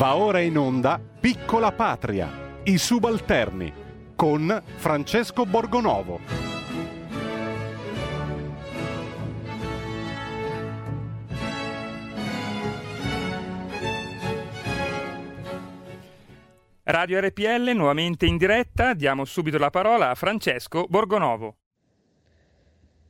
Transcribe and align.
Va 0.00 0.16
ora 0.16 0.40
in 0.40 0.56
onda 0.56 0.98
Piccola 0.98 1.72
Patria, 1.72 2.30
i 2.64 2.78
subalterni, 2.78 3.70
con 4.16 4.62
Francesco 4.76 5.44
Borgonovo. 5.44 6.20
Radio 16.84 17.20
RPL 17.20 17.70
nuovamente 17.74 18.24
in 18.24 18.38
diretta, 18.38 18.94
diamo 18.94 19.26
subito 19.26 19.58
la 19.58 19.68
parola 19.68 20.08
a 20.08 20.14
Francesco 20.14 20.86
Borgonovo. 20.88 21.56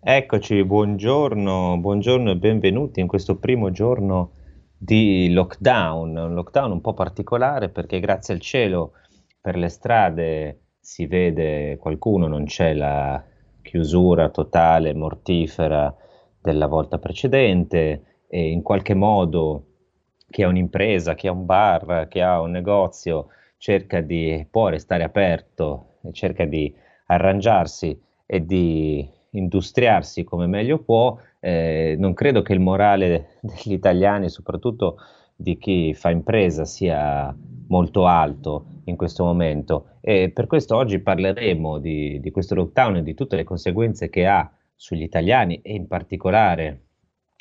Eccoci, 0.01 0.65
buongiorno, 0.65 1.79
buongiorno 1.79 2.33
e 2.33 2.37
benvenuti 2.37 2.99
in 2.99 3.07
questo 3.07 3.37
primo 3.37 3.71
giorno 3.71 4.39
di 4.83 5.31
lockdown, 5.31 6.17
un 6.17 6.33
lockdown 6.33 6.71
un 6.71 6.81
po' 6.81 6.95
particolare 6.95 7.69
perché 7.69 8.01
grazie 8.01 8.33
al 8.33 8.41
cielo 8.41 8.93
per 9.39 9.55
le 9.57 9.69
strade 9.69 10.61
si 10.81 11.05
vede 11.05 11.77
qualcuno, 11.77 12.27
non 12.27 12.47
c'è 12.47 12.73
la 12.73 13.23
chiusura 13.61 14.31
totale, 14.31 14.95
mortifera 14.95 15.95
della 16.41 16.67
volta 16.67 16.97
precedente 16.99 18.23
e 18.27 18.51
in 18.51 18.63
qualche 18.63 18.95
modo 18.95 19.65
chi 20.31 20.43
ha 20.45 20.49
un'impresa, 20.49 21.15
chi 21.15 21.27
ha 21.27 21.33
un 21.33 21.45
bar, 21.45 22.09
chi 22.09 22.21
ha 22.21 22.41
un 22.41 22.51
negozio 22.51 23.27
cerca 23.59 24.01
di, 24.01 24.47
può 24.51 24.69
restare 24.69 25.03
aperto 25.03 25.97
e 26.05 26.13
cerca 26.13 26.47
di 26.47 26.75
arrangiarsi 27.09 28.01
e 28.25 28.47
di 28.47 29.07
industriarsi 29.33 30.25
come 30.25 30.47
meglio 30.47 30.79
può, 30.79 31.19
eh, 31.41 31.97
non 31.99 32.15
credo 32.15 32.43
che 32.43 32.53
il 32.53 32.61
morale 32.61 33.39
degli 33.43 33.73
italiani, 33.73 34.29
soprattutto 34.29 34.97
di 35.35 35.57
chi 35.59 35.95
fa 35.95 36.11
impresa, 36.11 36.65
sia 36.65 37.35
molto 37.69 38.07
alto 38.07 38.67
in 38.85 38.97
questo 38.97 39.25
momento. 39.25 39.97
E 40.01 40.31
per 40.31 40.47
questo 40.47 40.77
oggi 40.77 40.99
parleremo 40.99 41.79
di, 41.79 42.21
di 42.21 42.31
questo 42.31 42.55
lockdown 42.55 42.97
e 42.97 43.03
di 43.03 43.15
tutte 43.15 43.37
le 43.37 43.45
conseguenze 43.45 44.11
che 44.11 44.27
ha 44.27 44.51
sugli 44.75 45.03
italiani 45.03 45.61
e 45.63 45.75
in 45.75 45.87
particolare 45.87 46.85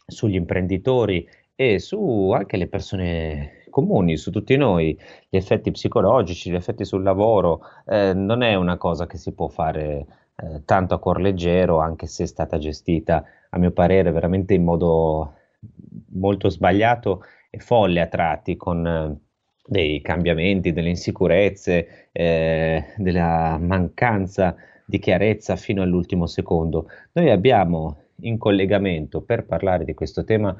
sugli 0.05 0.35
imprenditori 0.35 1.27
e 1.55 1.79
su 1.79 2.31
anche 2.31 2.57
le 2.57 2.67
persone 2.67 3.63
comuni, 3.69 4.17
su 4.17 4.31
tutti 4.31 4.55
noi, 4.55 4.97
gli 5.29 5.37
effetti 5.37 5.71
psicologici, 5.71 6.49
gli 6.49 6.55
effetti 6.55 6.85
sul 6.85 7.03
lavoro, 7.03 7.61
eh, 7.85 8.13
non 8.13 8.41
è 8.41 8.55
una 8.55 8.77
cosa 8.77 9.05
che 9.07 9.17
si 9.17 9.33
può 9.33 9.47
fare 9.47 10.05
eh, 10.41 10.63
tanto 10.65 10.93
a 10.93 10.99
cuor 10.99 11.19
leggero, 11.19 11.79
anche 11.79 12.07
se 12.07 12.23
è 12.23 12.27
stata 12.27 12.57
gestita, 12.57 13.23
a 13.49 13.57
mio 13.57 13.71
parere, 13.71 14.11
veramente 14.11 14.53
in 14.53 14.63
modo 14.63 15.33
molto 16.13 16.49
sbagliato 16.49 17.23
e 17.49 17.59
folle 17.59 18.01
a 18.01 18.07
tratti, 18.07 18.55
con 18.55 18.85
eh, 18.85 19.17
dei 19.65 20.01
cambiamenti, 20.01 20.71
delle 20.71 20.89
insicurezze, 20.89 22.09
eh, 22.11 22.85
della 22.97 23.57
mancanza 23.59 24.55
di 24.85 24.97
chiarezza 24.99 25.55
fino 25.55 25.81
all'ultimo 25.81 26.25
secondo. 26.25 26.87
Noi 27.13 27.29
abbiamo 27.29 27.97
in 28.21 28.37
collegamento 28.37 29.21
per 29.21 29.45
parlare 29.45 29.85
di 29.85 29.93
questo 29.93 30.23
tema 30.23 30.55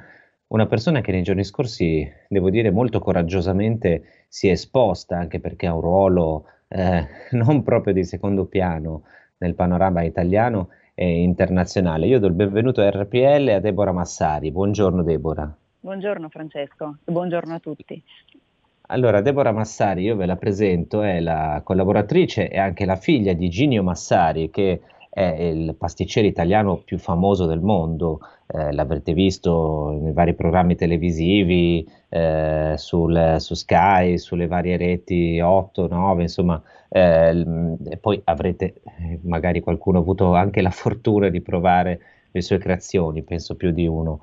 una 0.48 0.66
persona 0.66 1.02
che 1.02 1.12
nei 1.12 1.24
giorni 1.24 1.44
scorsi, 1.44 2.08
devo 2.28 2.50
dire, 2.50 2.72
molto 2.72 3.00
coraggiosamente 3.00 4.26
si 4.28 4.48
è 4.48 4.52
esposta, 4.52 5.18
anche 5.18 5.40
perché 5.40 5.68
ha 5.68 5.74
un 5.74 5.82
ruolo 5.82 6.46
eh, 6.68 7.08
non 7.32 7.64
proprio 7.64 7.94
di 7.94 8.04
secondo 8.04 8.46
piano 8.46 9.04
nel 9.40 9.56
panorama 9.56 10.04
italiano 10.04 10.70
e 10.94 11.22
internazionale. 11.22 12.08
Io 12.08 12.20
do 12.20 12.28
il 12.28 12.34
benvenuto 12.34 12.82
a 12.82 12.90
RPL 12.90 13.50
a 13.56 13.60
Deborah 13.60 13.92
Massari. 13.92 14.52
Buongiorno 14.52 15.04
Deborah. 15.04 15.54
Buongiorno 15.82 16.28
Francesco, 16.30 16.98
buongiorno 17.06 17.56
a 17.56 17.60
tutti. 17.60 18.04
Allora, 18.92 19.22
Deborah 19.22 19.52
Massari, 19.52 20.04
io 20.04 20.16
ve 20.16 20.26
la 20.26 20.36
presento, 20.36 21.02
è 21.04 21.20
la 21.20 21.62
collaboratrice 21.64 22.50
e 22.50 22.58
anche 22.58 22.86
la 22.86 22.96
figlia 22.96 23.34
di 23.34 23.48
Ginio 23.48 23.84
Massari, 23.84 24.50
che 24.50 24.82
è 25.10 25.24
il 25.24 25.76
pasticcere 25.76 26.28
italiano 26.28 26.78
più 26.78 26.98
famoso 26.98 27.46
del 27.46 27.62
mondo, 27.62 28.20
eh, 28.48 28.74
l'avrete 28.74 29.14
visto 29.14 29.98
nei 30.02 30.12
vari 30.12 30.34
programmi 30.34 30.76
televisivi, 30.76 31.88
eh, 32.10 32.74
sul, 32.76 33.36
su 33.38 33.54
Sky, 33.54 34.18
sulle 34.18 34.48
varie 34.48 34.78
reti 34.78 35.40
8, 35.40 35.88
9, 35.88 36.22
insomma, 36.24 36.62
eh, 36.90 37.46
poi 38.02 38.20
avrete 38.24 38.82
eh, 38.84 39.20
magari 39.24 39.62
qualcuno 39.62 40.00
avuto 40.00 40.34
anche 40.34 40.62
la 40.62 40.72
fortuna 40.72 41.30
di 41.30 41.42
provare 41.42 42.02
le 42.32 42.42
sue 42.42 42.58
creazioni, 42.58 43.24
penso 43.24 43.56
più 43.56 43.72
di 43.72 43.88
uno. 43.88 44.22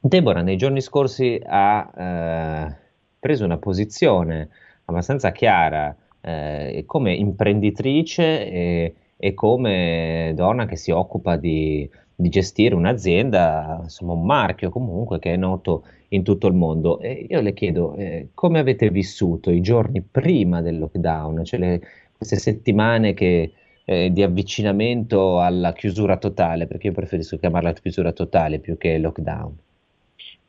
Deborah 0.00 0.42
nei 0.42 0.56
giorni 0.56 0.80
scorsi 0.80 1.40
ha 1.44 1.90
eh, 1.96 2.76
preso 3.18 3.44
una 3.44 3.58
posizione 3.58 4.48
abbastanza 4.84 5.32
chiara 5.32 5.94
eh, 6.20 6.84
come 6.86 7.14
imprenditrice 7.14 8.50
e, 8.50 8.94
e, 9.16 9.34
come 9.34 10.32
donna 10.34 10.66
che 10.66 10.76
si 10.76 10.90
occupa 10.90 11.36
di, 11.36 11.88
di, 12.14 12.28
gestire 12.28 12.74
un'azienda, 12.74 13.80
insomma 13.82 14.12
un 14.12 14.24
marchio 14.24 14.70
comunque 14.70 15.18
che 15.18 15.32
è 15.32 15.36
noto 15.36 15.84
in 16.08 16.22
tutto 16.22 16.46
il 16.46 16.54
mondo. 16.54 17.00
E 17.00 17.26
io 17.28 17.40
le 17.40 17.52
chiedo 17.52 17.94
eh, 17.94 18.28
come 18.34 18.58
avete 18.58 18.90
vissuto 18.90 19.50
i 19.50 19.60
giorni 19.60 20.02
prima 20.02 20.60
del 20.62 20.78
lockdown, 20.78 21.44
cioè 21.44 21.58
le, 21.58 21.80
queste 22.16 22.36
settimane 22.36 23.14
che, 23.14 23.52
eh, 23.84 24.10
di 24.12 24.22
avvicinamento 24.22 25.40
alla 25.40 25.72
chiusura 25.72 26.16
totale, 26.16 26.66
perché 26.66 26.88
io 26.88 26.92
preferisco 26.92 27.38
chiamarla 27.38 27.72
chiusura 27.72 28.12
totale 28.12 28.58
più 28.58 28.76
che 28.76 28.98
lockdown. 28.98 29.56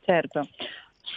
Certo. 0.00 0.48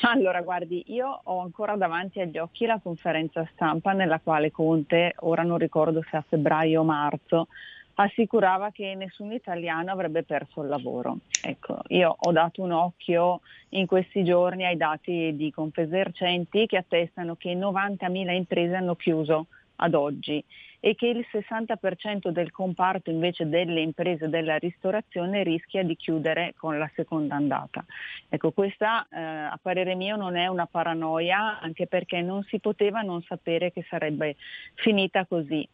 Allora, 0.01 0.41
guardi, 0.41 0.83
io 0.87 1.21
ho 1.23 1.39
ancora 1.39 1.75
davanti 1.75 2.19
agli 2.19 2.37
occhi 2.37 2.65
la 2.65 2.79
conferenza 2.81 3.47
stampa 3.53 3.93
nella 3.93 4.19
quale 4.19 4.51
Conte, 4.51 5.13
ora 5.19 5.43
non 5.43 5.57
ricordo 5.57 6.03
se 6.09 6.17
a 6.17 6.25
febbraio 6.27 6.81
o 6.81 6.83
marzo, 6.83 7.47
assicurava 7.95 8.71
che 8.71 8.95
nessun 8.95 9.31
italiano 9.31 9.91
avrebbe 9.91 10.23
perso 10.23 10.61
il 10.61 10.69
lavoro. 10.69 11.17
Ecco, 11.41 11.79
io 11.87 12.15
ho 12.17 12.31
dato 12.31 12.61
un 12.61 12.71
occhio 12.71 13.41
in 13.69 13.85
questi 13.85 14.23
giorni 14.23 14.65
ai 14.65 14.77
dati 14.77 15.35
di 15.35 15.51
Confesercenti 15.51 16.65
che 16.65 16.77
attestano 16.77 17.35
che 17.35 17.53
90.000 17.53 18.31
imprese 18.31 18.75
hanno 18.75 18.95
chiuso 18.95 19.47
ad 19.77 19.93
oggi 19.93 20.43
e 20.85 20.95
che 20.95 21.07
il 21.07 21.25
60% 21.31 22.27
del 22.27 22.51
comparto 22.51 23.09
invece 23.09 23.47
delle 23.47 23.79
imprese 23.79 24.27
della 24.27 24.57
ristorazione 24.57 25.41
rischia 25.41 25.81
di 25.81 25.95
chiudere 25.95 26.53
con 26.57 26.77
la 26.77 26.91
seconda 26.93 27.35
andata. 27.35 27.85
Ecco, 28.27 28.51
questa 28.51 29.07
eh, 29.09 29.17
a 29.17 29.57
parere 29.61 29.95
mio 29.95 30.17
non 30.17 30.35
è 30.35 30.47
una 30.47 30.65
paranoia, 30.65 31.61
anche 31.61 31.87
perché 31.87 32.21
non 32.21 32.43
si 32.43 32.59
poteva 32.59 33.01
non 33.01 33.21
sapere 33.21 33.71
che 33.71 33.85
sarebbe 33.87 34.35
finita 34.73 35.25
così 35.25 35.65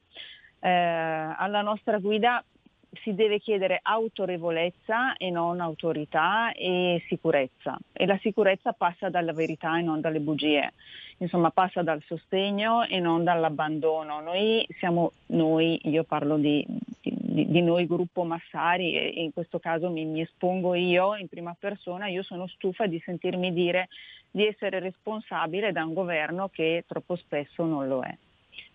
eh, 0.59 0.69
alla 0.69 1.61
nostra 1.61 1.99
guida 1.99 2.43
si 3.01 3.13
deve 3.13 3.39
chiedere 3.39 3.79
autorevolezza 3.81 5.15
e 5.15 5.29
non 5.29 5.59
autorità 5.61 6.51
e 6.53 7.03
sicurezza. 7.07 7.77
E 7.91 8.05
la 8.05 8.17
sicurezza 8.17 8.73
passa 8.73 9.09
dalla 9.09 9.33
verità 9.33 9.77
e 9.77 9.81
non 9.81 10.01
dalle 10.01 10.19
bugie. 10.19 10.73
Insomma, 11.17 11.51
passa 11.51 11.83
dal 11.83 12.01
sostegno 12.05 12.85
e 12.85 12.99
non 12.99 13.23
dall'abbandono. 13.23 14.21
Noi 14.21 14.65
siamo 14.79 15.11
noi, 15.27 15.79
io 15.83 16.03
parlo 16.03 16.37
di, 16.37 16.65
di, 17.01 17.45
di 17.47 17.61
noi 17.61 17.85
gruppo 17.85 18.23
Massari 18.23 18.95
e 18.95 19.21
in 19.21 19.33
questo 19.33 19.59
caso 19.59 19.89
mi, 19.89 20.05
mi 20.05 20.21
espongo 20.21 20.73
io 20.73 21.15
in 21.15 21.27
prima 21.27 21.55
persona, 21.59 22.07
io 22.07 22.23
sono 22.23 22.47
stufa 22.47 22.87
di 22.87 23.01
sentirmi 23.03 23.53
dire 23.53 23.89
di 24.31 24.45
essere 24.45 24.79
responsabile 24.79 25.71
da 25.71 25.83
un 25.83 25.93
governo 25.93 26.49
che 26.49 26.85
troppo 26.87 27.15
spesso 27.15 27.65
non 27.65 27.87
lo 27.87 28.01
è. 28.01 28.15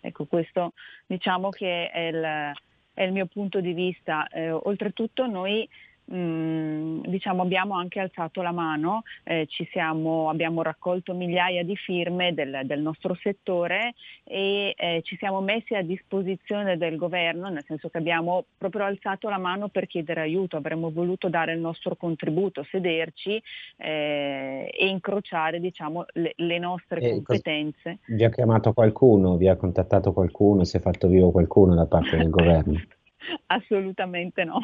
Ecco, 0.05 0.25
questo 0.25 0.73
diciamo 1.05 1.49
che 1.49 1.89
è 1.89 1.99
il, 1.99 2.53
è 2.93 3.03
il 3.03 3.11
mio 3.11 3.25
punto 3.25 3.59
di 3.59 3.73
vista. 3.73 4.27
Eh, 4.27 4.51
oltretutto 4.51 5.25
noi 5.25 5.67
Mm, 6.13 7.01
diciamo, 7.07 7.41
abbiamo 7.41 7.75
anche 7.75 7.99
alzato 7.99 8.43
la 8.43 8.51
mano, 8.51 9.01
eh, 9.23 9.47
siamo, 9.71 10.29
abbiamo 10.29 10.61
raccolto 10.61 11.15
migliaia 11.15 11.63
di 11.63 11.75
firme 11.75 12.31
del, 12.35 12.61
del 12.65 12.79
nostro 12.79 13.15
settore 13.15 13.95
e 14.23 14.75
eh, 14.77 15.01
ci 15.03 15.17
siamo 15.17 15.41
messi 15.41 15.73
a 15.73 15.81
disposizione 15.81 16.77
del 16.77 16.95
governo, 16.95 17.49
nel 17.49 17.63
senso 17.65 17.89
che 17.89 17.97
abbiamo 17.97 18.45
proprio 18.55 18.85
alzato 18.85 19.29
la 19.29 19.39
mano 19.39 19.69
per 19.69 19.87
chiedere 19.87 20.21
aiuto, 20.21 20.57
avremmo 20.57 20.91
voluto 20.91 21.27
dare 21.27 21.53
il 21.53 21.59
nostro 21.59 21.95
contributo, 21.95 22.63
sederci 22.69 23.41
eh, 23.77 24.71
e 24.71 24.87
incrociare 24.87 25.59
diciamo, 25.59 26.05
le, 26.13 26.33
le, 26.35 26.59
nostre 26.59 27.01
e 27.01 27.09
competenze. 27.13 27.97
Vi 28.05 28.23
ha 28.23 28.29
chiamato 28.29 28.73
qualcuno, 28.73 29.37
vi 29.37 29.47
ha 29.47 29.55
contattato 29.55 30.13
qualcuno, 30.13 30.65
si 30.65 30.77
è 30.77 30.79
fatto 30.79 31.07
vivo 31.07 31.31
qualcuno 31.31 31.73
da 31.73 31.87
parte 31.87 32.15
del 32.15 32.29
governo? 32.31 32.79
Assolutamente 33.47 34.43
no 34.43 34.59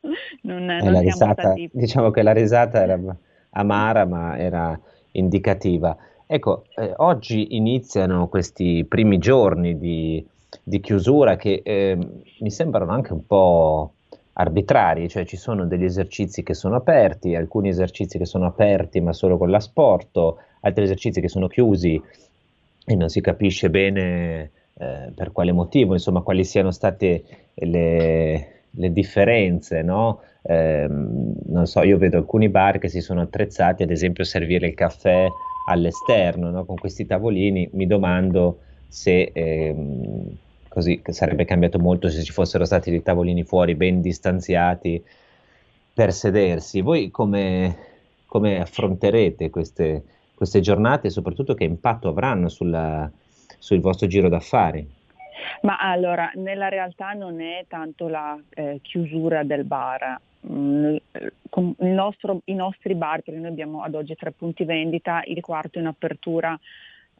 non, 0.42 0.64
non 0.64 0.92
la 0.92 1.00
risata, 1.00 1.42
stati... 1.42 1.70
Diciamo 1.72 2.10
che 2.10 2.22
la 2.22 2.32
risata 2.32 2.82
era 2.82 2.98
amara 3.50 4.04
ma 4.04 4.38
era 4.38 4.78
indicativa. 5.12 5.96
Ecco, 6.26 6.64
eh, 6.76 6.92
oggi 6.96 7.56
iniziano 7.56 8.28
questi 8.28 8.84
primi 8.86 9.18
giorni 9.18 9.78
di, 9.78 10.24
di 10.62 10.80
chiusura 10.80 11.36
che 11.36 11.62
eh, 11.64 11.96
mi 12.40 12.50
sembrano 12.50 12.92
anche 12.92 13.14
un 13.14 13.26
po' 13.26 13.92
arbitrari, 14.34 15.08
cioè 15.08 15.24
ci 15.24 15.36
sono 15.36 15.66
degli 15.66 15.84
esercizi 15.84 16.42
che 16.42 16.54
sono 16.54 16.76
aperti, 16.76 17.34
alcuni 17.34 17.70
esercizi 17.70 18.18
che 18.18 18.26
sono 18.26 18.46
aperti 18.46 19.00
ma 19.00 19.12
solo 19.12 19.38
con 19.38 19.50
l'asporto, 19.50 20.38
altri 20.60 20.84
esercizi 20.84 21.20
che 21.20 21.28
sono 21.28 21.48
chiusi 21.48 22.00
e 22.84 22.94
non 22.94 23.08
si 23.08 23.20
capisce 23.20 23.70
bene 23.70 24.50
eh, 24.78 25.10
per 25.14 25.32
quale 25.32 25.52
motivo, 25.52 25.94
insomma, 25.94 26.20
quali 26.20 26.44
siano 26.44 26.70
state 26.70 27.24
le, 27.54 28.62
le 28.70 28.92
differenze, 28.92 29.82
no? 29.82 30.20
Eh, 30.42 30.86
non 30.88 31.66
so, 31.66 31.82
io 31.82 31.98
vedo 31.98 32.16
alcuni 32.16 32.48
bar 32.48 32.78
che 32.78 32.88
si 32.88 33.00
sono 33.00 33.22
attrezzati, 33.22 33.82
ad 33.82 33.90
esempio, 33.90 34.22
a 34.22 34.26
servire 34.26 34.68
il 34.68 34.74
caffè 34.74 35.28
all'esterno, 35.66 36.50
no? 36.50 36.64
Con 36.64 36.76
questi 36.76 37.06
tavolini, 37.06 37.68
mi 37.72 37.86
domando 37.86 38.60
se 38.86 39.30
ehm, 39.32 40.36
così 40.68 41.02
sarebbe 41.08 41.44
cambiato 41.44 41.78
molto 41.78 42.08
se 42.08 42.22
ci 42.22 42.32
fossero 42.32 42.64
stati 42.64 42.90
dei 42.90 43.02
tavolini 43.02 43.42
fuori 43.42 43.74
ben 43.74 44.00
distanziati 44.00 45.02
per 45.92 46.12
sedersi. 46.12 46.80
Voi 46.80 47.10
come, 47.10 47.76
come 48.26 48.60
affronterete 48.60 49.50
queste, 49.50 50.04
queste 50.34 50.60
giornate 50.60 51.08
e 51.08 51.10
soprattutto 51.10 51.54
che 51.54 51.64
impatto 51.64 52.08
avranno 52.08 52.48
sulla, 52.48 53.10
sul 53.58 53.80
vostro 53.80 54.06
giro 54.06 54.28
d'affari? 54.28 54.96
Ma 55.62 55.78
allora, 55.78 56.30
nella 56.34 56.68
realtà 56.68 57.12
non 57.12 57.40
è 57.40 57.64
tanto 57.68 58.08
la 58.08 58.38
eh, 58.50 58.80
chiusura 58.82 59.44
del 59.44 59.64
bar. 59.64 60.20
Mm, 60.46 60.96
nostro, 61.78 62.40
I 62.44 62.54
nostri 62.54 62.94
bar, 62.94 63.22
perché 63.22 63.40
noi 63.40 63.50
abbiamo 63.50 63.82
ad 63.82 63.94
oggi 63.94 64.14
tre 64.14 64.32
punti 64.32 64.64
vendita, 64.64 65.22
il 65.26 65.40
quarto 65.40 65.78
in 65.78 65.86
apertura 65.86 66.58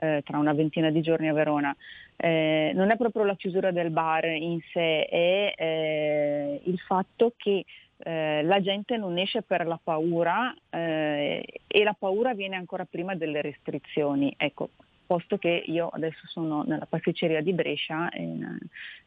eh, 0.00 0.22
tra 0.24 0.38
una 0.38 0.52
ventina 0.52 0.90
di 0.90 1.00
giorni 1.00 1.28
a 1.28 1.32
Verona. 1.32 1.74
Eh, 2.16 2.72
non 2.74 2.90
è 2.90 2.96
proprio 2.96 3.24
la 3.24 3.36
chiusura 3.36 3.70
del 3.70 3.90
bar 3.90 4.24
in 4.26 4.60
sé, 4.72 5.04
è 5.04 5.54
eh, 5.56 6.60
il 6.64 6.78
fatto 6.78 7.34
che 7.36 7.64
eh, 8.00 8.42
la 8.42 8.60
gente 8.60 8.96
non 8.96 9.18
esce 9.18 9.42
per 9.42 9.66
la 9.66 9.78
paura 9.82 10.54
eh, 10.70 11.44
e 11.66 11.82
la 11.82 11.96
paura 11.98 12.34
viene 12.34 12.56
ancora 12.56 12.84
prima 12.84 13.14
delle 13.14 13.42
restrizioni. 13.42 14.32
Ecco, 14.36 14.70
posto 15.08 15.38
che 15.38 15.64
io 15.66 15.88
adesso 15.88 16.26
sono 16.26 16.62
nella 16.64 16.84
pasticceria 16.84 17.40
di 17.40 17.54
Brescia 17.54 18.10
e 18.10 18.20
n- 18.20 18.58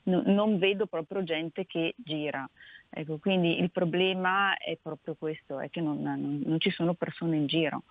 non 0.03 0.57
vedo 0.57 0.87
proprio 0.87 1.23
gente 1.23 1.67
che 1.67 1.93
gira. 1.95 2.49
Ecco, 2.89 3.19
quindi 3.19 3.59
il 3.59 3.69
problema 3.69 4.57
è 4.57 4.75
proprio 4.81 5.15
questo, 5.17 5.59
è 5.59 5.69
che 5.69 5.79
non, 5.79 6.01
non, 6.01 6.41
non 6.43 6.59
ci 6.59 6.71
sono 6.71 6.95
persone 6.95 7.35
in 7.37 7.45
giro. 7.45 7.83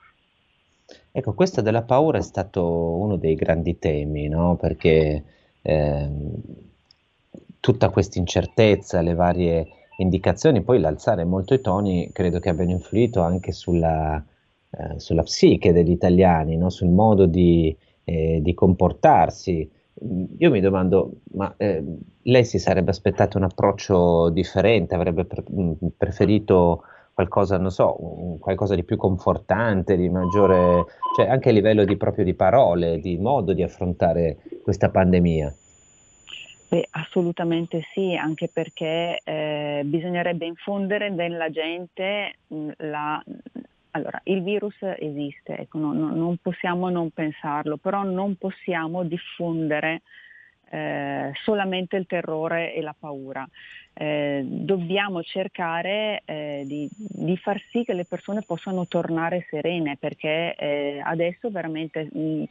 Ecco, 1.12 1.34
questo 1.34 1.62
della 1.62 1.82
paura 1.82 2.18
è 2.18 2.22
stato 2.22 2.64
uno 2.66 3.16
dei 3.16 3.36
grandi 3.36 3.78
temi, 3.78 4.26
no? 4.26 4.56
Perché 4.56 5.24
eh, 5.62 6.08
tutta 7.60 7.90
questa 7.90 8.18
incertezza, 8.18 9.00
le 9.00 9.14
varie 9.14 9.68
indicazioni, 9.98 10.62
poi 10.62 10.80
l'alzare 10.80 11.24
molto 11.24 11.54
i 11.54 11.60
toni 11.60 12.10
credo 12.12 12.40
che 12.40 12.48
abbiano 12.48 12.72
influito 12.72 13.20
anche 13.20 13.52
sulla, 13.52 14.22
eh, 14.70 14.98
sulla 14.98 15.22
psiche 15.22 15.72
degli 15.72 15.90
italiani, 15.90 16.56
no? 16.56 16.70
sul 16.70 16.88
modo 16.88 17.26
di, 17.26 17.74
eh, 18.04 18.40
di 18.42 18.54
comportarsi. 18.54 19.70
Io 20.38 20.50
mi 20.50 20.60
domando, 20.60 21.20
ma 21.32 21.52
eh, 21.56 21.82
lei 22.22 22.44
si 22.44 22.58
sarebbe 22.58 22.90
aspettato 22.90 23.36
un 23.36 23.44
approccio 23.44 24.30
differente, 24.30 24.94
avrebbe 24.94 25.24
pre- 25.24 25.44
mm, 25.50 25.72
preferito 25.96 26.82
qualcosa, 27.12 27.58
non 27.58 27.70
so, 27.70 28.38
qualcosa 28.40 28.74
di 28.74 28.84
più 28.84 28.96
confortante, 28.96 29.96
di 29.96 30.08
maggiore, 30.08 30.86
cioè 31.16 31.28
anche 31.28 31.50
a 31.50 31.52
livello 31.52 31.84
di, 31.84 31.96
proprio 31.96 32.24
di 32.24 32.34
parole, 32.34 32.98
di 32.98 33.18
modo 33.18 33.52
di 33.52 33.62
affrontare 33.62 34.38
questa 34.62 34.88
pandemia? 34.88 35.54
Beh, 36.70 36.86
assolutamente 36.90 37.82
sì, 37.92 38.14
anche 38.14 38.48
perché 38.48 39.20
eh, 39.24 39.82
bisognerebbe 39.84 40.46
infondere 40.46 41.10
nella 41.10 41.50
gente 41.50 42.36
mm, 42.54 42.68
la, 42.76 43.20
allora, 43.92 44.20
il 44.24 44.42
virus 44.42 44.76
esiste, 44.80 45.56
ecco, 45.56 45.78
no, 45.78 45.92
no, 45.92 46.14
non 46.14 46.36
possiamo 46.38 46.88
non 46.90 47.10
pensarlo, 47.10 47.76
però 47.76 48.02
non 48.02 48.36
possiamo 48.36 49.04
diffondere 49.04 50.02
eh, 50.70 51.32
solamente 51.42 51.96
il 51.96 52.06
terrore 52.06 52.74
e 52.74 52.80
la 52.82 52.94
paura 52.98 53.46
eh, 54.00 54.42
dobbiamo 54.46 55.22
cercare 55.22 56.22
eh, 56.24 56.62
di, 56.64 56.88
di, 56.90 57.36
far 57.36 57.62
sì 57.70 57.84
che 57.84 57.92
le 57.92 58.06
persone 58.06 58.40
possano 58.40 58.86
tornare 58.86 59.46
serene 59.50 59.98
perché 59.98 60.54
eh, 60.54 61.02
adesso 61.04 61.50
veramente 61.50 62.08
mh, 62.10 62.18
mm, 62.18 62.42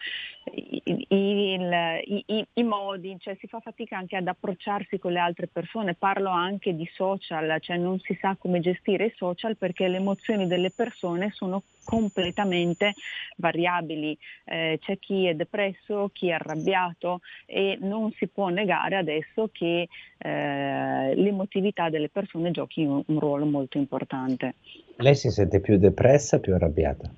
il, 0.85 1.05
il, 1.09 2.23
i, 2.27 2.45
i, 2.53 2.63
modi, 2.63 3.17
cioè 3.19 3.35
si 3.39 3.47
fa 3.47 3.59
fatica 3.61 3.97
anche 3.97 4.15
ad 4.15 4.27
approcciarsi 4.27 4.99
con 4.99 5.11
le 5.11 5.17
altre 5.17 5.47
persone, 5.47 5.95
parlo 5.95 6.29
anche 6.29 6.75
di 6.75 6.87
social, 6.93 7.59
cioè 7.61 7.77
non 7.77 7.97
si 7.97 8.15
sa 8.21 8.35
come 8.37 8.59
gestire 8.59 9.05
i 9.05 9.13
social 9.15 9.57
perché 9.57 9.87
le 9.87 9.97
emozioni 9.97 10.45
delle 10.45 10.69
persone 10.69 11.31
sono 11.31 11.63
completamente 11.83 12.93
variabili, 13.37 14.15
eh, 14.45 14.77
c'è 14.79 14.99
chi 14.99 15.25
è 15.25 15.33
depresso, 15.33 16.11
chi 16.13 16.27
è 16.27 16.33
arrabbiato 16.33 17.21
e 17.47 17.79
non 17.81 18.11
si 18.11 18.27
può 18.27 18.49
negare 18.49 18.95
adesso 18.95 19.49
che 19.51 19.87
eh, 20.19 21.15
l'emotività 21.39 21.89
delle 21.89 22.09
persone 22.09 22.51
giochi 22.51 22.83
un, 22.83 23.01
un 23.05 23.19
ruolo 23.19 23.45
molto 23.45 23.77
importante. 23.77 24.55
Lei 24.97 25.15
si 25.15 25.29
sente 25.29 25.61
più 25.61 25.77
depressa 25.77 26.39
più 26.39 26.53
arrabbiata? 26.53 27.09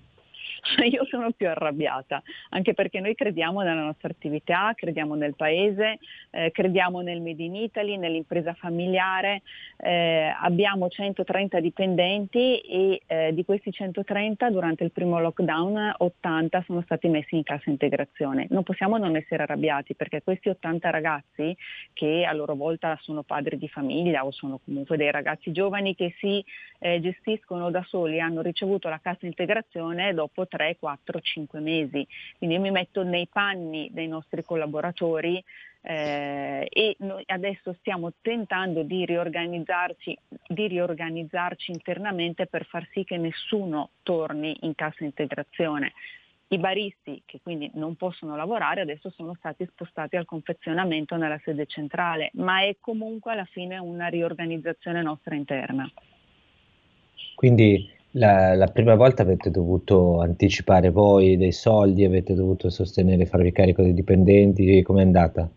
io 0.90 1.06
sono 1.06 1.32
più 1.32 1.48
arrabbiata, 1.48 2.22
anche 2.50 2.74
perché 2.74 3.00
noi 3.00 3.16
crediamo 3.16 3.62
nella 3.62 3.84
nostra 3.84 4.10
attività, 4.10 4.74
crediamo 4.76 5.16
nel 5.16 5.36
paese, 5.36 6.00
eh, 6.30 6.52
crediamo 6.52 7.02
nel 7.02 7.22
Made 7.22 7.44
in 7.44 7.56
Italy, 7.56 7.98
nell'impresa 7.98 8.54
familiare, 8.54 9.42
eh, 9.78 10.34
abbiamo 10.40 10.88
130 10.88 11.60
dipendenti 11.60 12.60
e 12.60 13.02
eh, 13.08 13.34
di 13.34 13.44
questi 13.44 13.72
130 13.72 14.50
durante 14.50 14.84
il 14.84 14.92
primo 14.92 15.20
lockdown 15.20 15.96
80 15.98 16.64
sono 16.66 16.82
stati 16.82 17.08
messi 17.08 17.36
in 17.36 17.44
cassa 17.44 17.70
integrazione. 17.70 18.48
Non 18.50 18.64
possiamo 18.64 18.98
non 18.98 19.16
essere 19.16 19.44
arrabbiati 19.44 19.96
perché 19.96 20.22
questi 20.22 20.50
80 20.50 20.90
ragazzi 20.90 21.56
che 21.94 22.26
a 22.26 22.34
loro 22.34 22.56
volta 22.56 22.98
sono 23.02 23.24
padri 23.24 23.58
di 23.58 23.68
famiglia 23.68 24.26
o 24.26 24.32
sono 24.32 24.60
comunque 24.64 24.98
dei 24.98 25.12
ragazzi 25.12 25.52
giovani 25.52 25.96
che 25.96 26.14
si 26.20 26.44
eh, 26.80 27.00
gestiscono 27.00 27.70
da 27.72 27.84
soli 27.88 28.20
hanno 28.20 28.42
ricevuto 28.42 28.90
la 28.90 29.00
cassa 29.02 29.26
integrazione 29.26 30.14
dopo 30.14 30.48
3, 30.52 30.76
4, 30.78 31.20
5 31.22 31.60
mesi. 31.62 32.06
Quindi 32.38 32.58
io 32.58 32.62
mi 32.62 32.72
metto 32.72 33.04
nei 33.04 33.28
panni 33.28 33.90
dei 33.94 34.08
nostri 34.08 34.44
collaboratori 34.44 35.42
eh, 35.84 36.68
e 36.70 36.96
noi 37.00 37.24
adesso 37.28 37.74
stiamo 37.80 38.12
tentando 38.22 38.84
di 38.84 39.06
riorganizzarci, 39.06 40.18
di 40.48 40.68
riorganizzarci 40.68 41.72
internamente 41.72 42.48
per 42.48 42.66
far 42.66 42.88
sì 42.92 43.06
che 43.06 43.18
nessuno 43.18 43.92
torni 44.04 44.58
in 44.62 44.76
cassa 44.76 45.06
integrazione. 45.06 45.94
I 46.50 46.58
baristi 46.58 47.24
che 47.26 47.40
quindi 47.42 47.72
non 47.76 47.96
possono 47.96 48.36
lavorare 48.36 48.82
adesso 48.82 49.10
sono 49.10 49.34
stati 49.36 49.66
spostati 49.72 50.18
al 50.18 50.26
confezionamento 50.26 51.16
nella 51.16 51.40
sede 51.46 51.66
centrale, 51.66 52.30
ma 52.34 52.62
è 52.62 52.76
comunque 52.82 53.32
alla 53.32 53.46
fine 53.46 53.78
una 53.78 54.08
riorganizzazione 54.08 55.02
nostra 55.02 55.34
interna. 55.34 55.90
Quindi 57.36 57.90
la, 58.12 58.56
la, 58.56 58.68
prima 58.68 58.96
volta 58.96 59.22
avete 59.22 59.52
dovuto 59.52 60.20
anticipare 60.20 60.90
voi 60.90 61.38
dei 61.38 61.52
soldi, 61.52 62.04
avete 62.04 62.34
dovuto 62.34 62.70
sostenere, 62.70 63.26
farvi 63.26 63.52
carico 63.52 63.82
dei 63.82 63.94
dipendenti, 63.94 64.82
com'è 64.82 65.02
andata? 65.02 65.50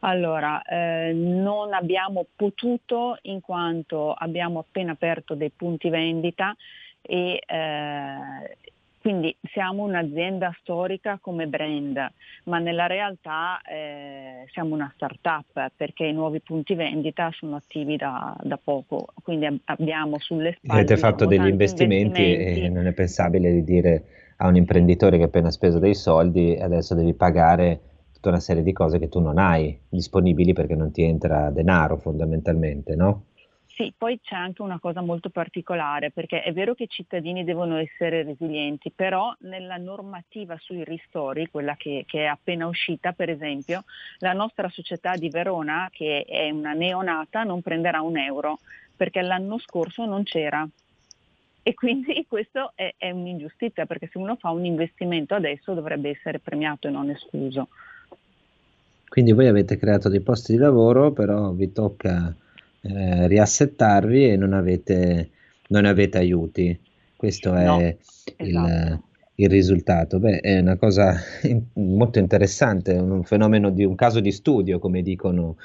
Allora, 0.00 0.62
eh, 0.62 1.12
non 1.12 1.72
abbiamo 1.74 2.26
potuto 2.34 3.18
in 3.22 3.40
quanto 3.40 4.12
abbiamo 4.12 4.58
appena 4.58 4.92
aperto 4.92 5.34
dei 5.34 5.50
punti 5.50 5.90
vendita 5.90 6.56
e 7.00 7.40
eh, 7.46 8.56
quindi 9.02 9.36
siamo 9.52 9.82
un'azienda 9.82 10.54
storica 10.60 11.18
come 11.20 11.48
brand, 11.48 11.98
ma 12.44 12.60
nella 12.60 12.86
realtà 12.86 13.60
eh, 13.62 14.46
siamo 14.52 14.76
una 14.76 14.90
start-up 14.94 15.72
perché 15.74 16.04
i 16.04 16.12
nuovi 16.12 16.40
punti 16.40 16.74
vendita 16.74 17.28
sono 17.32 17.56
attivi 17.56 17.96
da, 17.96 18.36
da 18.40 18.56
poco, 18.62 19.08
quindi 19.24 19.46
ab- 19.46 19.58
abbiamo 19.64 20.20
sulle 20.20 20.56
spalle... 20.56 20.82
Avete 20.82 20.96
fatto 20.96 21.26
degli 21.26 21.48
investimenti, 21.48 22.22
investimenti, 22.22 22.60
e 22.60 22.68
non 22.68 22.86
è 22.86 22.92
pensabile 22.92 23.50
di 23.50 23.64
dire 23.64 24.04
a 24.36 24.46
un 24.46 24.54
imprenditore 24.54 25.16
che 25.16 25.24
ha 25.24 25.26
appena 25.26 25.50
speso 25.50 25.80
dei 25.80 25.96
soldi 25.96 26.56
adesso 26.56 26.94
devi 26.94 27.14
pagare 27.14 27.80
tutta 28.12 28.28
una 28.28 28.40
serie 28.40 28.62
di 28.62 28.72
cose 28.72 29.00
che 29.00 29.08
tu 29.08 29.18
non 29.18 29.36
hai 29.36 29.76
disponibili 29.88 30.52
perché 30.52 30.76
non 30.76 30.92
ti 30.92 31.02
entra 31.02 31.50
denaro 31.50 31.96
fondamentalmente, 31.96 32.94
no? 32.94 33.24
Sì, 33.74 33.90
poi 33.96 34.20
c'è 34.20 34.34
anche 34.34 34.60
una 34.60 34.78
cosa 34.78 35.00
molto 35.00 35.30
particolare, 35.30 36.10
perché 36.10 36.42
è 36.42 36.52
vero 36.52 36.74
che 36.74 36.82
i 36.82 36.88
cittadini 36.90 37.42
devono 37.42 37.78
essere 37.78 38.22
resilienti, 38.22 38.90
però 38.90 39.34
nella 39.40 39.78
normativa 39.78 40.58
sui 40.60 40.84
ristori, 40.84 41.48
quella 41.50 41.74
che, 41.76 42.04
che, 42.06 42.24
è 42.24 42.26
appena 42.26 42.66
uscita, 42.66 43.12
per 43.12 43.30
esempio, 43.30 43.84
la 44.18 44.34
nostra 44.34 44.68
società 44.68 45.16
di 45.16 45.30
Verona, 45.30 45.88
che 45.90 46.24
è 46.28 46.50
una 46.50 46.74
neonata, 46.74 47.44
non 47.44 47.62
prenderà 47.62 48.02
un 48.02 48.18
euro, 48.18 48.58
perché 48.94 49.22
l'anno 49.22 49.58
scorso 49.58 50.04
non 50.04 50.22
c'era. 50.24 50.68
E 51.62 51.72
quindi 51.72 52.26
questo 52.28 52.72
è, 52.74 52.92
è 52.98 53.10
un'ingiustizia, 53.10 53.86
perché 53.86 54.06
se 54.12 54.18
uno 54.18 54.36
fa 54.36 54.50
un 54.50 54.66
investimento 54.66 55.34
adesso 55.34 55.72
dovrebbe 55.72 56.10
essere 56.10 56.40
premiato 56.40 56.88
e 56.88 56.90
non 56.90 57.08
escluso. 57.08 57.68
Quindi 59.08 59.32
voi 59.32 59.46
avete 59.46 59.78
creato 59.78 60.10
dei 60.10 60.20
posti 60.20 60.52
di 60.52 60.58
lavoro, 60.58 61.12
però 61.12 61.52
vi 61.52 61.72
tocca 61.72 62.34
eh, 62.82 63.28
riassettarvi 63.28 64.30
e 64.30 64.36
non 64.36 64.52
avete, 64.52 65.30
non 65.68 65.84
avete 65.84 66.18
aiuti. 66.18 66.78
Questo 67.16 67.54
è 67.54 67.64
no, 67.64 67.80
il, 67.80 67.96
esatto. 68.36 69.02
il 69.36 69.48
risultato? 69.48 70.18
Beh, 70.18 70.40
è 70.40 70.58
una 70.58 70.76
cosa 70.76 71.14
molto 71.74 72.18
interessante, 72.18 72.92
un 72.94 73.22
fenomeno 73.22 73.70
di 73.70 73.84
un 73.84 73.94
caso 73.94 74.18
di 74.20 74.32
studio, 74.32 74.80
come 74.80 75.02
dicono 75.02 75.56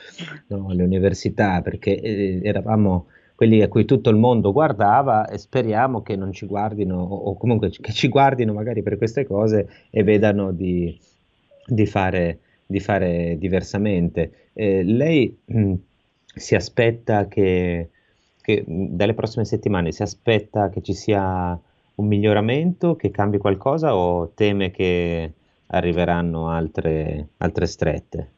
no, 0.47 0.71
le 0.71 0.83
università, 0.83 1.61
perché 1.61 1.99
eh, 1.99 2.39
eravamo 2.43 3.07
quelli 3.33 3.61
a 3.61 3.67
cui 3.67 3.85
tutto 3.85 4.09
il 4.09 4.15
mondo 4.15 4.51
guardava 4.51 5.27
e 5.27 5.37
speriamo 5.37 6.01
che 6.01 6.15
non 6.15 6.31
ci 6.31 6.47
guardino 6.47 6.99
o 6.99 7.37
comunque 7.37 7.69
che 7.69 7.91
ci 7.91 8.07
guardino 8.07 8.51
magari 8.51 8.81
per 8.81 8.97
queste 8.97 9.27
cose 9.27 9.69
e 9.91 10.01
vedano 10.01 10.51
di, 10.51 10.99
di, 11.65 11.85
fare, 11.85 12.39
di 12.65 12.79
fare, 12.79 13.35
diversamente. 13.37 14.49
Eh, 14.53 14.83
lei 14.83 15.37
mh, 15.45 15.73
si 16.37 16.55
aspetta 16.55 17.27
che, 17.27 17.89
che 18.41 18.63
dalle 18.65 19.13
prossime 19.13 19.45
settimane 19.45 19.91
si 19.91 20.01
aspetta 20.01 20.69
che 20.69 20.81
ci 20.81 20.93
sia 20.93 21.59
un 21.95 22.07
miglioramento, 22.07 22.95
che 22.95 23.11
cambi 23.11 23.37
qualcosa 23.37 23.95
o 23.95 24.29
teme 24.33 24.71
che 24.71 25.33
arriveranno 25.67 26.49
altre, 26.49 27.29
altre 27.37 27.65
strette? 27.65 28.31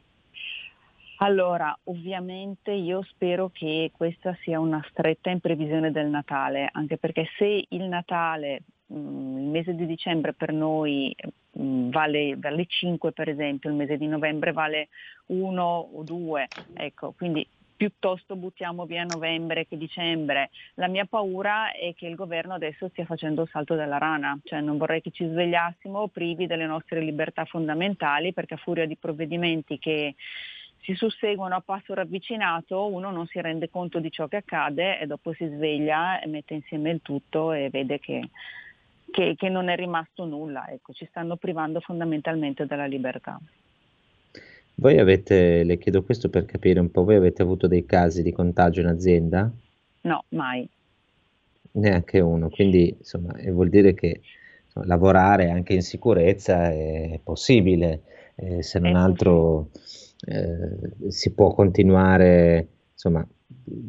Allora, 1.22 1.76
ovviamente 1.84 2.72
io 2.72 3.02
spero 3.02 3.50
che 3.52 3.90
questa 3.94 4.34
sia 4.42 4.58
una 4.58 4.82
stretta 4.88 5.28
in 5.28 5.40
previsione 5.40 5.92
del 5.92 6.06
Natale, 6.06 6.68
anche 6.72 6.96
perché 6.96 7.26
se 7.36 7.66
il 7.68 7.82
Natale, 7.82 8.62
mm, 8.92 9.38
il 9.38 9.48
mese 9.48 9.74
di 9.74 9.84
dicembre 9.84 10.32
per 10.32 10.50
noi 10.54 11.14
mm, 11.58 11.90
vale, 11.90 12.36
vale 12.36 12.64
5 12.64 13.12
per 13.12 13.28
esempio, 13.28 13.68
il 13.68 13.76
mese 13.76 13.98
di 13.98 14.06
novembre 14.06 14.52
vale 14.52 14.88
1 15.26 15.62
o 15.62 16.02
2, 16.02 16.48
ecco, 16.72 17.12
quindi 17.14 17.46
piuttosto 17.80 18.36
buttiamo 18.36 18.84
via 18.84 19.04
novembre 19.04 19.66
che 19.66 19.78
dicembre. 19.78 20.50
La 20.74 20.86
mia 20.86 21.06
paura 21.06 21.72
è 21.72 21.94
che 21.94 22.06
il 22.06 22.14
governo 22.14 22.52
adesso 22.52 22.90
stia 22.90 23.06
facendo 23.06 23.40
il 23.40 23.48
salto 23.48 23.74
della 23.74 23.96
rana, 23.96 24.38
cioè 24.44 24.60
non 24.60 24.76
vorrei 24.76 25.00
che 25.00 25.10
ci 25.10 25.26
svegliassimo 25.26 26.08
privi 26.08 26.46
delle 26.46 26.66
nostre 26.66 27.00
libertà 27.00 27.46
fondamentali 27.46 28.34
perché 28.34 28.52
a 28.52 28.58
furia 28.58 28.84
di 28.84 28.96
provvedimenti 28.96 29.78
che 29.78 30.14
si 30.82 30.92
susseguono 30.92 31.54
a 31.54 31.62
passo 31.62 31.94
ravvicinato, 31.94 32.84
uno 32.84 33.10
non 33.10 33.26
si 33.28 33.40
rende 33.40 33.70
conto 33.70 33.98
di 33.98 34.10
ciò 34.10 34.28
che 34.28 34.36
accade 34.36 35.00
e 35.00 35.06
dopo 35.06 35.32
si 35.32 35.46
sveglia 35.46 36.20
e 36.20 36.26
mette 36.26 36.52
insieme 36.52 36.90
il 36.90 37.00
tutto 37.00 37.52
e 37.52 37.70
vede 37.70 37.98
che, 37.98 38.28
che, 39.10 39.36
che 39.38 39.48
non 39.48 39.70
è 39.70 39.76
rimasto 39.76 40.26
nulla. 40.26 40.68
Ecco, 40.68 40.92
ci 40.92 41.06
stanno 41.06 41.36
privando 41.36 41.80
fondamentalmente 41.80 42.66
della 42.66 42.84
libertà. 42.84 43.40
Voi 44.80 44.98
avete, 44.98 45.62
le 45.62 45.76
chiedo 45.76 46.02
questo 46.02 46.30
per 46.30 46.46
capire 46.46 46.80
un 46.80 46.90
po', 46.90 47.04
voi 47.04 47.16
avete 47.16 47.42
avuto 47.42 47.66
dei 47.66 47.84
casi 47.84 48.22
di 48.22 48.32
contagio 48.32 48.80
in 48.80 48.86
azienda? 48.86 49.52
No, 50.02 50.24
mai. 50.30 50.66
Neanche 51.72 52.18
uno, 52.20 52.48
quindi 52.48 52.96
insomma 52.96 53.34
vuol 53.50 53.68
dire 53.68 53.92
che 53.92 54.22
insomma, 54.64 54.86
lavorare 54.86 55.50
anche 55.50 55.74
in 55.74 55.82
sicurezza 55.82 56.70
è 56.70 57.20
possibile, 57.22 58.04
eh, 58.36 58.62
se 58.62 58.78
non 58.78 58.96
è 58.96 58.98
altro 58.98 59.68
eh, 60.24 61.10
si 61.10 61.34
può 61.34 61.52
continuare, 61.52 62.68
insomma, 62.92 63.26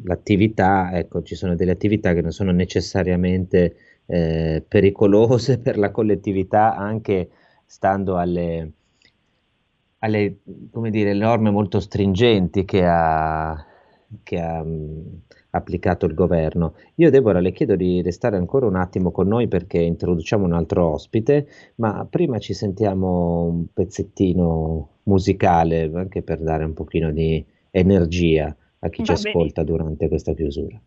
l'attività, 0.04 0.90
ecco, 0.92 1.22
ci 1.22 1.36
sono 1.36 1.54
delle 1.54 1.72
attività 1.72 2.12
che 2.12 2.20
non 2.20 2.32
sono 2.32 2.52
necessariamente 2.52 3.76
eh, 4.04 4.62
pericolose 4.68 5.56
per 5.58 5.78
la 5.78 5.90
collettività 5.90 6.76
anche 6.76 7.30
stando 7.64 8.18
alle 8.18 8.72
alle 10.02 10.38
come 10.70 10.90
dire, 10.90 11.12
norme 11.14 11.50
molto 11.50 11.80
stringenti 11.80 12.64
che 12.64 12.84
ha, 12.84 13.64
che 14.22 14.38
ha 14.40 14.62
mh, 14.62 15.20
applicato 15.50 16.06
il 16.06 16.14
governo. 16.14 16.74
Io 16.96 17.10
Deborah 17.10 17.40
le 17.40 17.52
chiedo 17.52 17.76
di 17.76 18.02
restare 18.02 18.36
ancora 18.36 18.66
un 18.66 18.76
attimo 18.76 19.10
con 19.10 19.28
noi 19.28 19.48
perché 19.48 19.78
introduciamo 19.80 20.44
un 20.44 20.52
altro 20.52 20.92
ospite, 20.92 21.46
ma 21.76 22.06
prima 22.08 22.38
ci 22.38 22.52
sentiamo 22.54 23.42
un 23.44 23.66
pezzettino 23.72 24.88
musicale 25.04 25.90
anche 25.94 26.22
per 26.22 26.40
dare 26.42 26.64
un 26.64 26.72
pochino 26.74 27.12
di 27.12 27.44
energia 27.70 28.54
a 28.80 28.88
chi 28.88 29.02
Va 29.02 29.04
ci 29.04 29.12
bene. 29.16 29.20
ascolta 29.28 29.62
durante 29.62 30.08
questa 30.08 30.34
chiusura. 30.34 30.80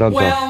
Pronto? 0.00 0.16
Well, 0.16 0.49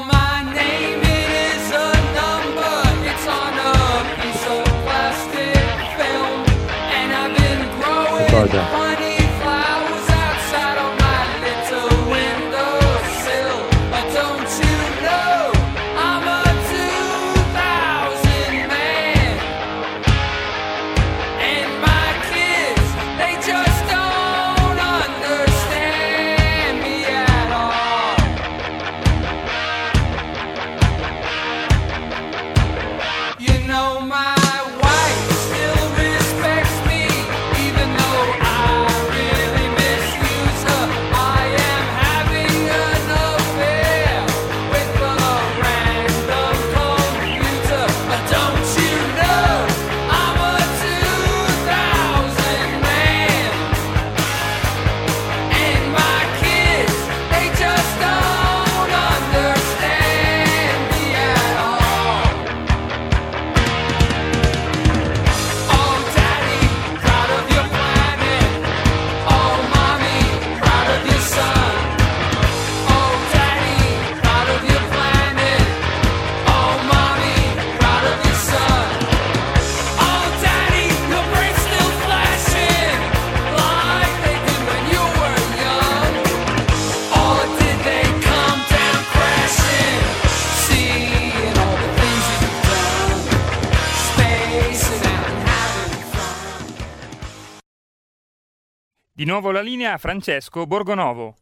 nuovo 99.31 99.51
la 99.51 99.61
linea 99.61 99.93
a 99.93 99.97
Francesco 99.97 100.67
Borgonovo. 100.67 101.35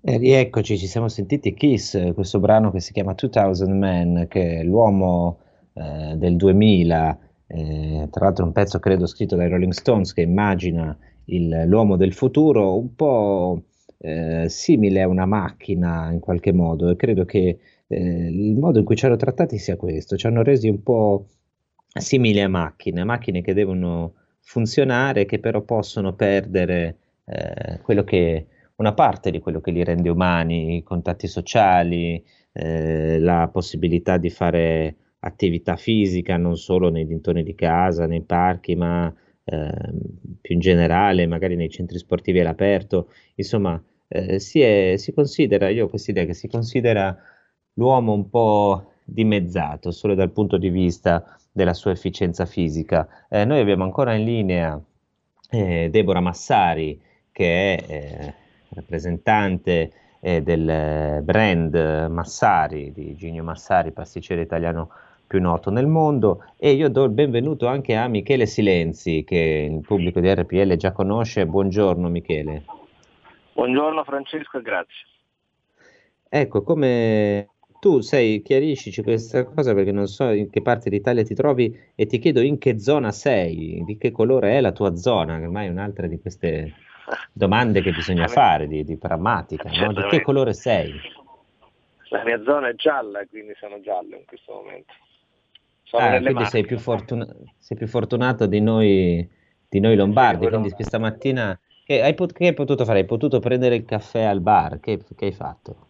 E 0.00 0.16
rieccoci, 0.16 0.78
ci 0.78 0.86
siamo 0.86 1.08
sentiti 1.08 1.52
Kiss, 1.52 2.14
questo 2.14 2.40
brano 2.40 2.70
che 2.70 2.80
si 2.80 2.94
chiama 2.94 3.14
2000 3.14 3.68
Man, 3.68 4.26
che 4.30 4.60
è 4.60 4.62
l'uomo 4.62 5.40
eh, 5.74 6.14
del 6.16 6.36
2000, 6.36 7.18
eh, 7.48 8.08
tra 8.10 8.24
l'altro 8.24 8.46
un 8.46 8.52
pezzo 8.52 8.78
credo 8.78 9.04
scritto 9.04 9.36
dai 9.36 9.50
Rolling 9.50 9.72
Stones 9.72 10.14
che 10.14 10.22
immagina 10.22 10.96
il, 11.26 11.64
l'uomo 11.66 11.96
del 11.96 12.14
futuro 12.14 12.78
un 12.78 12.94
po' 12.94 13.62
eh, 13.98 14.46
simile 14.48 15.02
a 15.02 15.08
una 15.08 15.26
macchina 15.26 16.10
in 16.10 16.20
qualche 16.20 16.54
modo 16.54 16.88
e 16.88 16.96
credo 16.96 17.26
che 17.26 17.58
eh, 17.88 17.98
il 17.98 18.56
modo 18.56 18.78
in 18.78 18.86
cui 18.86 18.96
ci 18.96 19.04
hanno 19.04 19.16
trattati 19.16 19.58
sia 19.58 19.76
questo, 19.76 20.16
ci 20.16 20.26
hanno 20.26 20.42
resi 20.42 20.70
un 20.70 20.82
po' 20.82 21.26
simili 21.92 22.40
a 22.40 22.48
macchine, 22.48 23.04
macchine 23.04 23.42
che 23.42 23.52
devono 23.52 24.14
funzionare 24.40 25.26
che 25.26 25.38
però 25.38 25.62
possono 25.62 26.14
perdere 26.14 26.96
eh, 27.24 28.04
che 28.04 28.46
una 28.76 28.94
parte 28.94 29.30
di 29.30 29.38
quello 29.38 29.60
che 29.60 29.70
li 29.70 29.84
rende 29.84 30.08
umani, 30.08 30.76
i 30.76 30.82
contatti 30.82 31.26
sociali, 31.26 32.22
eh, 32.52 33.18
la 33.18 33.48
possibilità 33.52 34.16
di 34.16 34.30
fare 34.30 34.96
attività 35.20 35.76
fisica 35.76 36.36
non 36.36 36.56
solo 36.56 36.88
nei 36.88 37.06
dintorni 37.06 37.42
di 37.42 37.54
casa, 37.54 38.06
nei 38.06 38.22
parchi, 38.22 38.74
ma 38.74 39.12
eh, 39.44 39.70
più 40.40 40.54
in 40.54 40.60
generale, 40.60 41.26
magari 41.26 41.56
nei 41.56 41.68
centri 41.68 41.98
sportivi 41.98 42.40
all'aperto. 42.40 43.10
Insomma, 43.34 43.82
eh, 44.08 44.38
si, 44.40 44.60
è, 44.60 44.94
si 44.96 45.12
considera, 45.12 45.68
io 45.68 45.84
ho 45.84 45.88
questa 45.88 46.10
idea 46.10 46.24
che 46.24 46.34
si 46.34 46.48
considera 46.48 47.16
l'uomo 47.74 48.12
un 48.12 48.28
po' 48.30 48.92
dimezzato 49.04 49.90
solo 49.90 50.14
dal 50.14 50.30
punto 50.30 50.56
di 50.56 50.70
vista 50.70 51.38
della 51.52 51.74
sua 51.74 51.92
efficienza 51.92 52.46
fisica. 52.46 53.26
Eh, 53.28 53.44
noi 53.44 53.60
abbiamo 53.60 53.84
ancora 53.84 54.14
in 54.14 54.24
linea 54.24 54.80
eh, 55.50 55.88
Deborah 55.90 56.20
Massari, 56.20 57.00
che 57.32 57.76
è 57.76 57.92
eh, 57.92 58.34
rappresentante 58.74 59.92
eh, 60.20 60.42
del 60.42 61.22
brand 61.22 62.08
Massari 62.10 62.92
di 62.92 63.14
Gigno 63.16 63.42
Massari, 63.42 63.92
pasticcere 63.92 64.42
italiano 64.42 64.90
più 65.30 65.40
noto 65.40 65.70
nel 65.70 65.86
mondo 65.86 66.44
e 66.56 66.72
io 66.72 66.88
do 66.88 67.04
il 67.04 67.12
benvenuto 67.12 67.68
anche 67.68 67.94
a 67.94 68.08
Michele 68.08 68.46
Silenzi 68.46 69.22
che 69.22 69.68
il 69.70 69.80
pubblico 69.80 70.18
di 70.18 70.28
RPL 70.28 70.74
già 70.74 70.90
conosce. 70.90 71.46
Buongiorno 71.46 72.08
Michele. 72.08 72.64
Buongiorno 73.52 74.02
Francesco 74.02 74.58
e 74.58 74.62
grazie. 74.62 75.06
Ecco, 76.28 76.62
come 76.62 77.48
tu 77.80 78.00
sei, 78.00 78.42
chiariscici 78.42 79.02
questa 79.02 79.44
cosa 79.44 79.72
perché 79.72 79.90
non 79.90 80.06
so 80.06 80.28
in 80.28 80.50
che 80.50 80.60
parte 80.60 80.90
d'Italia 80.90 81.24
ti 81.24 81.34
trovi 81.34 81.74
e 81.94 82.04
ti 82.04 82.18
chiedo 82.18 82.40
in 82.40 82.58
che 82.58 82.78
zona 82.78 83.10
sei, 83.10 83.82
di 83.86 83.96
che 83.96 84.10
colore 84.10 84.58
è 84.58 84.60
la 84.60 84.72
tua 84.72 84.94
zona, 84.96 85.38
che 85.38 85.44
ormai 85.44 85.66
è 85.66 85.70
un'altra 85.70 86.06
di 86.06 86.20
queste 86.20 86.74
domande 87.32 87.80
che 87.80 87.90
bisogna 87.92 88.28
fare, 88.28 88.68
di, 88.68 88.84
di 88.84 88.98
pragmatica, 88.98 89.70
no? 89.70 89.94
di 89.94 90.02
che 90.10 90.20
colore 90.20 90.52
sei? 90.52 90.92
La 92.10 92.22
mia 92.22 92.42
zona 92.42 92.68
è 92.68 92.74
gialla, 92.74 93.24
quindi 93.24 93.54
sono 93.58 93.80
giallo 93.80 94.16
in 94.16 94.24
questo 94.26 94.52
momento. 94.52 94.92
Sono 95.84 96.04
ah, 96.04 96.20
quindi 96.20 96.44
sei 96.44 96.66
più, 96.66 96.78
fortuna- 96.78 97.34
sei 97.56 97.78
più, 97.78 97.86
fortunato 97.86 98.44
di 98.44 98.60
noi, 98.60 99.26
di 99.68 99.80
noi 99.80 99.96
lombardi, 99.96 100.46
quindi 100.48 100.70
questa 100.70 100.98
mattina 100.98 101.58
che 101.82 102.02
hai, 102.02 102.12
pot- 102.12 102.34
che 102.34 102.48
hai, 102.48 102.52
potuto 102.52 102.84
fare? 102.84 103.00
Hai 103.00 103.06
potuto 103.06 103.38
prendere 103.38 103.74
il 103.74 103.86
caffè 103.86 104.22
al 104.22 104.42
bar, 104.42 104.80
che, 104.80 105.00
che 105.16 105.24
hai 105.24 105.32
fatto? 105.32 105.88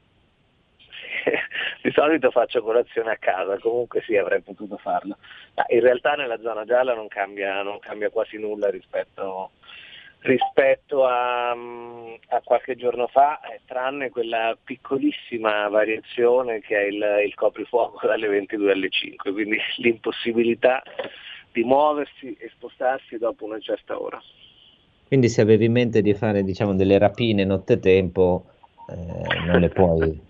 Di 1.82 1.90
solito 1.92 2.30
faccio 2.30 2.62
colazione 2.62 3.12
a 3.12 3.16
casa, 3.16 3.58
comunque 3.58 4.02
sì 4.02 4.16
avrei 4.16 4.40
potuto 4.42 4.76
farlo. 4.76 5.16
Ma 5.54 5.64
in 5.68 5.80
realtà 5.80 6.12
nella 6.14 6.38
zona 6.40 6.64
gialla 6.64 6.94
non 6.94 7.08
cambia, 7.08 7.62
non 7.62 7.78
cambia 7.78 8.10
quasi 8.10 8.38
nulla 8.38 8.68
rispetto, 8.68 9.52
rispetto 10.20 11.06
a, 11.06 11.50
a, 11.50 12.40
qualche 12.44 12.76
giorno 12.76 13.06
fa, 13.06 13.40
eh, 13.40 13.60
tranne 13.64 14.10
quella 14.10 14.56
piccolissima 14.62 15.68
variazione 15.68 16.60
che 16.60 16.76
è 16.76 16.84
il, 16.84 17.04
il 17.25 17.34
coprifuoco 17.34 18.04
dalle 18.06 18.28
22 18.28 18.72
alle 18.72 18.90
5, 18.90 19.32
quindi 19.32 19.58
l'impossibilità 19.78 20.82
di 21.52 21.64
muoversi 21.64 22.37
e 22.38 22.50
spostarsi 22.54 23.16
dopo 23.16 23.44
una 23.44 23.58
certa 23.58 24.00
ora. 24.00 24.20
Quindi 25.06 25.28
se 25.28 25.40
avevi 25.40 25.64
in 25.64 25.72
mente 25.72 26.02
di 26.02 26.14
fare 26.14 26.44
diciamo, 26.44 26.75
delle 26.75 26.96
rapine 26.96 27.44
nottetempo, 27.44 28.44
eh, 28.88 29.40
non 29.46 29.60
le 29.60 29.68
puoi 29.70 30.28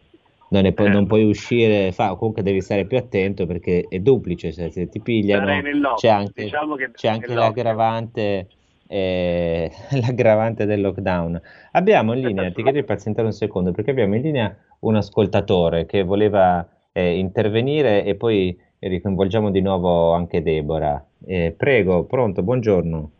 non, 0.51 0.63
ne 0.63 0.73
pu- 0.73 0.89
non 0.89 1.07
puoi 1.07 1.25
uscire, 1.25 1.93
fa, 1.93 2.15
comunque 2.15 2.43
devi 2.43 2.61
stare 2.61 2.85
più 2.85 2.97
attento 2.97 3.47
perché 3.47 3.87
è 3.89 3.99
duplice, 4.01 4.53
se, 4.53 4.71
se 4.71 4.89
ti 4.89 5.01
pigliano 5.01 5.95
c'è 5.95 6.09
anche, 6.09 6.45
diciamo 6.45 6.77
c'è 6.93 7.09
anche 7.09 7.35
l'aggravante, 7.35 8.49
eh, 8.87 9.71
l'aggravante, 10.01 10.67
del 10.67 10.81
lockdown. 10.81 11.41
Abbiamo 11.73 12.15
in 12.15 12.21
linea, 12.21 12.51
ti 12.51 12.63
chiedo 12.63 12.79
di 12.79 12.85
pazientare 12.85 13.27
un 13.27 13.33
secondo 13.33 13.73
perché 13.73 13.91
abbiamo 13.91 14.17
in 14.17 14.23
linea 14.23 14.57
un 14.81 14.97
ascoltatore 14.97 15.87
che 15.87 16.03
voleva 16.03 16.67
eh, 16.93 17.19
intervenire 17.19 18.05
e 18.05 18.17
poi 18.17 18.59
ricoinvolgiamo 18.81 19.51
di 19.51 19.61
nuovo 19.61 20.13
anche 20.13 20.43
Deborah. 20.43 21.05
Eh, 21.27 21.55
prego, 21.57 22.05
pronto, 22.05 22.43
buongiorno. 22.43 23.11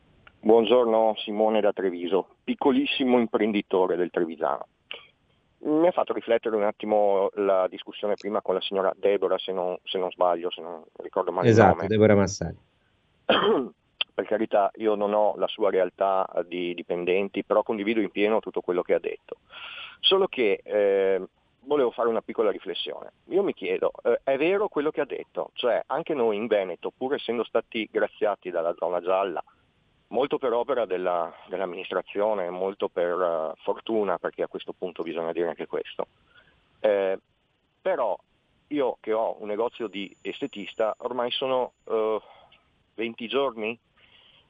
Buongiorno 0.43 1.15
Simone 1.19 1.61
da 1.61 1.73
Treviso, 1.73 2.27
piccolissimo 2.43 3.19
imprenditore 3.19 3.95
del 3.97 4.11
Trevisano. 4.11 4.67
Mi 5.63 5.87
ha 5.87 5.93
fatto 5.93 6.13
riflettere 6.13 6.57
un 6.57 6.63
attimo 6.63 7.31
la 7.35 7.69
discussione 7.69 8.15
prima 8.15 8.41
con 8.41 8.55
la 8.55 8.61
signora 8.61 8.93
Deborah, 8.97 9.39
se 9.39 9.53
non, 9.53 9.77
se 9.85 9.99
non 9.99 10.11
sbaglio, 10.11 10.51
se 10.51 10.63
non 10.63 10.83
ricordo 11.03 11.33
male 11.33 11.49
esatto, 11.49 11.71
il 11.71 11.77
nome. 11.77 11.89
Deborah 11.89 12.15
Massari. 12.15 12.57
per 14.15 14.25
carità, 14.25 14.71
io 14.77 14.95
non 14.95 15.13
ho 15.13 15.35
la 15.37 15.47
sua 15.47 15.71
realtà 15.71 16.29
di 16.47 16.75
dipendenti, 16.75 17.45
però 17.45 17.63
condivido 17.63 18.01
in 18.01 18.11
pieno 18.11 18.41
tutto 18.41 18.61
quello 18.61 18.83
che 18.83 18.95
ha 18.95 18.99
detto. 18.99 19.37
Solo 20.01 20.27
che 20.29 20.61
eh, 20.63 21.23
volevo 21.61 21.91
fare 21.91 22.09
una 22.09 22.23
piccola 22.23 22.51
riflessione. 22.51 23.13
Io 23.27 23.43
mi 23.43 23.55
chiedo, 23.55 23.93
eh, 24.03 24.21
è 24.25 24.37
vero 24.37 24.69
quello 24.69 24.91
che 24.91 25.01
ha 25.01 25.07
detto? 25.07 25.51
Cioè, 25.55 25.83
anche 25.87 26.15
noi 26.15 26.37
in 26.37 26.47
Veneto, 26.47 26.93
pur 26.97 27.15
essendo 27.15 27.45
stati 27.45 27.89
graziati 27.91 28.51
dalla 28.51 28.75
zona 28.79 29.01
gialla, 29.01 29.43
molto 30.11 30.39
per 30.39 30.53
opera 30.53 30.87
della, 30.87 31.33
dell'amministrazione, 31.49 32.51
molto 32.51 32.89
per 32.89 33.13
uh, 33.13 33.53
fortuna, 33.63 34.19
perché 34.19 34.43
a 34.43 34.49
questo 34.49 34.73
punto 34.73 35.03
bisogna 35.03 35.33
dire 35.33 35.49
anche 35.49 35.67
questo. 35.67 36.07
Eh, 36.81 37.19
però 37.81 38.19
io 38.69 38.97
che 39.01 39.13
ho 39.13 39.37
un 39.41 39.49
negozio 39.49 39.89
di 39.89 40.15
estetista, 40.21 40.95
ormai 40.99 41.31
sono 41.31 41.73
uh, 41.85 42.21
20 42.95 43.29
giorni, 43.29 43.79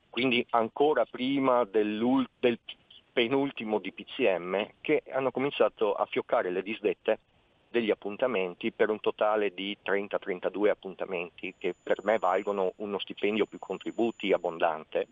quindi 0.08 0.44
ancora 0.50 1.04
prima 1.04 1.64
del 1.64 2.28
penultimo 3.12 3.78
di 3.78 3.92
PCM, 3.92 4.68
che 4.80 5.02
hanno 5.10 5.30
cominciato 5.30 5.94
a 5.94 6.06
fioccare 6.06 6.50
le 6.50 6.62
disdette 6.62 7.18
degli 7.68 7.90
appuntamenti 7.90 8.72
per 8.72 8.90
un 8.90 8.98
totale 8.98 9.54
di 9.54 9.76
30-32 9.84 10.70
appuntamenti 10.70 11.54
che 11.56 11.74
per 11.80 12.02
me 12.02 12.18
valgono 12.18 12.72
uno 12.76 12.98
stipendio 12.98 13.46
più 13.46 13.60
contributi 13.60 14.32
abbondante 14.32 15.06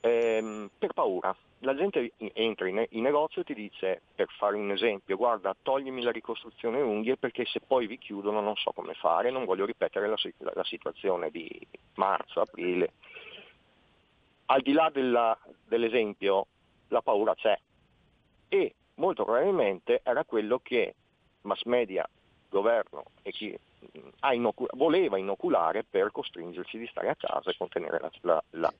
ehm, 0.00 0.70
per 0.78 0.92
paura. 0.92 1.34
La 1.60 1.74
gente 1.74 2.12
entra 2.16 2.68
in, 2.68 2.86
in, 2.90 3.02
negozio 3.02 3.42
e 3.42 3.44
ti 3.44 3.54
dice, 3.54 4.00
per 4.14 4.28
fare 4.38 4.56
un 4.56 4.70
esempio, 4.70 5.16
guarda, 5.16 5.54
toglimi 5.60 6.02
la 6.02 6.10
ricostruzione 6.10 6.80
unghie 6.80 7.16
perché 7.16 7.44
se 7.44 7.60
poi 7.60 7.86
vi 7.86 7.98
chiudono 7.98 8.40
non 8.40 8.56
so 8.56 8.72
come 8.72 8.94
fare, 8.94 9.30
non 9.30 9.44
voglio 9.44 9.66
ripetere 9.66 10.08
la, 10.08 10.16
la, 10.38 10.52
la 10.54 10.64
situazione 10.64 11.30
di 11.30 11.48
marzo, 11.94 12.40
aprile. 12.40 12.92
Al 14.46 14.62
di 14.62 14.72
là 14.72 14.90
della, 14.92 15.38
dell'esempio, 15.66 16.46
la 16.88 17.02
paura 17.02 17.34
c'è 17.34 17.58
e 18.48 18.74
molto 18.94 19.24
probabilmente 19.24 20.00
era 20.02 20.24
quello 20.24 20.58
che 20.60 20.94
mass 21.42 21.62
media, 21.64 22.08
governo 22.48 23.04
e 23.22 23.30
chi 23.30 23.56
inocul- 24.32 24.70
voleva 24.74 25.18
inoculare 25.18 25.84
per 25.84 26.10
costringerci 26.10 26.78
di 26.78 26.86
stare 26.88 27.10
a 27.10 27.14
casa 27.14 27.50
e 27.50 27.56
contenere 27.56 28.00
la, 28.00 28.10
la, 28.22 28.42
la 28.50 28.72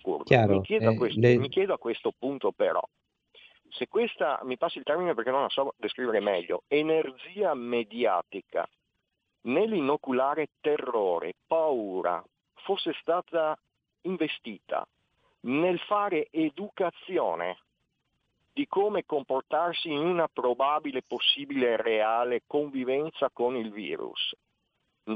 curva. 0.00 0.24
Chiaro, 0.24 0.56
mi, 0.56 0.62
chiedo 0.62 0.90
eh, 0.90 0.96
questo, 0.96 1.20
le... 1.20 1.36
mi, 1.36 1.48
chiedo 1.48 1.74
a 1.74 1.78
questo 1.78 2.12
punto 2.16 2.52
però, 2.52 2.82
se 3.68 3.88
questa, 3.88 4.40
mi 4.44 4.56
passi 4.56 4.78
il 4.78 4.84
termine 4.84 5.14
perché 5.14 5.30
non 5.30 5.42
la 5.42 5.48
so 5.48 5.74
descrivere 5.76 6.20
meglio, 6.20 6.64
energia 6.68 7.54
mediatica 7.54 8.68
nell'inoculare 9.42 10.48
terrore, 10.60 11.34
paura, 11.46 12.22
fosse 12.54 12.92
stata 13.00 13.58
investita 14.02 14.86
nel 15.42 15.78
fare 15.80 16.28
educazione 16.30 17.58
di 18.52 18.66
come 18.66 19.06
comportarsi 19.06 19.90
in 19.90 19.98
una 19.98 20.28
probabile, 20.28 21.02
possibile, 21.02 21.76
reale 21.76 22.42
convivenza 22.46 23.30
con 23.32 23.56
il 23.56 23.70
virus, 23.70 24.34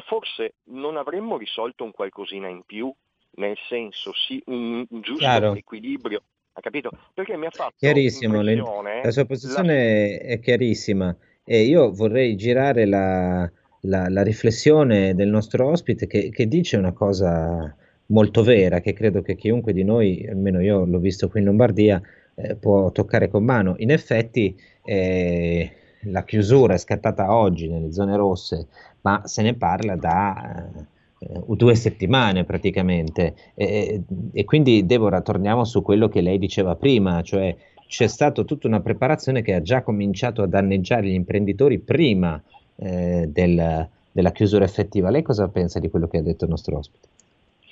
forse 0.07 0.55
non 0.65 0.97
avremmo 0.97 1.37
risolto 1.37 1.85
un 1.85 1.93
qualcosina 1.93 2.49
in 2.49 2.63
più 2.63 2.93
nel 3.37 3.57
senso 3.69 4.13
sì, 4.15 4.43
un, 4.47 4.85
un 4.89 5.01
giusto 5.01 5.21
Chiaro. 5.21 5.55
equilibrio. 5.55 6.23
Ha 6.53 6.61
capito? 6.61 6.91
Perché 7.13 7.37
mi 7.37 7.47
ha 7.47 7.51
fatto 7.51 7.75
Chiarissimo, 7.77 8.41
la 8.41 9.11
sua 9.11 9.25
posizione 9.25 10.19
la... 10.23 10.33
è 10.35 10.41
chiarissima 10.41 11.17
e 11.45 11.63
io 11.63 11.93
vorrei 11.93 12.37
girare 12.37 12.87
la, 12.87 13.51
la, 13.81 14.09
la 14.09 14.23
riflessione 14.23 15.15
del 15.15 15.29
nostro 15.29 15.69
ospite 15.69 16.07
che, 16.07 16.31
che, 16.31 16.47
dice 16.47 16.77
una 16.77 16.93
cosa 16.93 17.75
molto 18.07 18.43
vera 18.43 18.81
che 18.81 18.93
credo 18.93 19.21
che 19.21 19.35
chiunque 19.35 19.73
di 19.73 19.83
noi, 19.83 20.27
almeno 20.29 20.61
io 20.61 20.85
l'ho 20.85 20.99
visto 21.01 21.29
qui 21.29 21.41
in 21.41 21.47
Lombardia, 21.47 22.01
eh, 22.37 22.55
può 22.55 22.91
toccare 22.93 23.29
con 23.29 23.45
mano. 23.45 23.75
In 23.79 23.91
effetti 23.91 24.57
eh, 24.85 25.71
la 26.03 26.25
chiusura 26.25 26.75
è 26.75 26.79
scattata 26.79 27.35
oggi 27.35 27.69
nelle 27.69 27.93
zone 27.93 28.17
rosse, 28.17 28.69
ma 29.03 29.23
se 29.27 29.43
ne 29.43 29.55
parla 29.55 29.97
da... 29.97 30.71
Eh, 30.73 30.81
eh, 30.81 30.93
due 31.47 31.75
settimane 31.75 32.45
praticamente. 32.45 33.35
E, 33.55 34.03
e, 34.33 34.45
quindi, 34.45 34.87
Deborah, 34.87 35.21
torniamo 35.21 35.65
su 35.65 35.83
quello 35.83 36.09
che 36.09 36.21
lei 36.21 36.39
diceva 36.39 36.75
prima, 36.75 37.23
cioè 37.23 37.55
c'è 37.87 38.07
stata 38.07 38.43
tutta 38.45 38.67
una 38.67 38.81
preparazione 38.81 39.43
che 39.43 39.55
ha 39.55 39.63
già 39.63 39.83
cominciato 39.83 40.43
a 40.43 40.47
danneggiare 40.47 41.07
gli 41.07 41.13
imprenditori 41.15 41.79
prima 41.79 42.41
eh, 42.77 43.29
del, 43.29 43.89
della 44.11 44.33
chiusura 44.33 44.65
effettiva. 44.65 45.11
Lei 45.11 45.23
cosa 45.23 45.49
pensa 45.49 45.79
di 45.79 45.91
quello 45.91 46.09
che 46.09 46.19
ha 46.19 46.23
detto 46.23 46.45
il 46.45 46.51
nostro 46.51 46.79
ospite? 46.79 47.09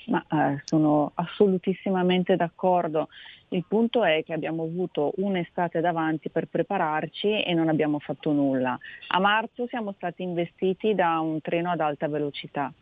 Ma 0.07 0.25
eh, 0.31 0.61
sono 0.65 1.13
assolutissimamente 1.15 2.37
d'accordo. 2.37 3.09
Il 3.49 3.65
punto 3.69 4.03
è 4.03 4.23
che 4.25 4.33
abbiamo 4.33 4.63
avuto 4.63 5.13
un'estate 5.17 5.81
davanti 5.81 6.31
per 6.31 6.47
prepararci 6.47 7.43
e 7.43 7.53
non 7.53 7.69
abbiamo 7.69 7.99
fatto 7.99 8.33
nulla. 8.33 8.79
A 9.09 9.21
marzo 9.21 9.67
siamo 9.67 9.93
stati 9.93 10.23
investiti 10.23 10.95
da 10.95 11.21
un 11.21 11.41
treno 11.41 11.71
ad 11.71 11.81
alta 11.81 12.09
velocità. 12.09 12.73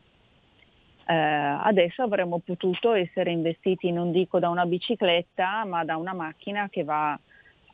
Eh, 1.10 1.12
adesso 1.12 2.02
avremmo 2.02 2.38
potuto 2.38 2.92
essere 2.92 3.32
investiti, 3.32 3.90
non 3.90 4.12
dico 4.12 4.38
da 4.38 4.48
una 4.48 4.64
bicicletta, 4.64 5.64
ma 5.64 5.84
da 5.84 5.96
una 5.96 6.12
macchina 6.12 6.68
che 6.70 6.84
va 6.84 7.18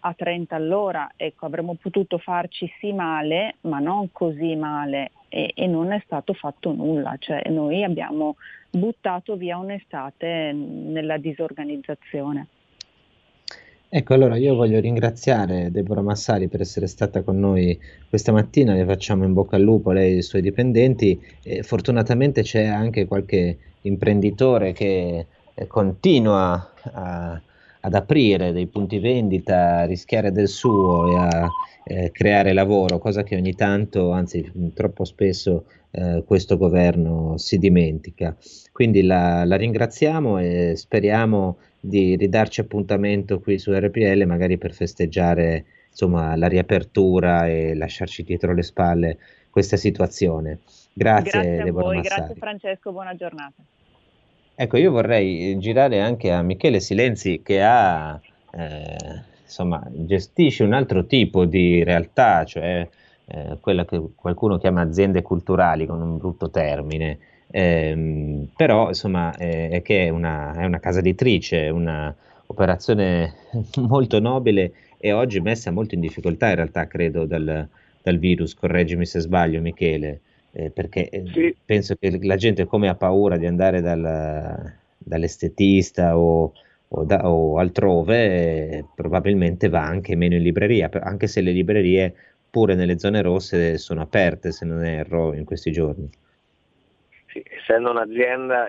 a 0.00 0.14
30 0.14 0.56
all'ora. 0.56 1.10
Ecco, 1.16 1.44
avremmo 1.44 1.74
potuto 1.74 2.16
farci 2.16 2.66
sì 2.80 2.94
male, 2.94 3.56
ma 3.62 3.78
non 3.78 4.10
così 4.10 4.56
male 4.56 5.10
e, 5.28 5.52
e 5.54 5.66
non 5.66 5.92
è 5.92 6.00
stato 6.06 6.32
fatto 6.32 6.72
nulla. 6.72 7.16
Cioè, 7.18 7.42
noi 7.50 7.84
abbiamo 7.84 8.36
buttato 8.70 9.36
via 9.36 9.58
un'estate 9.58 10.52
nella 10.54 11.18
disorganizzazione. 11.18 12.46
Ecco, 13.88 14.14
allora 14.14 14.36
io 14.36 14.56
voglio 14.56 14.80
ringraziare 14.80 15.70
Deborah 15.70 16.02
Massari 16.02 16.48
per 16.48 16.60
essere 16.60 16.88
stata 16.88 17.22
con 17.22 17.38
noi 17.38 17.78
questa 18.08 18.32
mattina, 18.32 18.74
le 18.74 18.84
facciamo 18.84 19.24
in 19.24 19.32
bocca 19.32 19.54
al 19.54 19.62
lupo 19.62 19.92
lei 19.92 20.14
e 20.14 20.16
i 20.18 20.22
suoi 20.22 20.42
dipendenti. 20.42 21.20
E 21.42 21.62
fortunatamente 21.62 22.42
c'è 22.42 22.64
anche 22.64 23.06
qualche 23.06 23.58
imprenditore 23.82 24.72
che 24.72 25.26
eh, 25.54 25.66
continua 25.68 26.72
a, 26.92 27.40
ad 27.80 27.94
aprire 27.94 28.52
dei 28.52 28.66
punti 28.66 28.98
vendita, 28.98 29.78
a 29.78 29.84
rischiare 29.84 30.32
del 30.32 30.48
suo 30.48 31.12
e 31.12 31.16
a 31.16 31.48
eh, 31.84 32.10
creare 32.10 32.52
lavoro, 32.52 32.98
cosa 32.98 33.22
che 33.22 33.36
ogni 33.36 33.54
tanto, 33.54 34.10
anzi 34.10 34.72
troppo 34.74 35.04
spesso, 35.04 35.66
eh, 35.92 36.24
questo 36.26 36.56
governo 36.56 37.38
si 37.38 37.58
dimentica. 37.58 38.36
Quindi 38.72 39.02
la, 39.02 39.44
la, 39.44 39.56
ringraziamo 39.56 40.38
e 40.38 40.72
speriamo 40.74 41.58
di 41.86 42.16
ridarci 42.16 42.60
appuntamento 42.60 43.40
qui 43.40 43.58
su 43.58 43.72
RPL, 43.72 44.24
magari 44.26 44.58
per 44.58 44.72
festeggiare 44.72 45.64
insomma, 45.90 46.36
la 46.36 46.46
riapertura 46.46 47.48
e 47.48 47.74
lasciarci 47.74 48.22
dietro 48.22 48.52
le 48.52 48.62
spalle 48.62 49.18
questa 49.50 49.76
situazione. 49.76 50.58
Grazie, 50.92 51.30
grazie 51.30 51.60
a 51.60 51.64
Deborah 51.64 51.86
voi, 51.86 51.96
Massari. 51.96 52.20
grazie 52.20 52.34
Francesco, 52.36 52.92
buona 52.92 53.14
giornata. 53.14 53.62
Ecco, 54.54 54.76
io 54.78 54.90
vorrei 54.90 55.58
girare 55.58 56.00
anche 56.00 56.30
a 56.30 56.42
Michele 56.42 56.80
Silenzi 56.80 57.42
che 57.42 57.62
ha, 57.62 58.18
eh, 58.52 59.22
insomma, 59.42 59.86
gestisce 59.90 60.64
un 60.64 60.72
altro 60.72 61.06
tipo 61.06 61.44
di 61.44 61.84
realtà, 61.84 62.44
cioè 62.44 62.88
eh, 63.26 63.58
quella 63.60 63.84
che 63.84 64.00
qualcuno 64.14 64.56
chiama 64.58 64.80
aziende 64.82 65.20
culturali 65.22 65.84
con 65.86 66.00
un 66.00 66.16
brutto 66.16 66.48
termine, 66.50 67.18
eh, 67.56 68.48
però 68.54 68.88
insomma 68.88 69.34
è 69.34 69.80
che 69.82 70.06
è 70.06 70.08
una, 70.10 70.52
è 70.54 70.64
una 70.66 70.78
casa 70.78 70.98
editrice, 70.98 71.68
una 71.68 72.14
operazione 72.48 73.32
molto 73.88 74.20
nobile 74.20 74.72
e 74.98 75.12
oggi 75.12 75.40
messa 75.40 75.70
molto 75.70 75.94
in 75.94 76.00
difficoltà 76.00 76.50
in 76.50 76.56
realtà 76.56 76.86
credo 76.86 77.24
dal, 77.24 77.66
dal 78.02 78.18
virus, 78.18 78.54
correggimi 78.54 79.06
se 79.06 79.20
sbaglio 79.20 79.62
Michele 79.62 80.20
eh, 80.52 80.70
perché 80.70 81.08
eh, 81.08 81.24
sì. 81.32 81.56
penso 81.64 81.96
che 81.96 82.18
la 82.22 82.36
gente 82.36 82.66
come 82.66 82.88
ha 82.88 82.94
paura 82.94 83.38
di 83.38 83.46
andare 83.46 83.80
dal, 83.80 84.72
dall'estetista 84.98 86.18
o, 86.18 86.52
o, 86.88 87.04
da, 87.04 87.26
o 87.30 87.58
altrove, 87.58 88.68
eh, 88.70 88.84
probabilmente 88.94 89.68
va 89.68 89.82
anche 89.82 90.14
meno 90.14 90.34
in 90.34 90.42
libreria, 90.42 90.90
anche 90.92 91.26
se 91.26 91.40
le 91.40 91.52
librerie 91.52 92.14
pure 92.50 92.74
nelle 92.74 92.98
zone 92.98 93.22
rosse 93.22 93.78
sono 93.78 94.02
aperte, 94.02 94.52
se 94.52 94.64
non 94.64 94.84
erro, 94.84 95.34
in 95.34 95.44
questi 95.44 95.70
giorni. 95.72 96.08
Sì, 97.36 97.42
essendo 97.50 97.90
un'azienda, 97.90 98.68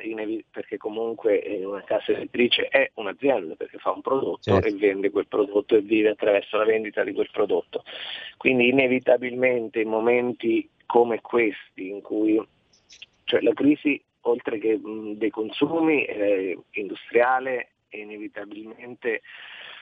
perché 0.52 0.76
comunque 0.76 1.42
una 1.64 1.84
casa 1.84 2.12
editrice 2.12 2.68
è 2.68 2.92
un'azienda 2.96 3.56
perché 3.56 3.78
fa 3.78 3.92
un 3.92 4.02
prodotto 4.02 4.52
certo. 4.52 4.68
e 4.68 4.74
vende 4.74 5.10
quel 5.10 5.28
prodotto 5.28 5.76
e 5.76 5.82
vive 5.82 6.10
attraverso 6.10 6.58
la 6.58 6.66
vendita 6.66 7.04
di 7.04 7.14
quel 7.14 7.30
prodotto. 7.32 7.84
Quindi 8.36 8.68
inevitabilmente 8.68 9.80
in 9.80 9.88
momenti 9.88 10.70
come 10.86 11.22
questi, 11.22 11.90
in 11.90 12.02
cui 12.02 12.46
cioè, 13.24 13.42
la 13.42 13.54
crisi, 13.54 14.02
oltre 14.22 14.58
che 14.58 14.78
mh, 14.78 15.14
dei 15.14 15.30
consumi, 15.30 16.04
eh, 16.04 16.58
industriale, 16.72 17.70
inevitabilmente 17.90 19.22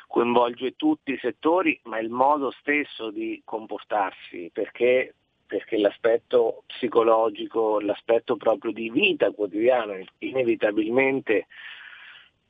coinvolge 0.08 0.76
tutti 0.76 1.12
i 1.14 1.20
settori, 1.20 1.80
ma 1.86 1.98
il 1.98 2.10
modo 2.10 2.52
stesso 2.52 3.10
di 3.10 3.42
comportarsi, 3.44 4.52
perché, 4.54 5.16
perché 5.46 5.78
l'aspetto 5.78 6.64
psicologico, 6.68 7.80
l'aspetto 7.80 8.36
proprio 8.36 8.72
di 8.72 8.90
vita 8.90 9.32
quotidiana, 9.32 9.98
inevitabilmente 10.20 11.48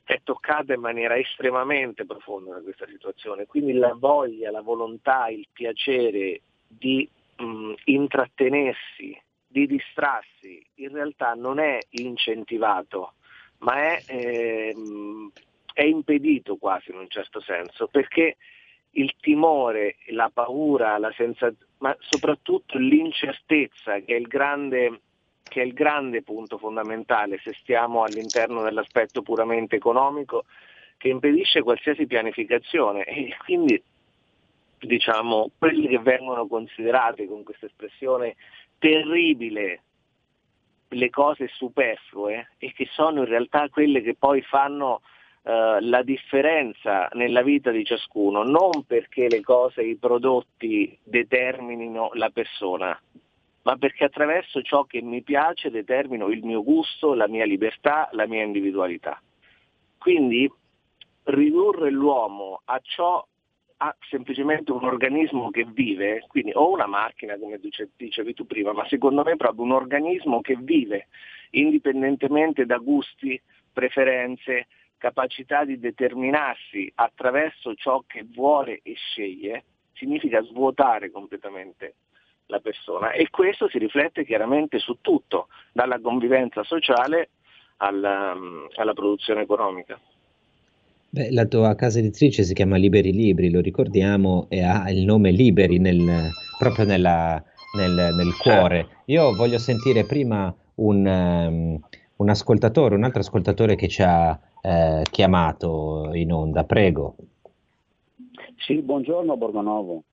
è 0.04 0.22
toccata 0.24 0.74
in 0.74 0.82
maniera 0.82 1.18
estremamente 1.18 2.06
profonda 2.06 2.54
da 2.54 2.62
questa 2.62 2.86
situazione. 2.88 3.46
Quindi 3.46 3.74
la 3.74 3.96
voglia, 3.98 4.52
la 4.52 4.62
volontà, 4.62 5.28
il 5.30 5.48
piacere 5.52 6.42
di 6.68 7.10
mh, 7.38 7.74
intrattenersi, 7.86 9.20
di 9.48 9.66
distrarsi, 9.66 10.64
in 10.76 10.94
realtà 10.94 11.34
non 11.34 11.60
è 11.60 11.80
incentivato, 11.90 13.14
ma 13.60 13.96
è, 13.96 14.04
eh, 14.08 14.76
è 15.74 15.84
impedito 15.84 16.58
quasi 16.58 16.92
in 16.92 16.98
un 16.98 17.10
certo 17.10 17.42
senso, 17.42 17.88
perché 17.88 18.38
il 18.92 19.16
timore, 19.20 19.98
la 20.08 20.30
paura, 20.34 20.98
la 20.98 21.12
sensazione, 21.16 21.64
ma 21.80 21.96
soprattutto 22.00 22.78
l'incertezza 22.78 24.00
che 24.00 24.16
è 24.16 24.20
il 24.20 24.28
grande 24.28 25.02
che 25.48 25.62
è 25.62 25.66
il 25.66 25.74
grande 25.74 26.24
punto 26.24 26.58
fondamentale 26.58 27.40
se 27.44 27.54
stiamo 27.60 28.04
all'interno 28.04 28.64
dell'aspetto 28.64 29.22
puramente 29.22 29.76
economico 29.76 30.46
che 30.98 31.10
impedisce 31.10 31.62
qualsiasi 31.62 32.08
pianificazione. 32.08 33.04
E 33.04 33.36
quindi 33.38 33.82
diciamo, 34.80 35.52
quelli 35.58 35.88
che 35.88 36.00
vengono 36.00 36.48
considerati 36.48 37.28
con 37.28 37.44
questa 37.44 37.68
espressione 37.68 38.36
terribile 38.78 39.82
le 40.90 41.10
cose 41.10 41.48
superflue 41.48 42.52
e 42.58 42.72
che 42.74 42.88
sono 42.92 43.20
in 43.20 43.26
realtà 43.26 43.70
quelle 43.70 44.02
che 44.02 44.16
poi 44.16 44.42
fanno 44.42 45.02
Uh, 45.46 45.78
la 45.80 46.02
differenza 46.02 47.08
nella 47.14 47.44
vita 47.44 47.70
di 47.70 47.86
ciascuno, 47.86 48.42
non 48.42 48.84
perché 48.88 49.30
le 49.30 49.42
cose, 49.42 49.84
i 49.84 49.96
prodotti 49.96 50.98
determinino 51.04 52.10
la 52.14 52.32
persona, 52.32 53.00
ma 53.62 53.76
perché 53.76 54.06
attraverso 54.06 54.64
ciò 54.64 54.86
che 54.86 55.04
mi 55.04 55.22
piace 55.22 55.70
determino 55.70 56.30
il 56.30 56.44
mio 56.44 56.64
gusto, 56.64 57.14
la 57.14 57.28
mia 57.28 57.46
libertà, 57.46 58.10
la 58.14 58.26
mia 58.26 58.42
individualità. 58.42 59.22
Quindi 60.00 60.52
ridurre 61.26 61.92
l'uomo 61.92 62.62
a 62.66 62.80
ciò 62.82 63.24
ha 63.78 63.96
semplicemente 64.10 64.72
un 64.72 64.84
organismo 64.84 65.52
che 65.52 65.64
vive, 65.64 66.26
quindi 66.28 66.54
o 66.56 66.72
una 66.72 66.88
macchina 66.88 67.38
come 67.38 67.60
dicevi 67.96 68.34
tu 68.34 68.48
prima, 68.48 68.74
ma 68.74 68.88
secondo 68.88 69.24
me 69.24 69.36
proprio 69.36 69.64
un 69.64 69.74
organismo 69.74 70.42
che 70.42 70.56
vive 70.60 71.08
indipendentemente 71.52 72.66
da 72.66 72.78
gusti, 72.78 73.40
preferenze, 73.72 74.68
capacità 75.06 75.63
di 75.63 75.78
determinarsi 75.78 76.91
attraverso 76.96 77.76
ciò 77.76 78.04
che 78.08 78.26
vuole 78.34 78.80
e 78.82 78.96
sceglie, 78.96 79.65
significa 79.94 80.41
svuotare 80.41 81.12
completamente 81.12 81.94
la 82.48 82.60
persona 82.60 83.12
e 83.12 83.30
questo 83.30 83.70
si 83.70 83.78
riflette 83.78 84.26
chiaramente 84.26 84.80
su 84.80 84.98
tutto, 85.02 85.48
dalla 85.72 86.00
convivenza 86.00 86.63
sociale 86.63 87.30
alla, 87.78 88.36
alla 88.78 88.94
produzione 88.94 89.41
economica. 89.41 90.00
Beh, 91.10 91.32
la 91.32 91.46
tua 91.46 91.76
casa 91.76 92.00
editrice 92.00 92.44
si 92.44 92.56
chiama 92.56 92.78
Liberi 92.78 93.12
Libri, 93.12 93.52
lo 93.52 93.62
ricordiamo, 93.62 94.48
e 94.50 94.63
ha 94.63 94.89
il 94.89 95.06
nome 95.06 95.30
Liberi 95.30 95.78
nel, 95.78 96.32
proprio 96.58 96.86
nella, 96.86 97.41
nel, 97.78 98.15
nel, 98.15 98.36
cuore. 98.41 99.04
Io 99.06 99.36
voglio 99.36 99.60
sentire 99.60 100.04
prima 100.06 100.54
un, 100.76 101.06
um, 101.06 101.80
un, 102.15 102.30
ascoltatore, 102.30 102.96
un 102.96 103.04
altro 103.04 103.22
ascoltatore 103.22 103.76
che 103.76 103.88
ci 103.88 104.02
ha 104.02 104.38
eh, 104.65 105.04
chiamato 105.12 106.10
in 106.13 106.34
onda, 106.34 106.63
prego. 106.63 107.15
Sì, 108.58 108.82
buongiorno 108.82 109.38
Borgonovo. 109.38 110.04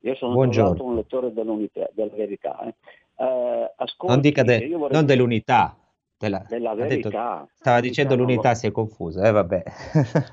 Io 0.00 0.14
sono 0.14 0.34
buongiorno. 0.34 0.84
un 0.84 0.94
lettore 0.94 1.32
della 1.32 2.14
verità. 2.14 2.60
Eh. 2.62 2.74
Eh, 3.18 3.72
ascolti, 3.76 4.12
non, 4.14 4.20
dica 4.20 4.44
de, 4.44 4.68
vorrei... 4.68 4.96
non 4.96 5.06
dell'unità, 5.06 5.76
della, 6.16 6.44
della 6.48 6.74
verità. 6.74 7.08
Detto, 7.08 7.50
stava 7.54 7.80
dicendo 7.80 8.14
l'unità, 8.14 8.54
si 8.54 8.68
è 8.68 8.70
confuso, 8.70 9.20
eh 9.22 9.32
vabbè. 9.32 9.62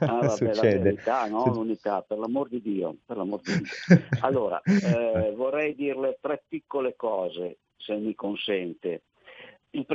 Ah, 0.02 0.06
vabbè 0.06 0.30
Succede. 0.38 0.80
Verità, 0.80 1.26
no, 1.28 1.46
l'unità, 1.48 2.04
per 2.04 2.20
l'amor 2.20 2.50
di 2.50 2.62
Dio. 2.62 2.98
L'amor 3.08 3.42
di 3.42 3.54
Dio. 3.54 4.02
Allora, 4.22 4.62
eh, 4.62 5.34
vorrei 5.36 5.74
dirle 5.74 6.20
tre 6.22 6.44
piccole 6.48 6.96
cose, 6.96 7.58
se 7.78 7.96
mi 7.96 8.14
consente. 8.14 9.02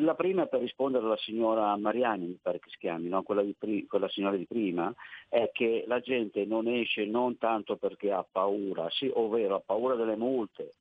La 0.00 0.16
prima 0.16 0.46
per 0.46 0.58
rispondere 0.58 1.04
alla 1.04 1.16
signora 1.18 1.76
Mariani, 1.76 2.26
mi 2.26 2.38
pare 2.42 2.58
che 2.58 2.68
si 2.68 2.78
chiami, 2.78 3.08
no? 3.08 3.22
quella, 3.22 3.44
pri- 3.56 3.86
quella, 3.86 4.08
signora 4.08 4.36
di 4.36 4.44
prima, 4.44 4.92
è 5.28 5.50
che 5.52 5.84
la 5.86 6.00
gente 6.00 6.44
non 6.44 6.66
esce 6.66 7.06
non 7.06 7.38
tanto 7.38 7.76
perché 7.76 8.10
ha 8.10 8.26
paura, 8.28 8.90
sì, 8.90 9.08
ovvero 9.14 9.54
ha 9.54 9.62
paura 9.64 9.94
delle 9.94 10.16
multe, 10.16 10.74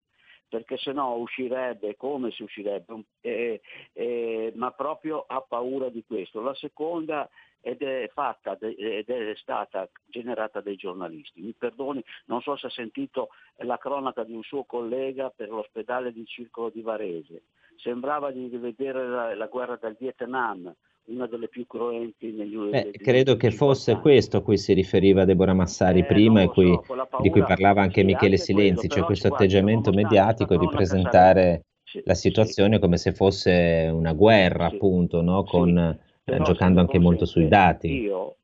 perché 0.50 0.78
se 0.78 0.94
no 0.94 1.14
uscirebbe 1.14 1.96
come 1.96 2.32
si 2.32 2.42
uscirebbe, 2.42 3.04
eh, 3.22 3.62
eh, 3.94 4.52
ma 4.56 4.72
proprio 4.72 5.26
ha 5.28 5.42
paura 5.42 5.90
di 5.90 6.04
questo. 6.04 6.42
La 6.42 6.56
seconda 6.56 7.30
ed 7.62 7.84
è 7.84 8.10
fatta 8.14 8.58
ed 8.60 9.10
è 9.10 9.36
stata 9.36 9.88
generata 10.06 10.60
dai 10.62 10.76
giornalisti. 10.76 11.42
Mi 11.42 11.54
perdoni, 11.54 12.04
non 12.26 12.42
so 12.42 12.56
se 12.56 12.66
ha 12.66 12.72
sentito 12.72 13.30
la 13.58 13.78
cronaca 13.78 14.24
di 14.24 14.34
un 14.34 14.42
suo 14.42 14.64
collega 14.64 15.30
per 15.30 15.50
l'ospedale 15.50 16.12
di 16.12 16.26
Circolo 16.26 16.70
di 16.70 16.82
Varese. 16.82 17.44
Sembrava 17.78 18.32
di 18.32 18.48
rivedere 18.48 19.08
la, 19.08 19.36
la 19.36 19.46
guerra 19.48 19.78
del 19.82 19.96
Vietnam, 20.00 20.74
una 21.06 21.28
delle 21.28 21.48
più 21.48 21.66
cruenti 21.66 22.32
negli 22.32 22.56
ultimi 22.56 22.92
eh, 22.92 22.98
Credo 22.98 23.36
che 23.36 23.52
fosse 23.52 23.92
anni. 23.92 24.02
questo 24.02 24.38
a 24.38 24.42
cui 24.42 24.58
si 24.58 24.74
riferiva 24.74 25.26
Deborah 25.26 25.54
Massari 25.54 26.00
eh, 26.00 26.06
prima 26.06 26.42
e 26.42 26.48
cui, 26.48 26.78
paura, 26.86 27.08
di 27.22 27.30
cui 27.30 27.44
parlava 27.44 27.82
anche 27.82 28.02
sì, 28.02 28.06
Michele 28.06 28.38
Silenzi, 28.38 28.88
quello, 28.88 28.94
cioè 28.94 29.04
questo 29.04 29.28
atteggiamento 29.28 29.92
mediatico 29.92 30.58
di 30.58 30.68
presentare 30.68 31.66
sì, 31.84 32.02
la 32.04 32.16
situazione 32.16 32.76
sì. 32.76 32.82
come 32.82 32.98
se 32.98 33.14
fosse 33.14 33.90
una 33.92 34.14
guerra, 34.14 34.66
appunto, 34.66 35.22
no? 35.22 35.44
con, 35.44 35.78
eh, 35.78 36.42
giocando 36.42 36.82
anche 36.82 37.00
molto 37.00 37.26
sui 37.26 37.48
dati. 37.48 38.02
Io, 38.02 38.36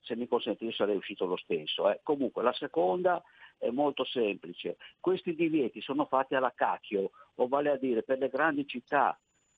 se 0.00 0.16
mi 0.16 0.28
consentite, 0.28 0.72
sarei 0.72 0.96
uscito 0.96 1.24
lo 1.24 1.36
stesso. 1.36 1.90
Eh. 1.90 2.00
Comunque, 2.02 2.42
la 2.42 2.52
seconda 2.52 3.22
è 3.60 3.70
molto 3.70 4.04
semplice. 4.04 4.78
Questi 4.98 5.34
divieti 5.34 5.80
sono 5.82 6.06
fatti 6.06 6.34
alla 6.34 6.52
cacchio, 6.54 7.10
o 7.36 7.46
vale 7.46 7.70
a 7.70 7.76
dire 7.76 8.02
per 8.02 8.18
le 8.18 8.28
grandi 8.28 8.66
città. 8.66 9.16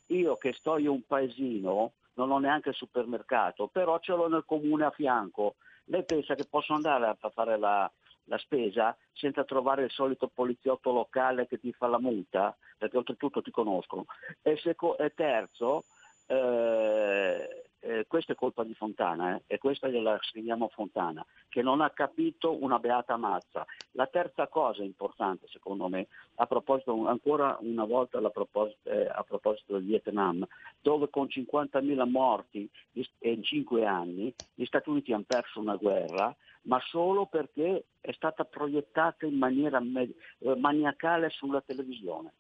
Io 0.09 0.37
che 0.37 0.53
sto 0.53 0.77
in 0.77 0.89
un 0.89 1.03
paesino, 1.07 1.93
non 2.15 2.31
ho 2.31 2.39
neanche 2.39 2.71
il 2.71 2.75
supermercato, 2.75 3.69
però 3.69 3.99
ce 4.01 4.13
l'ho 4.13 4.29
nel 4.29 4.45
comune 4.45 4.85
a 4.85 4.91
fianco. 4.91 5.55
Lei 5.85 6.05
pensa 6.05 6.35
che 6.35 6.45
posso 6.51 6.75
andare 6.75 7.07
a 7.07 7.31
fare 7.31 7.57
la, 7.57 7.91
la 8.25 8.39
spesa 8.39 8.97
senza 9.13 9.45
trovare 9.45 9.85
il 9.85 9.91
solito 9.91 10.29
poliziotto 10.29 10.93
locale 10.93 11.47
che 11.47 11.59
ti 11.59 11.73
fa 11.73 11.87
la 11.87 12.01
multa, 12.01 12.57
perché 12.77 12.97
oltretutto 12.97 13.41
ti 13.41 13.51
conoscono. 13.51 14.07
E, 14.43 14.57
seco- 14.57 14.99
e 14.99 15.15
terzo, 15.15 15.85
eh, 16.27 17.62
eh, 17.83 18.05
questa 18.07 18.33
è 18.33 18.37
colpa 18.37 18.63
di 18.63 18.75
Fontana 18.75 19.37
eh, 19.37 19.43
e 19.47 19.59
questa 19.59 19.89
gliela 19.89 20.19
scriviamo 20.21 20.67
a 20.67 20.69
Fontana, 20.69 21.25
che 21.49 21.63
non 21.63 21.81
ha 21.81 21.91
capito 21.91 22.63
una 22.63 22.79
beata 22.79 23.17
mazza. 23.17 23.67
La 23.93 24.07
terza 24.07 24.47
cosa 24.47 24.83
importante 24.83 25.47
secondo 25.49 25.89
me, 25.89 26.07
a 26.37 26.47
proposito, 26.47 27.07
ancora 27.07 27.57
una 27.61 27.85
volta 27.85 28.21
proposito, 28.31 28.89
eh, 28.89 29.09
a 29.09 29.25
proposito 29.25 29.75
del 29.75 29.85
Vietnam, 29.85 30.47
dove 30.81 31.11
con 31.11 31.27
50.000 31.27 32.09
morti 32.09 32.71
in 32.93 33.43
5 33.43 33.85
anni 33.85 34.33
gli 34.55 34.65
Stati 34.65 34.89
Uniti 34.89 35.13
hanno 35.13 35.25
perso 35.27 35.61
una 35.61 35.77
guerra, 35.77 36.35
ma 36.63 36.81
solo 36.87 37.27
perché 37.27 37.87
è 38.01 38.13
stata 38.13 38.45
proiettata 38.45 39.27
in 39.27 39.37
maniera 39.37 39.81
eh, 39.81 40.55
maniacale 40.57 41.31
sulla 41.31 41.61
televisione 41.61 42.33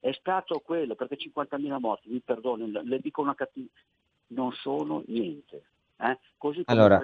è 0.00 0.12
stato 0.12 0.60
quello, 0.60 0.94
perché 0.94 1.18
50.000 1.18 1.78
morti, 1.78 2.08
mi 2.08 2.20
perdoni, 2.20 2.70
le 2.72 2.98
dico 3.00 3.20
una 3.20 3.34
cattiva, 3.34 3.68
non 4.30 4.52
sono 4.52 5.02
niente. 5.06 5.62
Eh? 5.98 6.18
Così 6.36 6.62
allora, 6.66 7.00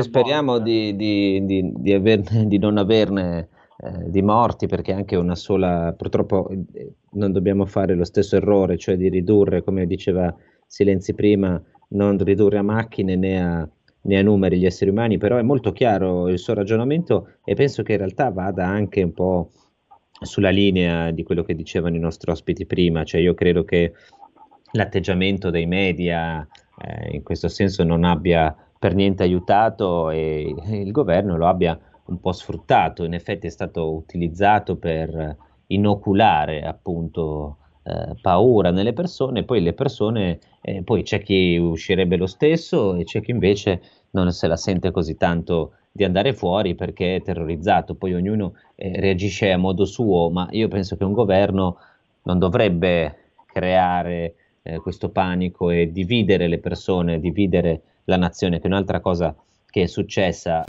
speriamo 0.00 0.58
di, 0.58 0.96
di, 0.96 1.44
di, 1.46 1.92
averne, 1.92 2.46
di, 2.46 2.58
non 2.58 2.78
averne 2.78 3.48
eh, 3.78 4.10
di 4.10 4.22
morti, 4.22 4.66
perché 4.66 4.92
anche 4.92 5.16
una 5.16 5.36
sola, 5.36 5.94
purtroppo 5.96 6.48
eh, 6.48 6.92
non 7.12 7.32
dobbiamo 7.32 7.66
fare 7.66 7.94
lo 7.94 8.04
stesso 8.04 8.36
errore, 8.36 8.76
cioè 8.76 8.96
di 8.96 9.08
ridurre, 9.08 9.62
come 9.62 9.86
diceva 9.86 10.34
Silenzi 10.66 11.14
prima, 11.14 11.62
non 11.90 12.18
ridurre 12.18 12.58
a 12.58 12.62
macchine 12.62 13.16
né 13.16 13.40
a, 13.40 13.68
né 14.02 14.18
a 14.18 14.22
numeri 14.22 14.58
gli 14.58 14.66
esseri 14.66 14.90
umani, 14.90 15.18
però 15.18 15.36
è 15.36 15.42
molto 15.42 15.72
chiaro 15.72 16.28
il 16.28 16.38
suo 16.38 16.54
ragionamento 16.54 17.34
e 17.44 17.54
penso 17.54 17.82
che 17.82 17.92
in 17.92 17.98
realtà 17.98 18.30
vada 18.30 18.66
anche 18.66 19.02
un 19.02 19.12
po' 19.12 19.50
sulla 20.20 20.50
linea 20.50 21.10
di 21.10 21.22
quello 21.22 21.42
che 21.42 21.54
dicevano 21.54 21.96
i 21.96 22.00
nostri 22.00 22.30
ospiti 22.30 22.66
prima, 22.66 23.04
cioè 23.04 23.20
io 23.20 23.34
credo 23.34 23.64
che 23.64 23.94
l'atteggiamento 24.72 25.50
dei 25.50 25.66
media 25.66 26.46
eh, 26.80 27.14
in 27.14 27.22
questo 27.22 27.48
senso 27.48 27.84
non 27.84 28.04
abbia 28.04 28.54
per 28.78 28.94
niente 28.94 29.22
aiutato 29.22 30.10
e 30.10 30.54
il 30.70 30.90
governo 30.90 31.36
lo 31.36 31.46
abbia 31.46 31.78
un 32.06 32.20
po' 32.20 32.32
sfruttato, 32.32 33.04
in 33.04 33.14
effetti 33.14 33.46
è 33.46 33.50
stato 33.50 33.92
utilizzato 33.92 34.76
per 34.76 35.36
inoculare 35.66 36.62
appunto 36.62 37.58
eh, 37.82 38.14
paura 38.20 38.70
nelle 38.70 38.92
persone, 38.92 39.44
poi 39.44 39.60
le 39.60 39.72
persone, 39.72 40.38
eh, 40.60 40.82
poi 40.82 41.02
c'è 41.02 41.22
chi 41.22 41.56
uscirebbe 41.56 42.16
lo 42.16 42.26
stesso 42.26 42.94
e 42.94 43.04
c'è 43.04 43.20
chi 43.20 43.30
invece 43.30 43.82
non 44.10 44.32
se 44.32 44.46
la 44.46 44.56
sente 44.56 44.90
così 44.90 45.16
tanto 45.16 45.72
di 45.92 46.04
andare 46.04 46.32
fuori 46.34 46.74
perché 46.74 47.16
è 47.16 47.22
terrorizzato, 47.22 47.94
poi 47.94 48.14
ognuno 48.14 48.54
eh, 48.74 48.98
reagisce 49.00 49.50
a 49.52 49.56
modo 49.56 49.84
suo, 49.84 50.30
ma 50.30 50.48
io 50.50 50.68
penso 50.68 50.96
che 50.96 51.04
un 51.04 51.12
governo 51.12 51.76
non 52.22 52.38
dovrebbe 52.38 53.16
creare 53.46 54.34
eh, 54.62 54.78
questo 54.78 55.10
panico 55.10 55.70
e 55.70 55.90
dividere 55.90 56.48
le 56.48 56.58
persone, 56.58 57.20
dividere 57.20 57.82
la 58.04 58.16
nazione, 58.16 58.58
che 58.58 58.64
è 58.64 58.66
un'altra 58.66 59.00
cosa 59.00 59.34
che 59.68 59.82
è 59.82 59.86
successa. 59.86 60.64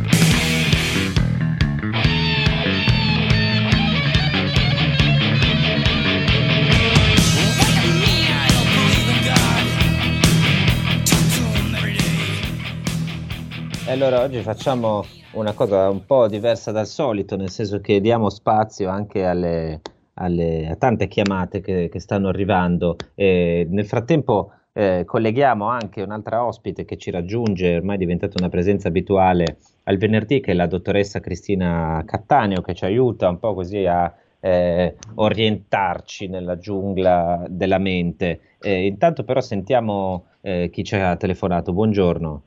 allora 13.91 14.21
oggi 14.21 14.41
facciamo 14.41 15.05
una 15.33 15.51
cosa 15.51 15.89
un 15.89 16.05
po' 16.05 16.27
diversa 16.27 16.71
dal 16.71 16.87
solito, 16.87 17.35
nel 17.35 17.49
senso 17.49 17.81
che 17.81 17.99
diamo 17.99 18.29
spazio 18.29 18.89
anche 18.89 19.25
alle, 19.25 19.81
alle, 20.21 20.69
a 20.69 20.75
tante 20.75 21.07
chiamate 21.07 21.61
che, 21.61 21.89
che 21.89 21.99
stanno 21.99 22.29
arrivando. 22.29 22.95
E 23.15 23.67
nel 23.69 23.85
frattempo 23.85 24.53
eh, 24.73 25.03
colleghiamo 25.05 25.65
anche 25.67 26.01
un'altra 26.01 26.45
ospite 26.45 26.85
che 26.85 26.97
ci 26.97 27.11
raggiunge, 27.11 27.75
ormai 27.75 27.95
è 27.95 27.99
diventata 27.99 28.35
una 28.37 28.49
presenza 28.49 28.87
abituale 28.87 29.57
al 29.83 29.97
venerdì, 29.97 30.39
che 30.39 30.51
è 30.51 30.55
la 30.55 30.67
dottoressa 30.67 31.19
Cristina 31.19 32.01
Cattaneo, 32.05 32.61
che 32.61 32.73
ci 32.73 32.85
aiuta 32.85 33.27
un 33.27 33.39
po' 33.39 33.53
così 33.53 33.85
a 33.85 34.13
eh, 34.39 34.95
orientarci 35.15 36.27
nella 36.27 36.57
giungla 36.57 37.45
della 37.49 37.79
mente. 37.79 38.39
Eh, 38.61 38.85
intanto 38.85 39.23
però 39.23 39.41
sentiamo 39.41 40.25
eh, 40.41 40.69
chi 40.71 40.83
ci 40.83 40.95
ha 40.95 41.15
telefonato. 41.15 41.73
Buongiorno. 41.73 42.41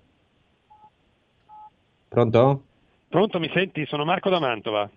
Pronto? 2.08 2.62
Pronto, 3.08 3.38
mi 3.38 3.50
senti? 3.52 3.84
Sono 3.86 4.04
Marco 4.04 4.30
da 4.30 4.38
Mantova. 4.38 4.88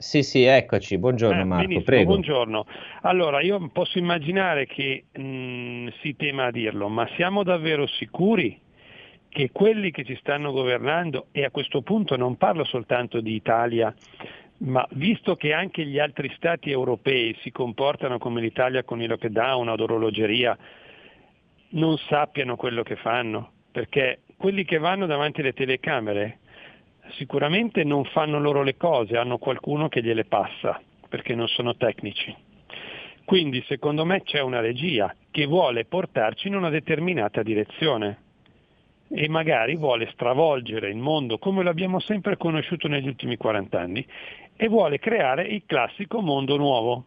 Sì, 0.00 0.22
sì, 0.22 0.44
eccoci. 0.44 0.96
Buongiorno 0.96 1.40
eh, 1.40 1.44
Marco, 1.44 1.80
prego. 1.82 2.12
Buongiorno. 2.12 2.66
Allora, 3.02 3.40
io 3.40 3.68
posso 3.72 3.98
immaginare 3.98 4.64
che 4.64 5.06
mh, 5.10 5.20
mm, 5.20 5.88
si 6.00 6.14
tema 6.14 6.44
a 6.44 6.50
dirlo, 6.52 6.88
ma 6.88 7.08
siamo 7.16 7.42
davvero 7.42 7.84
sicuri 7.88 8.60
che 9.28 9.50
quelli 9.50 9.90
che 9.90 10.04
ci 10.04 10.16
stanno 10.20 10.52
governando, 10.52 11.26
e 11.32 11.44
a 11.44 11.50
questo 11.50 11.82
punto 11.82 12.16
non 12.16 12.36
parlo 12.36 12.62
soltanto 12.62 13.20
di 13.20 13.34
Italia, 13.34 13.92
ma 14.58 14.86
visto 14.92 15.34
che 15.34 15.52
anche 15.52 15.84
gli 15.84 15.98
altri 15.98 16.32
stati 16.36 16.70
europei 16.70 17.36
si 17.42 17.50
comportano 17.50 18.18
come 18.18 18.40
l'Italia 18.40 18.84
con 18.84 19.02
il 19.02 19.08
lockdown 19.08 19.68
ad 19.68 19.80
orologeria, 19.80 20.56
non 21.70 21.98
sappiano 21.98 22.54
quello 22.54 22.84
che 22.84 22.94
fanno? 22.94 23.50
Perché 23.72 24.20
quelli 24.36 24.64
che 24.64 24.78
vanno 24.78 25.06
davanti 25.06 25.40
alle 25.40 25.54
telecamere 25.54 26.38
sicuramente 27.12 27.84
non 27.84 28.04
fanno 28.04 28.38
loro 28.38 28.62
le 28.62 28.76
cose, 28.76 29.16
hanno 29.16 29.38
qualcuno 29.38 29.88
che 29.88 30.02
gliele 30.02 30.24
passa, 30.24 30.80
perché 31.08 31.34
non 31.34 31.48
sono 31.48 31.76
tecnici. 31.76 32.34
Quindi 33.24 33.62
secondo 33.66 34.04
me 34.04 34.22
c'è 34.22 34.40
una 34.40 34.60
regia 34.60 35.14
che 35.30 35.46
vuole 35.46 35.84
portarci 35.84 36.48
in 36.48 36.56
una 36.56 36.70
determinata 36.70 37.42
direzione 37.42 38.22
e 39.10 39.28
magari 39.28 39.76
vuole 39.76 40.08
stravolgere 40.12 40.88
il 40.88 40.96
mondo 40.96 41.38
come 41.38 41.62
l'abbiamo 41.62 41.98
sempre 41.98 42.36
conosciuto 42.36 42.88
negli 42.88 43.06
ultimi 43.06 43.36
40 43.36 43.80
anni 43.80 44.06
e 44.56 44.68
vuole 44.68 44.98
creare 44.98 45.42
il 45.44 45.62
classico 45.66 46.20
mondo 46.20 46.56
nuovo. 46.56 47.04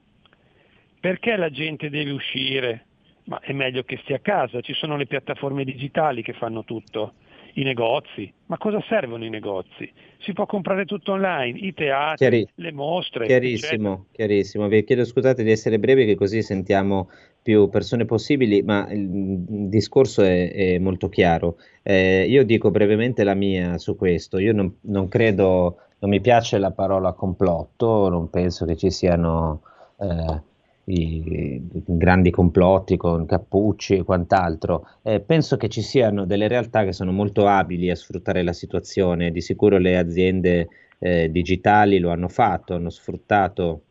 Perché 1.00 1.36
la 1.36 1.50
gente 1.50 1.90
deve 1.90 2.12
uscire? 2.12 2.86
Ma 3.26 3.40
è 3.40 3.54
meglio 3.54 3.84
che 3.84 3.98
stia 4.04 4.18
a 4.18 4.20
casa, 4.20 4.62
ci 4.62 4.74
sono 4.74 4.98
le 4.98 5.08
piattaforme 5.08 5.64
digitali 5.64 6.22
che 6.22 6.34
fanno 6.34 6.64
tutto 6.64 7.14
i 7.54 7.64
negozi. 7.64 8.32
Ma 8.48 8.58
cosa 8.58 8.84
servono 8.88 9.26
i 9.26 9.30
negozi? 9.30 9.92
Si 10.20 10.34
può 10.34 10.46
comprare 10.46 10.86
tutto 10.86 11.14
online, 11.14 11.58
i 11.60 11.74
teatri, 11.74 12.18
Chiari- 12.18 12.48
le 12.56 12.72
mostre. 12.72 13.26
Chiarissimo, 13.26 13.92
eccetera. 13.92 14.10
chiarissimo. 14.12 14.68
Vi 14.68 14.84
chiedo 14.84 15.06
scusate 15.06 15.44
di 15.44 15.52
essere 15.52 15.80
brevi 15.80 16.06
che 16.06 16.16
così 16.16 16.42
sentiamo 16.42 17.10
più 17.42 17.70
persone 17.70 18.06
possibili, 18.06 18.62
ma 18.62 18.88
il, 18.92 19.08
discorso 19.10 20.22
è, 20.22 20.52
è 20.52 20.78
molto 20.78 21.10
chiaro. 21.10 21.58
Eh, 21.82 22.26
io 22.28 22.44
dico 22.44 22.72
brevemente 22.72 23.24
la 23.24 23.34
mia 23.34 23.78
su 23.78 23.96
questo. 23.96 24.38
Io 24.38 24.54
non, 24.54 24.78
non, 24.82 25.08
credo, 25.08 25.78
non 26.00 26.10
mi 26.10 26.22
piace 26.22 26.58
la 26.58 26.72
parola 26.72 27.14
complotto, 27.14 28.10
non 28.10 28.30
penso 28.30 28.66
che 28.66 28.76
ci 28.76 28.92
siano... 28.92 29.62
Eh, 30.00 30.50
i, 30.92 31.62
i 31.74 31.84
grandi 31.86 32.30
complotti 32.30 32.98
con 32.98 33.26
cappucci 33.26 33.96
e 33.96 34.04
quant'altro. 34.04 34.88
Eh, 35.02 35.20
penso 35.20 35.58
che 35.58 35.70
ci 35.70 35.82
siano 35.82 36.26
delle 36.26 36.48
realtà 36.48 36.84
che 36.84 36.94
sono 36.94 37.12
molto 37.12 37.48
abili 37.48 37.90
a 37.90 37.96
sfruttare 37.96 38.44
la 38.44 38.54
situazione, 38.54 39.32
di 39.32 39.42
sicuro 39.42 39.78
le 39.78 39.98
aziende 39.98 40.68
eh, 41.00 41.32
digitali 41.32 41.98
lo 42.00 42.12
hanno 42.12 42.28
fatto, 42.28 42.76
hanno 42.76 42.90
sfruttato 42.90 43.84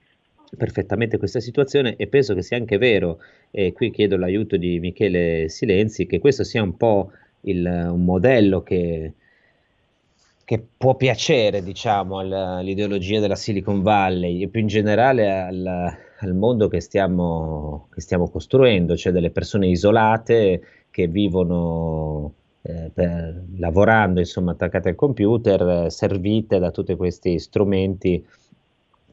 perfettamente 0.56 1.18
questa 1.18 1.40
situazione 1.40 1.96
e 1.96 2.06
penso 2.06 2.34
che 2.34 2.42
sia 2.42 2.56
anche 2.56 2.78
vero, 2.78 3.18
e 3.50 3.72
qui 3.72 3.90
chiedo 3.90 4.16
l'aiuto 4.16 4.56
di 4.56 4.78
Michele 4.80 5.48
Silenzi, 5.48 6.06
che 6.06 6.18
questo 6.18 6.44
sia 6.44 6.62
un 6.62 6.76
po' 6.76 7.10
il, 7.42 7.64
un 7.64 8.04
modello 8.04 8.62
che, 8.62 9.12
che 10.44 10.64
può 10.76 10.94
piacere 10.94 11.62
diciamo, 11.62 12.18
all'ideologia 12.18 13.20
della 13.20 13.36
Silicon 13.36 13.82
Valley 13.82 14.42
e 14.42 14.48
più 14.48 14.60
in 14.60 14.66
generale 14.66 15.30
al, 15.30 15.98
al 16.20 16.34
mondo 16.34 16.68
che 16.68 16.80
stiamo, 16.80 17.88
che 17.92 18.00
stiamo, 18.00 18.28
costruendo, 18.28 18.96
cioè 18.96 19.12
delle 19.12 19.30
persone 19.30 19.68
isolate 19.68 20.62
che 20.90 21.06
vivono 21.06 22.34
eh, 22.62 22.90
per, 22.92 23.44
lavorando, 23.56 24.20
insomma, 24.20 24.52
attaccate 24.52 24.90
al 24.90 24.94
computer, 24.94 25.84
eh, 25.86 25.90
servite 25.90 26.58
da 26.58 26.70
tutti 26.70 26.94
questi 26.94 27.38
strumenti 27.38 28.24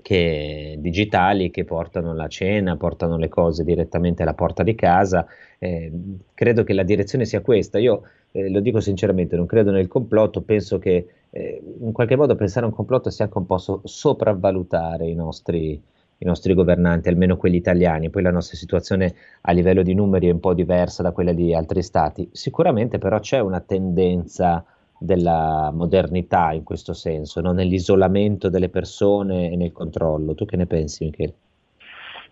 che, 0.01 0.77
digitali 0.79 1.49
che 1.51 1.65
portano 1.65 2.13
la 2.13 2.27
cena, 2.27 2.77
portano 2.77 3.17
le 3.17 3.27
cose 3.27 3.63
direttamente 3.63 4.23
alla 4.23 4.33
porta 4.33 4.63
di 4.63 4.75
casa. 4.75 5.25
Eh, 5.59 5.91
credo 6.33 6.63
che 6.63 6.73
la 6.73 6.83
direzione 6.83 7.25
sia 7.25 7.41
questa. 7.41 7.77
Io 7.77 8.03
eh, 8.31 8.49
lo 8.49 8.59
dico 8.59 8.79
sinceramente, 8.79 9.35
non 9.35 9.45
credo 9.45 9.71
nel 9.71 9.87
complotto, 9.87 10.41
penso 10.41 10.79
che 10.79 11.07
eh, 11.29 11.61
in 11.79 11.91
qualche 11.91 12.15
modo 12.15 12.35
pensare 12.35 12.65
a 12.65 12.69
un 12.69 12.75
complotto 12.75 13.09
sia 13.09 13.25
anche 13.25 13.37
un 13.37 13.45
po' 13.45 13.57
so- 13.57 13.81
sopravvalutare 13.83 15.07
i 15.07 15.13
nostri, 15.13 15.81
i 16.19 16.25
nostri 16.25 16.53
governanti, 16.53 17.09
almeno 17.09 17.37
quelli 17.37 17.57
italiani. 17.57 18.09
Poi 18.09 18.21
la 18.21 18.31
nostra 18.31 18.57
situazione 18.57 19.13
a 19.41 19.51
livello 19.51 19.83
di 19.83 19.93
numeri 19.93 20.27
è 20.27 20.31
un 20.31 20.39
po' 20.39 20.53
diversa 20.53 21.03
da 21.03 21.11
quella 21.11 21.33
di 21.33 21.53
altri 21.53 21.81
stati. 21.81 22.29
Sicuramente 22.31 22.97
però 22.97 23.19
c'è 23.19 23.39
una 23.39 23.59
tendenza 23.59 24.63
della 24.99 25.71
modernità 25.73 26.51
in 26.53 26.63
questo 26.63 26.93
senso, 26.93 27.39
no? 27.41 27.51
nell'isolamento 27.51 28.49
delle 28.49 28.69
persone 28.69 29.51
e 29.51 29.55
nel 29.55 29.71
controllo. 29.71 30.33
Tu 30.33 30.45
che 30.45 30.57
ne 30.57 30.65
pensi, 30.65 31.05
Michele? 31.05 31.33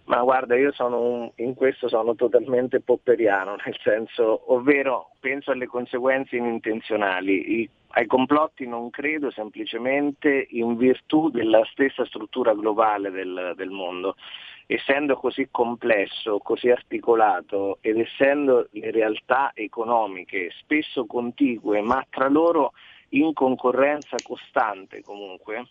Ma 0.06 0.22
guarda, 0.22 0.56
io 0.56 0.72
un, 0.78 1.32
in 1.38 1.56
questo 1.56 1.88
sono 1.88 2.14
totalmente 2.16 2.80
popperiano, 2.80 3.56
nel 3.66 3.78
senso, 3.82 4.54
ovvero 4.54 5.12
penso 5.20 5.52
alle 5.52 5.66
conseguenze 5.66 6.36
inintenzionali. 6.36 7.62
I, 7.62 7.70
ai 7.98 8.06
complotti 8.06 8.68
non 8.68 8.90
credo 8.90 9.32
semplicemente 9.32 10.48
in 10.50 10.76
virtù 10.76 11.30
della 11.30 11.64
stessa 11.72 12.06
struttura 12.06 12.54
globale 12.54 13.10
del, 13.10 13.54
del 13.56 13.70
mondo 13.70 14.16
essendo 14.68 15.16
così 15.16 15.48
complesso, 15.52 16.40
così 16.40 16.70
articolato 16.70 17.78
ed 17.82 18.00
essendo 18.00 18.68
le 18.72 18.92
realtà 18.92 19.52
economiche 19.54 20.52
spesso 20.60 21.06
contigue 21.06 21.82
ma 21.82 22.06
tra 22.10 22.28
loro 22.28 22.74
in 23.10 23.34
concorrenza 23.34 24.16
costante 24.24 25.02
comunque, 25.04 25.68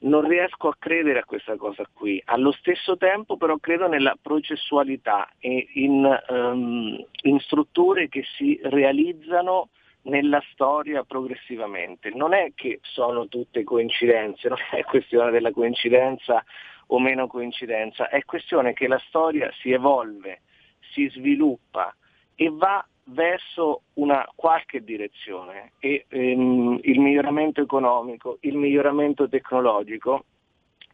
non 0.00 0.26
riesco 0.26 0.68
a 0.68 0.76
credere 0.78 1.20
a 1.20 1.24
questa 1.24 1.56
cosa 1.56 1.84
qui. 1.92 2.20
Allo 2.26 2.52
stesso 2.52 2.96
tempo 2.96 3.36
però 3.36 3.56
credo 3.58 3.88
nella 3.88 4.16
processualità 4.20 5.28
e 5.38 5.68
in, 5.74 6.24
um, 6.28 7.04
in 7.22 7.40
strutture 7.40 8.08
che 8.08 8.24
si 8.36 8.58
realizzano 8.62 9.70
nella 10.02 10.42
storia 10.52 11.02
progressivamente. 11.04 12.10
Non 12.10 12.34
è 12.34 12.52
che 12.54 12.80
sono 12.82 13.26
tutte 13.28 13.64
coincidenze, 13.64 14.48
non 14.48 14.58
è 14.70 14.82
questione 14.84 15.30
della 15.30 15.50
coincidenza 15.50 16.44
o 16.88 17.00
meno 17.00 17.26
coincidenza, 17.26 18.08
è 18.08 18.24
questione 18.24 18.72
che 18.72 18.86
la 18.86 19.00
storia 19.08 19.50
si 19.60 19.72
evolve, 19.72 20.42
si 20.92 21.08
sviluppa 21.08 21.94
e 22.36 22.48
va 22.52 22.86
verso 23.08 23.82
una 23.94 24.26
qualche 24.34 24.82
direzione 24.82 25.72
e 25.78 26.06
ehm, 26.08 26.80
il 26.82 27.00
miglioramento 27.00 27.60
economico, 27.60 28.38
il 28.40 28.56
miglioramento 28.56 29.28
tecnologico, 29.28 30.24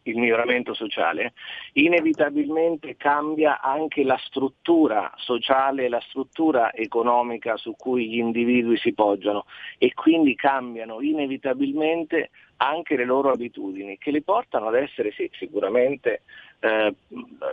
il 0.04 0.16
miglioramento 0.16 0.74
sociale, 0.74 1.32
inevitabilmente 1.74 2.96
cambia 2.96 3.60
anche 3.60 4.02
la 4.02 4.18
struttura 4.24 5.12
sociale 5.16 5.88
la 5.88 6.00
struttura 6.00 6.72
economica 6.72 7.56
su 7.56 7.74
cui 7.76 8.08
gli 8.08 8.18
individui 8.18 8.76
si 8.78 8.92
poggiano 8.92 9.44
e 9.78 9.94
quindi 9.94 10.34
cambiano 10.34 11.00
inevitabilmente 11.00 12.30
anche 12.56 12.96
le 12.96 13.04
loro 13.04 13.30
abitudini 13.30 13.96
che 13.98 14.10
le 14.10 14.22
portano 14.22 14.68
ad 14.68 14.74
essere 14.74 15.12
sì, 15.12 15.30
sicuramente 15.32 16.22
eh, 16.62 16.94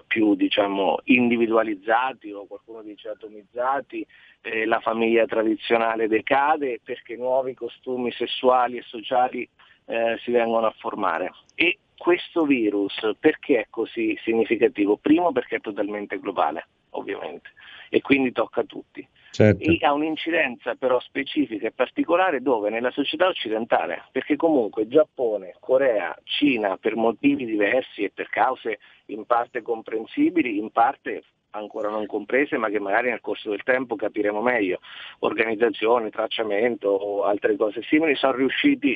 più 0.06 0.36
diciamo, 0.36 1.00
individualizzati 1.06 2.32
o 2.32 2.46
qualcuno 2.46 2.84
dice 2.84 3.10
atomizzati, 3.10 4.06
eh, 4.42 4.66
la 4.66 4.80
famiglia 4.80 5.26
tradizionale 5.26 6.08
decade 6.08 6.80
perché 6.84 7.16
nuovi 7.16 7.56
costumi 7.56 8.12
sessuali 8.12 8.78
e 8.78 8.84
sociali 8.84 9.48
eh, 9.86 10.18
si 10.24 10.30
vengono 10.32 10.68
a 10.68 10.76
formare. 10.78 11.34
E 11.56 11.80
questo 11.98 12.46
virus 12.46 12.98
perché 13.20 13.62
è 13.62 13.68
così 13.70 14.18
significativo? 14.24 14.98
Primo 14.98 15.32
perché 15.32 15.56
è 15.56 15.62
totalmente 15.62 16.20
globale, 16.20 16.68
ovviamente, 16.92 17.50
e 17.90 18.02
quindi 18.02 18.32
tocca 18.32 18.62
a 18.62 18.66
tutti. 18.66 19.06
Certo. 19.32 19.72
Ha 19.86 19.94
un'incidenza 19.94 20.76
però 20.76 21.00
specifica 21.00 21.68
e 21.68 21.72
particolare 21.72 22.42
dove? 22.42 22.70
Nella 22.70 22.92
società 22.92 23.28
occidentale, 23.28 24.04
perché 24.12 24.36
comunque 24.36 24.88
Giappone, 24.88 25.56
Corea, 25.60 26.18
Cina, 26.24 26.78
per 26.78 26.96
motivi 26.96 27.46
diversi 27.46 28.04
e 28.04 28.12
per 28.14 28.30
cause 28.30 28.80
in 29.08 29.26
parte 29.26 29.62
comprensibili, 29.62 30.58
in 30.58 30.72
parte 30.72 31.24
ancora 31.52 31.90
non 31.90 32.06
comprese, 32.06 32.58
ma 32.58 32.70
che 32.70 32.80
magari 32.80 33.10
nel 33.10 33.22
corso 33.22 33.50
del 33.50 33.64
tempo 33.64 33.96
capiremo 33.96 34.42
meglio, 34.42 34.80
organizzazione, 35.20 36.10
tracciamento 36.10 36.90
o 36.90 37.24
altre 37.24 37.56
cose 37.56 37.82
simili, 37.84 38.16
sono 38.16 38.34
riusciti, 38.36 38.96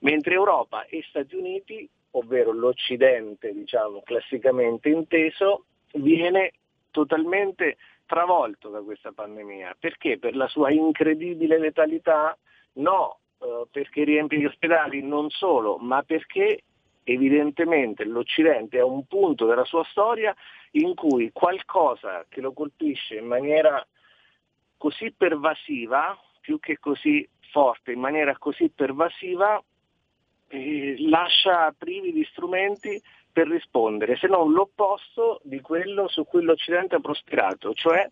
mentre 0.00 0.34
Europa 0.34 0.84
e 0.84 1.02
Stati 1.08 1.34
Uniti, 1.34 1.88
ovvero 2.12 2.52
l'Occidente, 2.52 3.52
diciamo 3.52 4.02
classicamente 4.04 4.88
inteso, 4.88 5.64
viene 5.94 6.52
totalmente 6.90 7.76
travolto 8.08 8.70
da 8.70 8.80
questa 8.80 9.12
pandemia. 9.12 9.76
Perché? 9.78 10.18
Per 10.18 10.34
la 10.34 10.48
sua 10.48 10.72
incredibile 10.72 11.58
letalità? 11.58 12.36
No, 12.74 13.18
eh, 13.38 13.66
perché 13.70 14.04
riempie 14.04 14.38
gli 14.38 14.46
ospedali 14.46 15.02
non 15.02 15.28
solo, 15.28 15.76
ma 15.76 16.02
perché 16.02 16.62
evidentemente 17.04 18.04
l'Occidente 18.04 18.78
è 18.78 18.82
un 18.82 19.06
punto 19.06 19.46
della 19.46 19.64
sua 19.64 19.84
storia 19.84 20.34
in 20.72 20.94
cui 20.94 21.30
qualcosa 21.32 22.24
che 22.28 22.40
lo 22.40 22.52
colpisce 22.52 23.16
in 23.16 23.26
maniera 23.26 23.86
così 24.76 25.12
pervasiva, 25.12 26.18
più 26.40 26.58
che 26.58 26.78
così 26.78 27.28
forte, 27.50 27.92
in 27.92 28.00
maniera 28.00 28.36
così 28.38 28.70
pervasiva, 28.70 29.62
eh, 30.48 30.96
lascia 31.00 31.74
privi 31.76 32.12
di 32.12 32.24
strumenti 32.30 33.00
per 33.32 33.48
rispondere, 33.48 34.16
se 34.16 34.26
non 34.26 34.52
l'opposto 34.52 35.40
di 35.44 35.60
quello 35.60 36.08
su 36.08 36.24
cui 36.24 36.42
l'Occidente 36.42 36.96
ha 36.96 37.00
prosperato, 37.00 37.72
cioè 37.74 38.08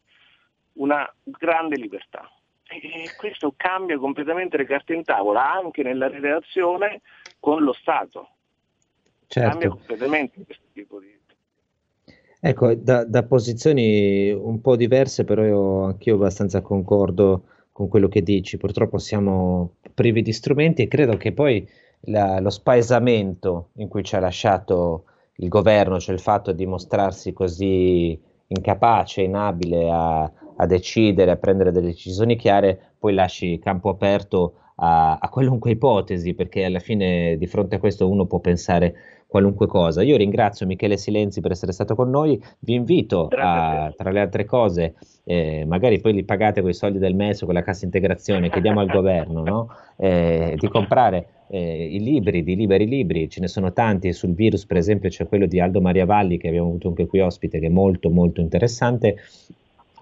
una 0.74 1.12
grande 1.22 1.76
libertà. 1.76 2.30
E 2.68 3.10
questo 3.16 3.54
cambia 3.56 3.96
completamente 3.98 4.56
le 4.56 4.66
carte 4.66 4.94
in 4.94 5.04
tavola, 5.04 5.52
anche 5.52 5.82
nella 5.82 6.08
relazione 6.08 7.00
con 7.38 7.62
lo 7.62 7.72
Stato. 7.72 8.28
Certo. 9.26 9.48
Cambia 9.48 9.68
completamente 9.68 10.44
questo 10.44 10.64
tipo 10.72 11.00
di... 11.00 11.14
Ecco, 12.38 12.74
da, 12.74 13.04
da, 13.04 13.24
posizioni 13.24 14.30
un 14.30 14.60
po' 14.60 14.76
diverse, 14.76 15.24
però 15.24 15.42
io 15.42 15.84
anch'io 15.84 16.14
abbastanza 16.14 16.60
concordo 16.60 17.44
con 17.72 17.88
quello 17.88 18.08
che 18.08 18.22
dici. 18.22 18.56
Purtroppo 18.56 18.98
siamo 18.98 19.76
privi 19.94 20.22
di 20.22 20.32
strumenti 20.32 20.82
e 20.82 20.88
credo 20.88 21.16
che 21.16 21.32
poi 21.32 21.66
la, 22.00 22.40
lo 22.40 22.50
spaesamento 22.50 23.70
in 23.76 23.88
cui 23.88 24.02
ci 24.04 24.16
ha 24.16 24.20
lasciato 24.20 25.04
il 25.36 25.48
governo, 25.48 26.00
cioè 26.00 26.14
il 26.14 26.20
fatto 26.20 26.52
di 26.52 26.66
mostrarsi 26.66 27.32
così 27.32 28.18
incapace, 28.48 29.22
inabile 29.22 29.90
a, 29.90 30.22
a 30.56 30.66
decidere, 30.66 31.30
a 31.32 31.36
prendere 31.36 31.72
delle 31.72 31.86
decisioni 31.86 32.36
chiare, 32.36 32.92
poi 32.98 33.14
lasci 33.14 33.58
campo 33.58 33.90
aperto 33.90 34.54
a, 34.76 35.18
a, 35.20 35.28
qualunque 35.28 35.72
ipotesi, 35.72 36.34
perché 36.34 36.64
alla 36.64 36.78
fine 36.78 37.36
di 37.36 37.46
fronte 37.46 37.76
a 37.76 37.78
questo 37.78 38.08
uno 38.08 38.26
può 38.26 38.40
pensare 38.40 38.94
qualunque 39.26 39.66
cosa. 39.66 40.02
Io 40.02 40.16
ringrazio 40.16 40.66
Michele 40.66 40.96
Silenzi 40.96 41.40
per 41.40 41.50
essere 41.50 41.72
stato 41.72 41.94
con 41.94 42.08
noi, 42.08 42.40
vi 42.60 42.74
invito 42.74 43.28
a, 43.30 43.92
tra 43.94 44.10
le 44.10 44.20
altre 44.20 44.44
cose, 44.44 44.94
eh, 45.24 45.64
magari 45.66 46.00
poi 46.00 46.14
li 46.14 46.24
pagate 46.24 46.60
con 46.60 46.70
i 46.70 46.74
soldi 46.74 46.98
del 46.98 47.14
MES 47.14 47.42
o 47.42 47.46
con 47.46 47.54
la 47.54 47.62
cassa 47.62 47.84
integrazione, 47.84 48.48
chiediamo 48.48 48.80
al 48.80 48.86
governo 48.86 49.42
no? 49.42 49.68
eh, 49.96 50.54
di 50.58 50.68
comprare 50.68 51.28
eh, 51.48 51.84
i 51.84 52.00
libri 52.00 52.42
di 52.42 52.56
Liberi 52.56 52.86
Libri, 52.86 53.28
ce 53.28 53.40
ne 53.40 53.48
sono 53.48 53.72
tanti, 53.72 54.12
sul 54.12 54.34
virus 54.34 54.66
per 54.66 54.76
esempio 54.76 55.08
c'è 55.08 55.26
quello 55.26 55.46
di 55.46 55.60
Aldo 55.60 55.80
Maria 55.80 56.04
Valli 56.04 56.38
che 56.38 56.48
abbiamo 56.48 56.68
avuto 56.68 56.88
anche 56.88 57.06
qui 57.06 57.20
ospite 57.20 57.58
che 57.58 57.66
è 57.66 57.70
molto 57.70 58.10
molto 58.10 58.40
interessante, 58.40 59.16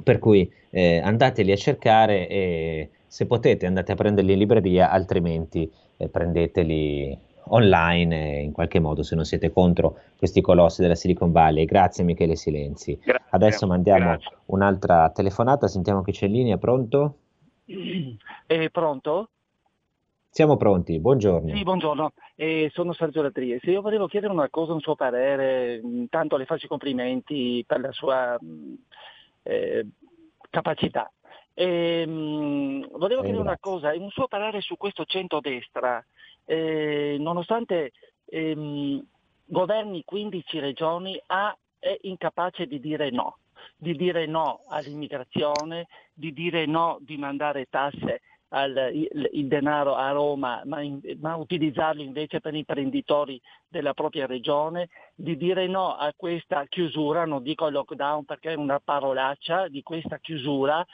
per 0.02 0.18
cui 0.18 0.50
eh, 0.70 0.98
andateli 0.98 1.52
a 1.52 1.56
cercare 1.56 2.28
e 2.28 2.88
se 3.06 3.26
potete 3.26 3.66
andate 3.66 3.92
a 3.92 3.94
prenderli 3.94 4.32
in 4.32 4.38
libreria, 4.38 4.90
altrimenti 4.90 5.70
eh, 5.96 6.08
prendeteli 6.08 7.16
online 7.48 8.40
in 8.40 8.52
qualche 8.52 8.80
modo 8.80 9.02
se 9.02 9.14
non 9.14 9.24
siete 9.24 9.52
contro 9.52 9.98
questi 10.16 10.40
colossi 10.40 10.80
della 10.80 10.94
Silicon 10.94 11.30
Valley. 11.30 11.64
Grazie 11.64 12.04
Michele 12.04 12.36
Silenzi. 12.36 12.98
Grazie, 13.00 13.26
Adesso 13.30 13.66
mandiamo 13.66 14.04
grazie. 14.06 14.36
un'altra 14.46 15.10
telefonata, 15.10 15.68
sentiamo 15.68 16.02
chi 16.02 16.12
c'è 16.12 16.26
in 16.26 16.32
linea, 16.32 16.56
pronto? 16.56 17.18
Eh, 18.46 18.70
pronto? 18.70 19.28
Siamo 20.34 20.56
pronti, 20.56 20.98
buongiorno. 20.98 21.54
Sì, 21.54 21.62
buongiorno, 21.62 22.12
eh, 22.34 22.68
sono 22.72 22.92
Sergio 22.92 23.22
Latriesi. 23.22 23.70
Io 23.70 23.80
volevo 23.80 24.08
chiedere 24.08 24.32
una 24.32 24.48
cosa, 24.50 24.72
un 24.72 24.80
suo 24.80 24.96
parere, 24.96 25.76
intanto 25.76 26.36
le 26.36 26.44
faccio 26.44 26.64
i 26.64 26.68
complimenti 26.68 27.62
per 27.64 27.78
la 27.78 27.92
sua 27.92 28.36
eh, 29.44 29.86
capacità. 30.50 31.08
E, 31.54 32.04
mh, 32.04 32.98
volevo 32.98 33.20
eh, 33.20 33.24
chiedere 33.26 33.44
una 33.44 33.58
cosa, 33.60 33.94
un 33.94 34.10
suo 34.10 34.26
parere 34.26 34.60
su 34.60 34.76
questo 34.76 35.04
centrodestra, 35.04 36.04
eh, 36.46 37.14
nonostante 37.20 37.92
ehm, 38.24 39.06
governi 39.44 40.02
15 40.04 40.58
regioni, 40.58 41.16
ha, 41.26 41.56
è 41.78 41.96
incapace 42.00 42.66
di 42.66 42.80
dire 42.80 43.08
no, 43.10 43.36
di 43.76 43.94
dire 43.94 44.26
no 44.26 44.62
all'immigrazione, 44.66 45.86
di 46.12 46.32
dire 46.32 46.66
no 46.66 46.98
di 47.02 47.16
mandare 47.18 47.66
tasse 47.70 48.20
al, 48.54 48.90
il, 48.92 49.30
il, 49.32 49.46
denaro 49.48 49.96
a 49.96 50.10
Roma, 50.12 50.62
ma, 50.64 50.80
in, 50.80 51.00
ma, 51.18 51.34
utilizzarlo 51.34 52.02
invece 52.02 52.40
per 52.40 52.54
imprenditori 52.54 53.40
della 53.68 53.94
propria 53.94 54.26
regione, 54.26 54.88
di 55.14 55.36
dire 55.36 55.66
no 55.66 55.96
a 55.96 56.12
questa 56.16 56.64
chiusura, 56.68 57.24
non 57.24 57.42
dico 57.42 57.68
lockdown 57.68 58.24
perché 58.24 58.52
è 58.52 58.56
una 58.56 58.80
parolaccia, 58.82 59.68
di 59.68 59.82
questa 59.82 60.18
chiusura, 60.18 60.84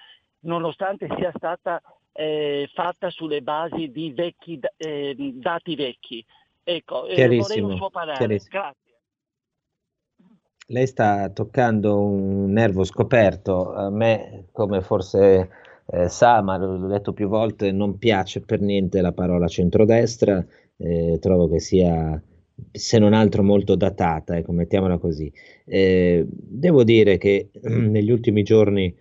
nonostante 0.41 1.07
sia 1.17 1.33
stata 1.37 1.83
eh, 2.13 2.69
fatta 2.73 3.11
sulle 3.11 3.43
basi 3.43 3.91
di 3.91 4.11
vecchi, 4.13 4.59
eh, 4.77 5.15
dati 5.35 5.77
vecchi. 5.77 6.25
Ecco, 6.63 7.07
eh, 7.07 7.37
vorrei 7.37 7.61
un 7.61 7.77
suo 7.77 7.91
parere. 7.91 8.41
Grazie. 8.49 8.89
Lei 10.67 10.87
sta 10.87 11.29
toccando 11.31 12.01
un 12.01 12.53
nervo 12.53 12.85
scoperto, 12.85 13.75
a 13.75 13.91
me 13.91 14.47
come 14.53 14.81
forse 14.83 15.51
eh, 15.93 16.09
sa, 16.09 16.41
ma 16.43 16.57
l'ho 16.57 16.86
detto 16.86 17.12
più 17.12 17.28
volte, 17.28 17.72
non 17.72 17.99
piace 17.99 18.41
per 18.41 18.61
niente 18.61 19.01
la 19.01 19.12
parola 19.12 19.49
centrodestra, 19.49 20.45
eh, 20.76 21.18
trovo 21.20 21.49
che 21.49 21.61
sia 21.61 22.22
se 22.72 22.99
non 22.99 23.12
altro 23.12 23.43
molto 23.43 23.74
datata, 23.74 24.36
ecco, 24.36 24.53
mettiamola 24.53 24.99
così. 24.99 25.32
Eh, 25.64 26.26
devo 26.28 26.84
dire 26.84 27.18
che 27.18 27.51
negli 27.62 28.11
ultimi 28.11 28.43
giorni 28.43 28.95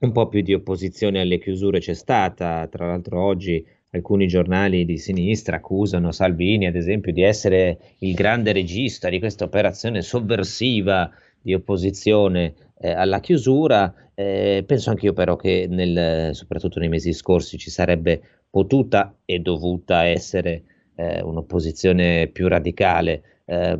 un 0.00 0.12
po' 0.12 0.28
più 0.28 0.42
di 0.42 0.52
opposizione 0.52 1.20
alle 1.20 1.38
chiusure 1.38 1.78
c'è 1.78 1.94
stata, 1.94 2.66
tra 2.68 2.86
l'altro 2.86 3.22
oggi 3.22 3.64
alcuni 3.90 4.26
giornali 4.26 4.84
di 4.84 4.98
sinistra 4.98 5.56
accusano 5.56 6.10
Salvini, 6.12 6.66
ad 6.66 6.74
esempio, 6.74 7.12
di 7.12 7.22
essere 7.22 7.78
il 7.98 8.14
grande 8.14 8.52
regista 8.52 9.08
di 9.08 9.20
questa 9.20 9.44
operazione 9.44 10.02
sovversiva 10.02 11.10
di 11.44 11.52
opposizione 11.52 12.54
eh, 12.78 12.90
alla 12.90 13.20
chiusura. 13.20 13.94
Eh, 14.14 14.64
penso 14.66 14.90
anch'io 14.90 15.12
però 15.12 15.36
che 15.36 15.66
nel, 15.68 16.34
soprattutto 16.34 16.78
nei 16.78 16.88
mesi 16.88 17.12
scorsi 17.12 17.58
ci 17.58 17.68
sarebbe 17.68 18.20
potuta 18.48 19.14
e 19.26 19.40
dovuta 19.40 20.04
essere 20.04 20.62
eh, 20.96 21.20
un'opposizione 21.20 22.28
più 22.28 22.48
radicale. 22.48 23.42
Eh, 23.44 23.76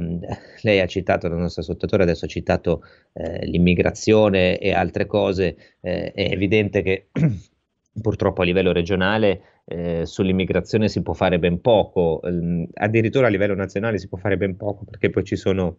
lei 0.60 0.80
ha 0.80 0.86
citato, 0.86 1.26
la 1.28 1.36
nostra 1.36 1.62
sottatore 1.62 2.02
adesso 2.02 2.26
ha 2.26 2.28
citato 2.28 2.82
eh, 3.14 3.46
l'immigrazione 3.46 4.58
e 4.58 4.72
altre 4.72 5.06
cose, 5.06 5.56
eh, 5.80 6.12
è 6.12 6.30
evidente 6.30 6.82
che 6.82 7.08
purtroppo 8.02 8.42
a 8.42 8.44
livello 8.44 8.72
regionale 8.72 9.62
eh, 9.64 10.04
sull'immigrazione 10.04 10.88
si 10.88 11.00
può 11.00 11.14
fare 11.14 11.38
ben 11.38 11.62
poco, 11.62 12.20
ehm, 12.20 12.66
addirittura 12.74 13.28
a 13.28 13.30
livello 13.30 13.54
nazionale 13.54 13.96
si 13.96 14.08
può 14.08 14.18
fare 14.18 14.36
ben 14.36 14.56
poco 14.56 14.84
perché 14.84 15.08
poi 15.08 15.24
ci 15.24 15.36
sono 15.36 15.78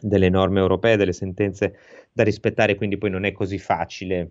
delle 0.00 0.28
norme 0.28 0.60
europee, 0.60 0.96
delle 0.96 1.12
sentenze 1.12 1.78
da 2.12 2.22
rispettare, 2.22 2.74
quindi 2.74 2.98
poi 2.98 3.10
non 3.10 3.24
è 3.24 3.32
così 3.32 3.58
facile 3.58 4.30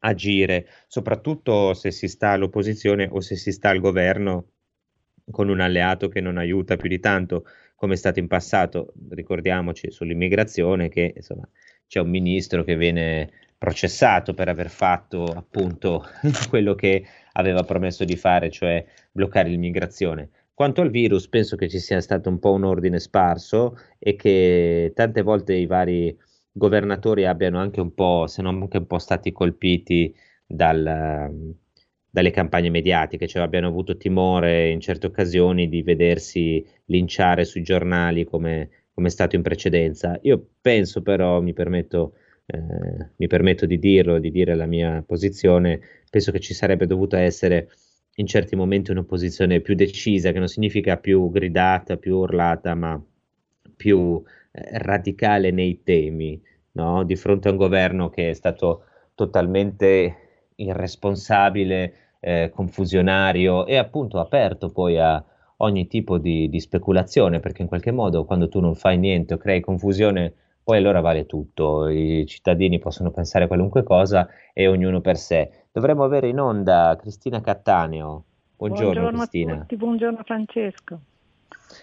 agire, 0.00 0.66
soprattutto 0.86 1.74
se 1.74 1.90
si 1.90 2.08
sta 2.08 2.30
all'opposizione 2.30 3.08
o 3.10 3.20
se 3.20 3.36
si 3.36 3.52
sta 3.52 3.70
al 3.70 3.80
governo 3.80 4.46
con 5.30 5.48
un 5.48 5.60
alleato 5.60 6.08
che 6.08 6.20
non 6.20 6.38
aiuta 6.38 6.76
più 6.76 6.88
di 6.88 6.98
tanto, 6.98 7.44
come 7.74 7.94
è 7.94 7.96
stato 7.96 8.18
in 8.18 8.26
passato. 8.26 8.92
Ricordiamoci 9.10 9.90
sull'immigrazione 9.90 10.88
che 10.88 11.12
insomma, 11.14 11.48
c'è 11.86 12.00
un 12.00 12.10
ministro 12.10 12.64
che 12.64 12.76
viene 12.76 13.30
processato 13.56 14.32
per 14.32 14.48
aver 14.48 14.70
fatto 14.70 15.24
appunto 15.24 16.04
quello 16.48 16.74
che 16.74 17.04
aveva 17.32 17.62
promesso 17.62 18.04
di 18.04 18.16
fare, 18.16 18.50
cioè 18.50 18.84
bloccare 19.12 19.48
l'immigrazione. 19.48 20.30
Quanto 20.60 20.82
al 20.82 20.90
virus, 20.90 21.26
penso 21.26 21.56
che 21.56 21.70
ci 21.70 21.78
sia 21.78 22.02
stato 22.02 22.28
un 22.28 22.38
po' 22.38 22.52
un 22.52 22.64
ordine 22.64 22.98
sparso 22.98 23.78
e 23.98 24.14
che 24.14 24.92
tante 24.94 25.22
volte 25.22 25.54
i 25.54 25.64
vari 25.64 26.14
governatori 26.52 27.24
abbiano 27.24 27.58
anche 27.58 27.80
un 27.80 27.94
po', 27.94 28.26
se 28.26 28.42
non 28.42 28.60
anche 28.60 28.76
un 28.76 28.86
po' 28.86 28.98
stati 28.98 29.32
colpiti 29.32 30.14
dal, 30.46 31.32
dalle 32.10 32.30
campagne 32.30 32.68
mediatiche, 32.68 33.26
cioè 33.26 33.42
abbiano 33.42 33.68
avuto 33.68 33.96
timore 33.96 34.68
in 34.68 34.80
certe 34.80 35.06
occasioni 35.06 35.66
di 35.66 35.80
vedersi 35.80 36.62
linciare 36.84 37.46
sui 37.46 37.62
giornali 37.62 38.24
come, 38.24 38.68
come 38.92 39.08
è 39.08 39.10
stato 39.10 39.36
in 39.36 39.42
precedenza. 39.42 40.18
Io 40.24 40.46
penso 40.60 41.00
però, 41.00 41.40
mi 41.40 41.54
permetto, 41.54 42.16
eh, 42.44 43.12
mi 43.16 43.26
permetto 43.28 43.64
di 43.64 43.78
dirlo, 43.78 44.18
di 44.18 44.30
dire 44.30 44.54
la 44.54 44.66
mia 44.66 45.02
posizione, 45.06 45.80
penso 46.10 46.30
che 46.30 46.40
ci 46.40 46.52
sarebbe 46.52 46.84
dovuta 46.84 47.18
essere 47.18 47.70
in 48.20 48.26
certi 48.26 48.54
momenti 48.54 48.90
un'opposizione 48.90 49.60
più 49.60 49.74
decisa, 49.74 50.30
che 50.30 50.38
non 50.38 50.48
significa 50.48 50.98
più 50.98 51.30
gridata, 51.30 51.96
più 51.96 52.18
urlata, 52.18 52.74
ma 52.74 53.02
più 53.74 54.22
eh, 54.52 54.78
radicale 54.78 55.50
nei 55.50 55.82
temi, 55.82 56.40
no? 56.72 57.02
di 57.02 57.16
fronte 57.16 57.48
a 57.48 57.52
un 57.52 57.56
governo 57.56 58.10
che 58.10 58.30
è 58.30 58.32
stato 58.34 58.84
totalmente 59.14 60.50
irresponsabile, 60.56 61.94
eh, 62.20 62.50
confusionario 62.54 63.66
e 63.66 63.76
appunto 63.76 64.20
aperto 64.20 64.70
poi 64.70 64.98
a 64.98 65.24
ogni 65.58 65.86
tipo 65.86 66.18
di, 66.18 66.50
di 66.50 66.60
speculazione, 66.60 67.40
perché 67.40 67.62
in 67.62 67.68
qualche 67.68 67.90
modo 67.90 68.26
quando 68.26 68.48
tu 68.50 68.60
non 68.60 68.74
fai 68.74 68.98
niente 68.98 69.34
o 69.34 69.38
crei 69.38 69.60
confusione, 69.60 70.34
poi 70.70 70.78
allora 70.78 71.00
vale 71.00 71.26
tutto, 71.26 71.88
i 71.88 72.24
cittadini 72.28 72.78
possono 72.78 73.10
pensare 73.10 73.48
qualunque 73.48 73.82
cosa 73.82 74.28
e 74.52 74.68
ognuno 74.68 75.00
per 75.00 75.16
sé. 75.16 75.50
Dovremmo 75.72 76.04
avere 76.04 76.28
in 76.28 76.38
onda 76.38 76.96
Cristina 76.96 77.40
Cattaneo. 77.40 78.22
Buongiorno, 78.56 78.92
buongiorno 78.92 79.18
Cristina. 79.18 79.54
A 79.54 79.58
tutti, 79.58 79.76
buongiorno 79.76 80.20
Francesco. 80.24 81.00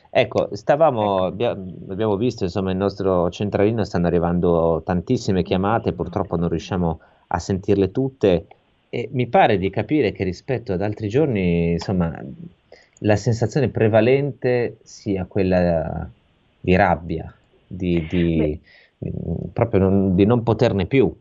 Ecco, 0.10 0.56
stavamo, 0.56 1.26
abbiamo 1.26 2.16
visto, 2.16 2.46
insomma, 2.46 2.72
il 2.72 2.78
nostro 2.78 3.30
centralino 3.30 3.84
stanno 3.84 4.08
arrivando 4.08 4.82
tantissime 4.86 5.44
chiamate, 5.44 5.92
purtroppo 5.92 6.38
non 6.38 6.48
riusciamo 6.48 7.00
a 7.28 7.40
sentirle 7.40 7.92
tutte 7.92 8.46
e 8.88 9.10
mi 9.12 9.28
pare 9.28 9.58
di 9.58 9.70
capire 9.70 10.14
che 10.14 10.24
rispetto 10.24 10.72
ad 10.72 10.82
altri 10.82 11.10
giorni, 11.10 11.72
insomma, 11.72 12.18
la 13.00 13.16
sensazione 13.18 13.68
prevalente 13.68 14.78
sia 14.82 15.26
quella 15.26 16.10
di 16.62 16.76
rabbia, 16.78 17.37
di, 17.68 18.05
di, 18.07 18.59
proprio 19.53 19.80
non, 19.80 20.15
di 20.15 20.26
non 20.26 20.43
poterne 20.43 20.86
più. 20.86 21.13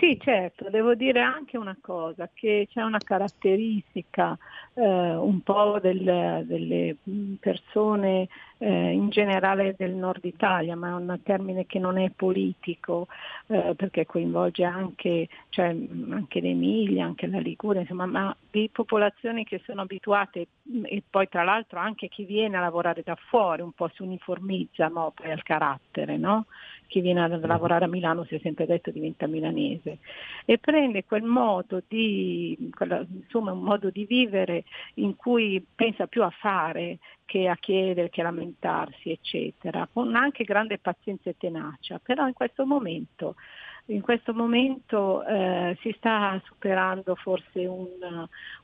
Sì, 0.00 0.18
certo, 0.18 0.70
devo 0.70 0.94
dire 0.94 1.20
anche 1.20 1.58
una 1.58 1.76
cosa, 1.78 2.30
che 2.32 2.66
c'è 2.72 2.80
una 2.80 3.00
caratteristica 3.04 4.36
eh, 4.72 4.82
un 4.82 5.42
po' 5.42 5.78
del, 5.78 6.42
delle 6.46 6.96
persone 7.38 8.26
eh, 8.62 8.92
in 8.92 9.08
generale 9.08 9.74
del 9.76 9.94
nord 9.94 10.24
Italia, 10.24 10.76
ma 10.76 10.90
è 10.90 10.92
un 10.92 11.18
termine 11.22 11.64
che 11.64 11.78
non 11.78 11.96
è 11.96 12.10
politico 12.10 13.08
eh, 13.46 13.74
perché 13.74 14.04
coinvolge 14.04 14.64
anche, 14.64 15.28
cioè, 15.48 15.74
anche 16.10 16.40
l'Emilia, 16.40 17.06
anche 17.06 17.26
la 17.26 17.38
Liguria, 17.38 17.80
insomma, 17.80 18.04
ma 18.04 18.36
di 18.50 18.68
popolazioni 18.70 19.44
che 19.44 19.62
sono 19.64 19.80
abituate 19.80 20.48
e 20.82 21.02
poi 21.08 21.28
tra 21.28 21.42
l'altro 21.42 21.78
anche 21.78 22.08
chi 22.08 22.24
viene 22.24 22.58
a 22.58 22.60
lavorare 22.60 23.02
da 23.02 23.16
fuori 23.16 23.62
un 23.62 23.72
po' 23.72 23.88
si 23.94 24.02
uniformizza 24.02 24.88
no, 24.88 25.12
poi 25.14 25.30
al 25.30 25.42
carattere, 25.42 26.18
no? 26.18 26.44
chi 26.90 27.00
viene 27.00 27.22
a 27.22 27.28
lavorare 27.28 27.84
a 27.84 27.88
Milano 27.88 28.24
si 28.24 28.34
è 28.34 28.40
sempre 28.42 28.66
detto 28.66 28.90
diventa 28.90 29.28
milanese 29.28 29.98
e 30.44 30.58
prende 30.58 31.04
quel 31.04 31.22
modo 31.22 31.80
di, 31.86 32.56
insomma, 32.58 33.52
un 33.52 33.62
modo 33.62 33.90
di 33.90 34.04
vivere 34.04 34.64
in 34.94 35.14
cui 35.14 35.64
pensa 35.72 36.08
più 36.08 36.24
a 36.24 36.30
fare 36.30 36.98
che 37.30 37.46
a 37.46 37.54
chiedere, 37.54 38.10
che 38.10 38.22
a 38.22 38.24
lamentarsi, 38.24 39.12
eccetera, 39.12 39.88
con 39.92 40.16
anche 40.16 40.42
grande 40.42 40.78
pazienza 40.78 41.30
e 41.30 41.36
tenacia, 41.38 42.00
però 42.02 42.26
in 42.26 42.32
questo 42.32 42.66
momento 42.66 43.36
in 43.86 44.02
questo 44.02 44.32
momento 44.32 45.24
eh, 45.24 45.76
si 45.80 45.92
sta 45.96 46.40
superando 46.44 47.16
forse 47.16 47.66
un, 47.66 47.88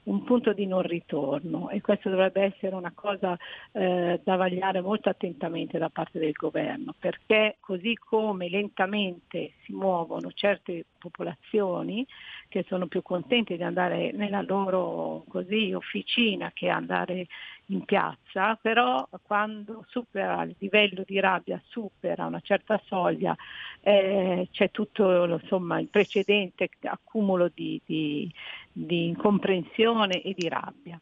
un, 0.04 0.24
punto 0.24 0.52
di 0.52 0.66
non 0.66 0.82
ritorno 0.82 1.68
e 1.70 1.80
questo 1.80 2.10
dovrebbe 2.10 2.42
essere 2.42 2.76
una 2.76 2.92
cosa 2.94 3.36
eh, 3.72 4.20
da 4.22 4.36
vagliare 4.36 4.80
molto 4.80 5.08
attentamente 5.08 5.78
da 5.78 5.88
parte 5.88 6.20
del 6.20 6.32
governo, 6.32 6.94
perché 6.96 7.56
così 7.60 7.94
come 7.94 8.48
lentamente 8.48 9.54
si 9.64 9.72
muovono 9.72 10.30
certe 10.32 10.84
popolazioni 11.10 12.06
che 12.48 12.64
sono 12.68 12.86
più 12.86 13.02
contente 13.02 13.56
di 13.56 13.62
andare 13.62 14.12
nella 14.12 14.42
loro 14.42 15.24
così, 15.28 15.72
officina 15.72 16.50
che 16.52 16.68
andare 16.68 17.26
in 17.66 17.84
piazza, 17.84 18.56
però 18.60 19.08
quando 19.22 19.84
supera 19.88 20.42
il 20.42 20.54
livello 20.58 21.02
di 21.04 21.18
rabbia, 21.18 21.60
supera 21.66 22.26
una 22.26 22.40
certa 22.40 22.80
soglia, 22.86 23.34
eh, 23.80 24.48
c'è 24.52 24.70
tutto 24.70 25.24
insomma, 25.24 25.80
il 25.80 25.88
precedente 25.88 26.68
accumulo 26.82 27.50
di, 27.52 27.80
di, 27.84 28.32
di 28.70 29.06
incomprensione 29.08 30.22
e 30.22 30.34
di 30.36 30.48
rabbia. 30.48 31.00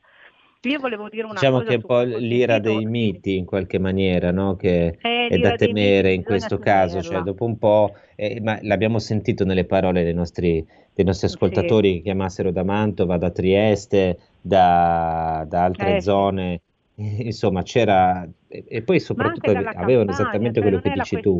Io 0.68 0.78
volevo 0.78 1.08
dire 1.08 1.24
una 1.24 1.34
diciamo 1.34 1.58
cosa. 1.58 1.76
Diciamo 1.76 1.86
che 1.86 2.04
è 2.04 2.04
un 2.04 2.16
po' 2.16 2.18
l'ira 2.18 2.58
dei 2.58 2.84
miti 2.84 3.36
in 3.36 3.44
qualche 3.44 3.78
maniera, 3.78 4.30
no? 4.30 4.56
che 4.56 4.98
è, 5.00 5.28
è 5.28 5.38
da 5.38 5.54
temere 5.56 6.12
in 6.12 6.22
questo 6.22 6.58
caso, 6.58 7.02
cioè, 7.02 7.20
dopo 7.22 7.44
un 7.44 7.58
po', 7.58 7.94
eh, 8.16 8.40
ma 8.42 8.58
l'abbiamo 8.62 8.98
sentito 8.98 9.44
nelle 9.44 9.64
parole 9.64 10.02
dei 10.02 10.14
nostri, 10.14 10.66
dei 10.92 11.04
nostri 11.04 11.26
ascoltatori 11.26 11.88
sì. 11.88 11.96
che 11.96 12.02
chiamassero 12.02 12.50
da 12.50 12.64
Mantova, 12.64 13.16
da 13.16 13.30
Trieste, 13.30 14.18
da, 14.40 15.44
da 15.48 15.64
altre 15.64 15.96
eh, 15.96 16.00
zone, 16.00 16.60
insomma 16.96 17.62
c'era, 17.62 18.26
e 18.48 18.82
poi 18.82 19.00
soprattutto 19.00 19.50
avevano 19.50 20.10
esattamente 20.10 20.60
quello 20.60 20.80
che 20.80 20.90
dici 20.90 21.20
tu. 21.20 21.38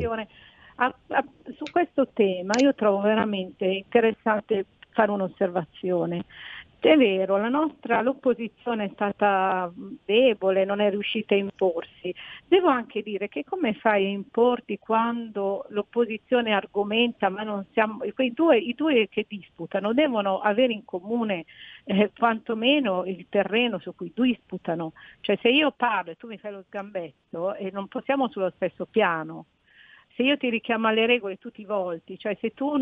A, 0.77 0.93
a, 1.09 1.25
su 1.55 1.64
questo 1.70 2.09
tema 2.12 2.53
io 2.59 2.75
trovo 2.75 3.01
veramente 3.01 3.64
interessante 3.64 4.66
fare 4.91 5.11
un'osservazione. 5.11 6.25
È 6.85 6.99
vero, 6.99 7.39
la 7.39 7.49
nostra, 7.49 8.03
l'opposizione 8.03 8.85
è 8.85 8.91
stata 8.93 9.72
debole, 10.05 10.66
non 10.66 10.80
è 10.80 10.91
riuscita 10.91 11.35
a 11.35 11.39
imporsi. 11.39 12.14
Devo 12.47 12.68
anche 12.68 13.01
dire 13.01 13.28
che 13.28 13.43
come 13.43 13.72
fai 13.72 14.05
a 14.05 14.09
importi 14.11 14.78
quando 14.78 15.64
l'opposizione 15.70 16.53
argomenta, 16.53 17.30
ma 17.30 17.43
non 17.43 17.64
siamo, 17.72 18.05
quei 18.12 18.35
due, 18.35 18.59
i 18.59 18.74
due 18.74 19.09
che 19.09 19.24
disputano 19.26 19.95
devono 19.95 20.41
avere 20.41 20.74
in 20.74 20.85
comune 20.85 21.47
eh, 21.85 22.12
quantomeno 22.14 23.07
il 23.07 23.28
terreno 23.30 23.78
su 23.78 23.95
cui 23.95 24.12
disputano. 24.14 24.93
Cioè 25.22 25.39
se 25.41 25.49
io 25.49 25.72
parlo 25.74 26.11
e 26.11 26.16
tu 26.16 26.26
mi 26.26 26.37
fai 26.37 26.53
lo 26.53 26.64
sgambetto 26.66 27.55
e 27.55 27.70
non 27.72 27.89
possiamo 27.89 28.28
sullo 28.28 28.53
stesso 28.57 28.85
piano 28.85 29.47
se 30.15 30.23
io 30.23 30.37
ti 30.37 30.49
richiamo 30.49 30.87
alle 30.87 31.07
regole 31.07 31.39
tu 31.39 31.51
ti 31.51 31.65
volti, 31.65 32.19
cioè 32.19 32.37
se 32.41 32.55
tu, 32.55 32.79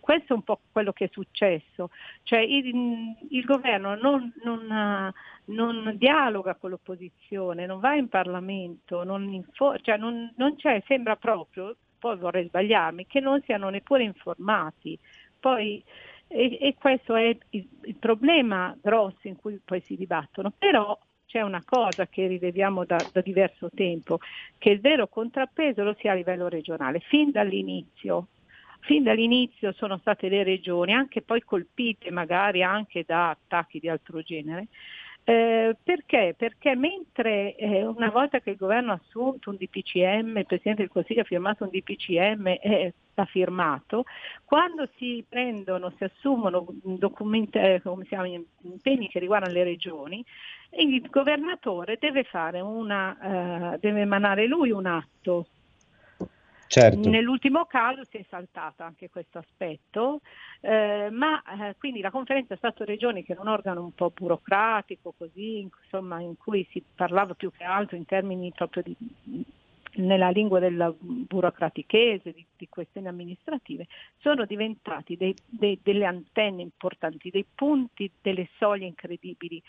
questo 0.00 0.32
è 0.32 0.36
un 0.36 0.42
po' 0.42 0.60
quello 0.70 0.92
che 0.92 1.06
è 1.06 1.08
successo, 1.10 1.90
cioè 2.22 2.38
il, 2.38 3.16
il 3.30 3.44
governo 3.44 3.96
non, 3.96 4.32
non, 4.44 5.12
non, 5.46 5.92
dialoga 5.96 6.54
con 6.54 6.70
l'opposizione, 6.70 7.66
non 7.66 7.80
va 7.80 7.94
in 7.94 8.08
Parlamento, 8.08 9.02
non, 9.02 9.32
info, 9.32 9.76
cioè 9.80 9.96
non, 9.96 10.32
non 10.36 10.54
c'è, 10.56 10.82
sembra 10.86 11.16
proprio, 11.16 11.74
poi 11.98 12.16
vorrei 12.16 12.46
sbagliarmi, 12.46 13.06
che 13.06 13.20
non 13.20 13.42
siano 13.42 13.68
neppure 13.70 14.04
informati. 14.04 14.96
Poi, 15.40 15.82
e, 16.28 16.58
e 16.60 16.74
questo 16.78 17.16
è 17.16 17.36
il, 17.50 17.68
il 17.82 17.96
problema 17.96 18.76
grosso 18.80 19.26
in 19.26 19.36
cui 19.36 19.60
poi 19.64 19.80
si 19.80 19.96
dibattono, 19.96 20.52
però 20.56 20.96
c'è 21.28 21.42
una 21.42 21.62
cosa 21.64 22.06
che 22.06 22.26
rileviamo 22.26 22.86
da, 22.86 23.06
da, 23.12 23.20
diverso 23.20 23.68
tempo, 23.74 24.18
che 24.56 24.70
il 24.70 24.80
vero 24.80 25.08
contrappeso 25.08 25.84
lo 25.84 25.94
sia 25.98 26.12
a 26.12 26.14
livello 26.14 26.48
regionale, 26.48 27.00
fin 27.00 27.30
dall'inizio. 27.30 28.28
Fin 28.80 29.02
dall'inizio 29.02 29.72
sono 29.72 29.98
state 29.98 30.28
le 30.28 30.44
regioni, 30.44 30.94
anche 30.94 31.20
poi 31.20 31.42
colpite 31.42 32.10
magari 32.10 32.62
anche 32.62 33.04
da 33.06 33.30
attacchi 33.30 33.80
di 33.80 33.88
altro 33.88 34.22
genere, 34.22 34.68
eh, 35.28 35.76
perché? 35.84 36.34
Perché 36.34 36.74
mentre 36.74 37.54
eh, 37.56 37.84
una 37.84 38.08
volta 38.08 38.40
che 38.40 38.48
il 38.48 38.56
governo 38.56 38.92
ha 38.92 39.00
assunto 39.04 39.50
un 39.50 39.56
DPCM, 39.56 40.38
il 40.38 40.46
Presidente 40.46 40.80
del 40.80 40.90
Consiglio 40.90 41.20
ha 41.20 41.24
firmato 41.24 41.64
un 41.64 41.70
DPCM 41.70 42.46
e 42.46 42.58
eh, 42.62 42.94
l'ha 43.12 43.26
firmato, 43.26 44.04
quando 44.46 44.88
si 44.96 45.22
prendono, 45.28 45.92
si 45.98 46.04
assumono 46.04 46.66
eh, 47.50 47.82
chiama, 48.06 48.26
impegni 48.62 49.08
che 49.08 49.18
riguardano 49.18 49.52
le 49.52 49.64
regioni, 49.64 50.24
il 50.78 51.06
governatore 51.10 51.98
deve, 52.00 52.24
una, 52.62 53.74
eh, 53.74 53.78
deve 53.80 54.00
emanare 54.00 54.46
lui 54.46 54.70
un 54.70 54.86
atto 54.86 55.48
Certo. 56.68 57.08
Nell'ultimo 57.08 57.64
caso 57.64 58.04
si 58.04 58.18
è 58.18 58.24
saltato 58.28 58.82
anche 58.82 59.08
questo 59.08 59.38
aspetto, 59.38 60.20
eh, 60.60 61.08
ma 61.10 61.42
eh, 61.42 61.76
quindi 61.78 62.02
la 62.02 62.10
conferenza 62.10 62.56
Stato-Regioni, 62.56 63.24
che 63.24 63.34
è 63.34 63.38
un 63.38 63.48
organo 63.48 63.82
un 63.82 63.94
po' 63.94 64.12
burocratico, 64.14 65.14
così, 65.16 65.60
insomma, 65.60 66.20
in 66.20 66.36
cui 66.36 66.68
si 66.70 66.84
parlava 66.94 67.32
più 67.32 67.50
che 67.56 67.64
altro 67.64 67.96
in 67.96 68.04
termini 68.04 68.52
proprio 68.54 68.82
di, 68.82 68.94
nella 69.94 70.28
lingua 70.28 70.58
della 70.58 70.94
burocratichese, 70.98 72.32
di, 72.32 72.44
di 72.54 72.68
questioni 72.68 73.08
amministrative, 73.08 73.86
sono 74.18 74.44
diventati 74.44 75.16
dei, 75.16 75.34
dei, 75.46 75.80
delle 75.82 76.04
antenne 76.04 76.60
importanti, 76.60 77.30
dei 77.30 77.46
punti, 77.54 78.10
delle 78.20 78.48
soglie 78.58 78.86
incredibili 78.86 79.62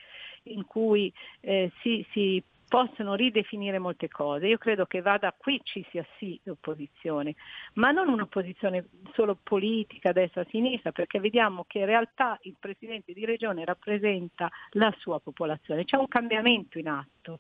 in 0.44 0.66
cui 0.66 1.12
eh, 1.40 1.72
si, 1.82 2.06
si 2.12 2.44
possono 2.70 3.16
ridefinire 3.16 3.80
molte 3.80 4.08
cose. 4.08 4.48
Io 4.48 4.58
credo 4.58 4.86
che 4.86 5.02
vada 5.02 5.36
qui 5.38 5.60
ci 5.64 5.86
sia 5.90 6.06
sì 6.18 6.40
l'opposizione, 6.44 7.36
ma 7.74 7.92
non 7.92 8.08
un'opposizione 8.08 8.86
solo 9.14 9.38
politica, 9.42 10.14
destra-sinistra, 10.14 10.92
perché 10.92 11.20
vediamo 11.20 11.66
che 11.68 11.80
in 11.80 11.86
realtà 11.86 12.38
il 12.44 12.56
Presidente 12.58 13.12
di 13.12 13.26
Regione 13.26 13.66
rappresenta 13.66 14.50
la 14.72 14.94
sua 15.00 15.20
popolazione, 15.20 15.84
c'è 15.84 15.98
un 15.98 16.08
cambiamento 16.08 16.78
in 16.78 16.88
atto. 16.88 17.40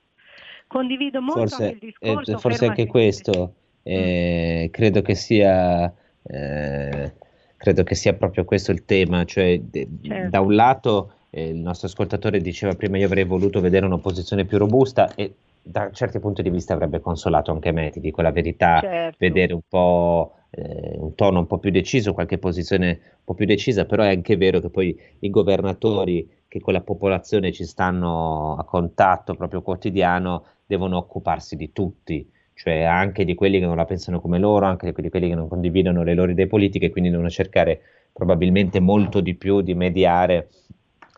Condivido 0.68 1.22
molto 1.22 1.48
forse, 1.48 1.64
anche 1.64 1.74
il 1.74 1.80
discorso. 1.80 2.32
Eh, 2.32 2.38
forse 2.38 2.66
anche 2.66 2.88
questo, 2.88 3.54
eh, 3.84 4.66
mm. 4.68 4.72
credo 4.72 5.02
che 5.02 5.16
sia... 5.16 5.94
Eh, 6.24 7.14
credo 7.60 7.84
che 7.84 7.94
sia 7.94 8.14
proprio 8.14 8.46
questo 8.46 8.72
il 8.72 8.86
tema, 8.86 9.26
cioè 9.26 9.60
certo. 10.02 10.30
da 10.30 10.40
un 10.40 10.56
lato 10.56 11.14
eh, 11.30 11.50
il 11.50 11.58
nostro 11.58 11.88
ascoltatore 11.88 12.40
diceva 12.40 12.76
prima 12.76 12.98
io 12.98 13.06
avrei 13.06 13.26
voluto 13.26 13.62
vedere 13.62 13.86
un'opposizione 13.86 14.46
più 14.46 14.58
robusta 14.58 15.14
e 15.16 15.34
da 15.62 15.92
certi 15.92 16.20
punti 16.20 16.42
di 16.42 16.50
vista 16.50 16.74
avrebbe 16.74 17.00
consolato 17.00 17.52
anche 17.52 17.72
me, 17.72 17.90
ti 17.90 18.00
dico 18.00 18.22
la 18.22 18.32
verità, 18.32 18.80
certo. 18.80 19.18
vedere 19.20 19.54
un 19.54 19.62
po' 19.68 20.34
eh, 20.52 20.96
un 20.98 21.14
tono 21.16 21.40
un 21.40 21.48
po' 21.48 21.60
più 21.60 21.70
deciso, 21.70 22.14
qualche 22.14 22.38
posizione 22.38 22.88
un 22.88 23.24
po' 23.24 23.34
più 23.34 23.46
decisa, 23.46 23.86
però 23.86 24.04
è 24.04 24.10
anche 24.10 24.36
vero 24.36 24.60
che 24.60 24.70
poi 24.70 24.98
i 25.20 25.30
governatori 25.30 26.28
che 26.48 26.60
con 26.60 26.74
la 26.74 26.82
popolazione 26.82 27.52
ci 27.52 27.66
stanno 27.66 28.56
a 28.58 28.64
contatto 28.64 29.36
proprio 29.36 29.62
quotidiano 29.62 30.46
devono 30.66 30.98
occuparsi 30.98 31.56
di 31.56 31.72
tutti, 31.72 32.28
cioè 32.54 32.82
anche 32.82 33.24
di 33.24 33.36
quelli 33.36 33.60
che 33.60 33.66
non 33.66 33.76
la 33.76 33.86
pensano 33.86 34.20
come 34.20 34.40
loro, 34.40 34.66
anche 34.66 34.92
di 34.92 35.10
quelli 35.10 35.30
che 35.30 35.36
non 35.36 35.48
condividono 35.48 36.04
le 36.04 36.16
loro 36.16 36.32
idee 36.32 36.48
politiche, 36.48 36.90
quindi 36.90 37.12
devono 37.12 37.30
cercare 37.30 37.82
probabilmente 38.12 38.80
molto 38.80 39.20
di 39.22 39.36
più 39.36 39.62
di 39.62 39.76
mediare 39.76 40.50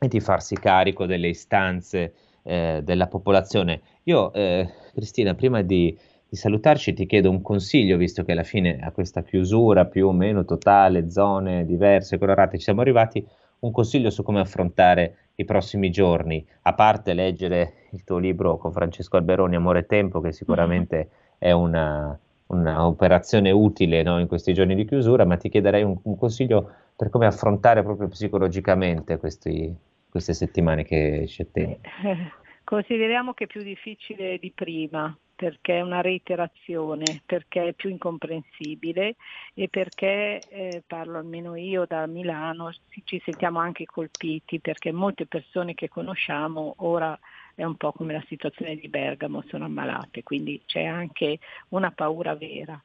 e 0.04 0.08
di 0.08 0.20
farsi 0.20 0.56
carico 0.56 1.06
delle 1.06 1.28
istanze 1.28 2.14
eh, 2.41 2.82
della 2.84 3.06
popolazione. 3.06 3.82
Io, 4.06 4.34
eh, 4.34 4.68
Cristina, 4.95 5.36
prima 5.36 5.62
di, 5.62 5.95
di, 6.28 6.36
salutarci 6.36 6.93
ti 6.93 7.06
chiedo 7.06 7.30
un 7.30 7.43
consiglio, 7.43 7.97
visto 7.97 8.24
che 8.24 8.32
alla 8.32 8.41
fine 8.41 8.80
a 8.82 8.89
questa 8.89 9.22
chiusura 9.22 9.86
più 9.86 10.08
o 10.08 10.12
meno 10.12 10.43
totale, 10.43 11.12
zone 11.12 11.68
diverse, 11.68 12.18
colorate, 12.18 12.58
ci 12.58 12.64
siamo 12.64 12.82
arrivati, 12.82 13.24
un 13.60 13.72
consiglio 13.72 14.10
su 14.10 14.24
come 14.24 14.39
affrontare 14.39 15.18
i 15.36 15.45
prossimi 15.45 15.91
giorni, 15.91 16.43
a 16.64 16.74
parte 16.74 17.14
leggere 17.14 17.74
il 17.91 18.04
tuo 18.04 18.18
libro 18.18 18.58
con 18.58 18.72
Francesco 18.72 19.18
Alberoni, 19.18 19.56
Amore 19.56 19.80
e 19.80 19.86
Tempo, 19.86 20.20
che 20.20 20.32
sicuramente 20.32 20.95
mm-hmm. 20.95 21.08
è 21.38 21.52
una, 21.52 22.20
un'operazione 22.47 23.52
utile 23.52 24.02
no, 24.02 24.20
in 24.20 24.28
questi 24.28 24.52
giorni 24.52 24.74
di 24.74 24.86
chiusura, 24.86 25.26
ma 25.26 25.38
ti 25.38 25.47
chiederei 25.47 25.84
un, 25.84 25.95
un 26.02 26.18
consiglio 26.18 26.72
per 26.95 27.10
come 27.10 27.26
affrontare 27.26 27.84
proprio 27.84 28.08
psicologicamente 28.08 29.18
questi, 29.18 29.76
queste 30.12 30.34
settimane 30.34 30.84
che 30.84 31.26
ci 31.28 31.41
attendono? 31.41 31.80
Eh, 32.03 32.32
consideriamo 32.64 33.34
che 33.34 33.45
è 33.45 33.47
più 33.47 33.64
difficile 33.64 34.38
di 34.38 34.51
prima 34.51 35.18
perché 35.41 35.78
è 35.78 35.82
una 35.82 36.01
reiterazione, 36.01 37.24
perché 37.26 37.70
è 37.70 37.74
più 37.74 37.89
incomprensibile 37.89 39.16
e 39.55 39.70
perché, 39.70 40.43
eh, 40.47 40.84
parlo 40.86 41.18
almeno 41.18 41.55
io 41.55 41.86
da 41.88 42.05
Milano, 42.05 42.72
ci 43.05 43.20
sentiamo 43.26 43.57
anche 43.57 43.86
colpiti 43.86 44.59
perché 44.59 44.91
molte 44.91 45.26
persone 45.26 45.74
che 45.74 45.89
conosciamo 45.89 46.76
ora 46.80 47.18
è 47.55 47.64
un 47.64 47.76
po' 47.76 47.91
come 47.91 48.14
la 48.14 48.24
situazione 48.28 48.76
di 48.76 48.88
Bergamo, 48.88 49.43
sono 49.47 49.66
ammalate, 49.66 50.22
quindi 50.22 50.62
c'è 50.68 50.84
anche 50.84 51.39
una 51.70 51.89
paura 51.89 52.36
vera 52.36 52.80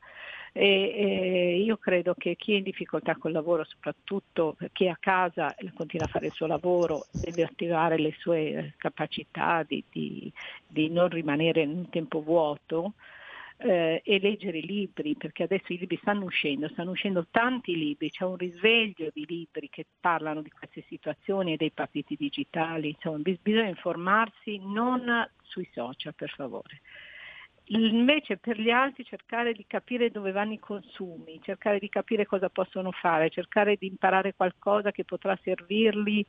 e, 0.57 0.95
e 0.97 1.61
io 1.63 1.77
credo 1.77 2.15
che 2.15 2.35
chi 2.37 2.55
è 2.55 2.57
in 2.57 2.63
difficoltà 2.63 3.15
col 3.17 3.33
lavoro, 3.33 3.65
soprattutto 3.65 4.57
chi 4.73 4.87
è 4.87 4.89
a 4.89 4.97
casa 4.99 5.55
continua 5.75 6.07
a 6.07 6.09
fare 6.09 6.27
il 6.27 6.33
suo 6.33 6.47
lavoro, 6.47 7.09
deve 7.13 7.43
attivare 7.43 7.99
le 7.99 8.15
sue 8.19 8.41
eh, 8.41 8.75
capacità 8.79 9.63
di, 9.69 9.85
di, 9.91 10.33
di 10.67 10.89
non 10.89 11.09
rimanere 11.09 11.61
in 11.61 11.71
un 11.71 11.91
tempo 11.91 12.23
vuoto. 12.23 12.95
Eh, 13.59 14.03
e 14.05 14.19
leggere 14.19 14.61
libri, 14.61 15.15
perché 15.15 15.45
adesso 15.45 15.73
i 15.73 15.79
libri 15.79 15.97
stanno 16.03 16.27
uscendo, 16.27 16.69
stanno 16.69 16.91
uscendo 16.91 17.27
tanti 17.31 17.75
libri, 17.75 18.11
c'è 18.11 18.25
un 18.25 18.37
risveglio 18.37 19.09
di 19.15 19.25
libri 19.27 19.71
che 19.71 19.87
parlano 19.99 20.43
di 20.43 20.51
queste 20.51 20.85
situazioni 20.89 21.55
e 21.55 21.57
dei 21.57 21.71
partiti 21.71 22.17
digitali, 22.17 22.91
insomma 22.91 23.17
bisogna 23.41 23.69
informarsi 23.69 24.61
non 24.63 25.27
sui 25.41 25.67
social 25.73 26.15
per 26.15 26.29
favore. 26.37 26.83
Invece 27.69 28.37
per 28.37 28.61
gli 28.61 28.71
altri 28.71 29.05
cercare 29.05 29.53
di 29.53 29.65
capire 29.67 30.11
dove 30.11 30.31
vanno 30.31 30.53
i 30.53 30.59
consumi, 30.59 31.41
cercare 31.43 31.81
di 31.81 31.89
capire 31.89 32.25
cosa 32.25 32.49
possono 32.49 32.93
fare, 32.93 33.29
cercare 33.29 33.77
di 33.77 33.89
imparare 33.89 34.35
qualcosa 34.35 34.93
che 34.93 35.05
potrà 35.05 35.37
servirli 35.43 36.25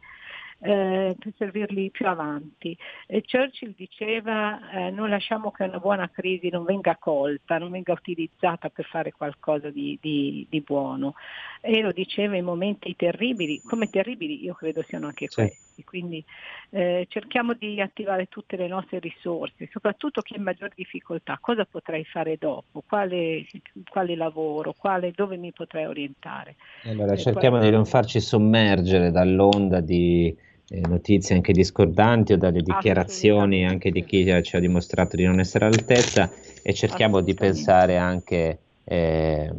eh, 0.60 1.16
per 1.20 1.34
servirli 1.38 1.92
più 1.92 2.08
avanti. 2.08 2.76
E 3.06 3.24
Churchill 3.24 3.76
diceva 3.76 4.72
eh, 4.72 4.90
non 4.90 5.10
lasciamo 5.10 5.52
che 5.52 5.64
una 5.64 5.78
buona 5.80 6.10
crisi 6.10 6.50
non 6.50 6.64
venga 6.64 6.98
colta, 6.98 7.60
non 7.60 7.70
venga 7.70 7.94
utilizzata 7.94 8.70
per 8.70 8.86
fare 8.86 9.12
qualcosa 9.12 9.70
di, 9.70 9.98
di, 10.02 10.48
di 10.50 10.62
buono 10.62 11.14
e 11.62 11.82
lo 11.82 11.92
diceva 11.92 12.36
in 12.36 12.46
momenti 12.46 12.96
terribili, 12.96 13.62
come 13.62 13.90
terribili 13.90 14.44
io 14.44 14.56
credo 14.56 14.84
siano 14.88 15.06
anche 15.06 15.28
sì. 15.30 15.36
questi, 15.36 15.67
quindi 15.84 16.24
eh, 16.70 17.06
cerchiamo 17.10 17.54
di 17.54 17.80
attivare 17.82 18.28
tutte 18.28 18.58
le 18.58 18.68
nostre 18.68 19.00
risorse, 19.00 19.70
soprattutto 19.72 20.22
chi 20.22 20.34
è 20.34 20.38
in 20.38 20.44
maggior 20.44 20.72
difficoltà, 20.76 21.38
cosa 21.42 21.66
potrei 21.66 22.04
fare 22.06 22.38
dopo, 22.40 22.84
quale, 22.88 23.46
quale 23.90 24.16
lavoro, 24.16 24.74
quale, 24.78 25.12
dove 25.16 25.38
mi 25.38 25.52
potrei 25.52 25.86
orientare. 25.86 26.56
Allora 26.84 27.14
eh, 27.14 27.18
cerchiamo 27.18 27.58
poi... 27.58 27.66
di 27.66 27.72
non 27.72 27.86
farci 27.86 28.20
sommergere 28.20 29.12
dall'onda 29.12 29.80
di 29.80 30.36
eh, 30.70 30.82
notizie 30.82 31.36
anche 31.36 31.54
discordanti 31.54 32.34
o 32.34 32.38
dalle 32.38 32.62
dichiarazioni 32.62 33.66
anche 33.66 33.90
di 33.90 34.04
chi 34.04 34.26
ci 34.44 34.56
ha 34.56 34.60
dimostrato 34.60 35.16
di 35.16 35.24
non 35.24 35.40
essere 35.40 35.66
all'altezza 35.66 36.30
e 36.62 36.74
cerchiamo 36.74 37.22
di 37.22 37.34
pensare 37.34 37.98
anche 37.98 38.60
eh, 38.84 39.52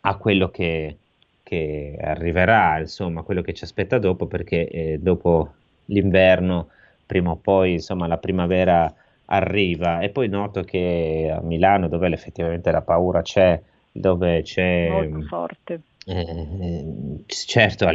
a 0.00 0.16
quello 0.16 0.48
che, 0.48 0.96
che, 1.52 1.98
arriverà, 2.00 2.78
insomma, 2.78 3.20
quello 3.20 3.42
che 3.42 3.52
ci 3.52 3.64
aspetta 3.64 3.98
dopo, 3.98 4.24
perché 4.24 4.66
eh, 4.68 4.98
dopo 4.98 5.52
l'inverno, 5.86 6.68
prima 7.04 7.32
o 7.32 7.36
poi, 7.36 7.72
insomma, 7.72 8.06
la 8.06 8.16
primavera 8.16 8.90
arriva. 9.26 10.00
E 10.00 10.08
poi 10.08 10.28
noto 10.28 10.62
che 10.62 11.30
a 11.30 11.42
Milano, 11.42 11.88
dove 11.88 12.08
effettivamente 12.08 12.70
la 12.70 12.80
paura 12.80 13.20
c'è, 13.20 13.60
dove 13.92 14.40
c'è... 14.40 14.88
Molto 14.88 15.26
forte. 15.26 15.80
eh, 16.06 17.24
certo 17.26 17.86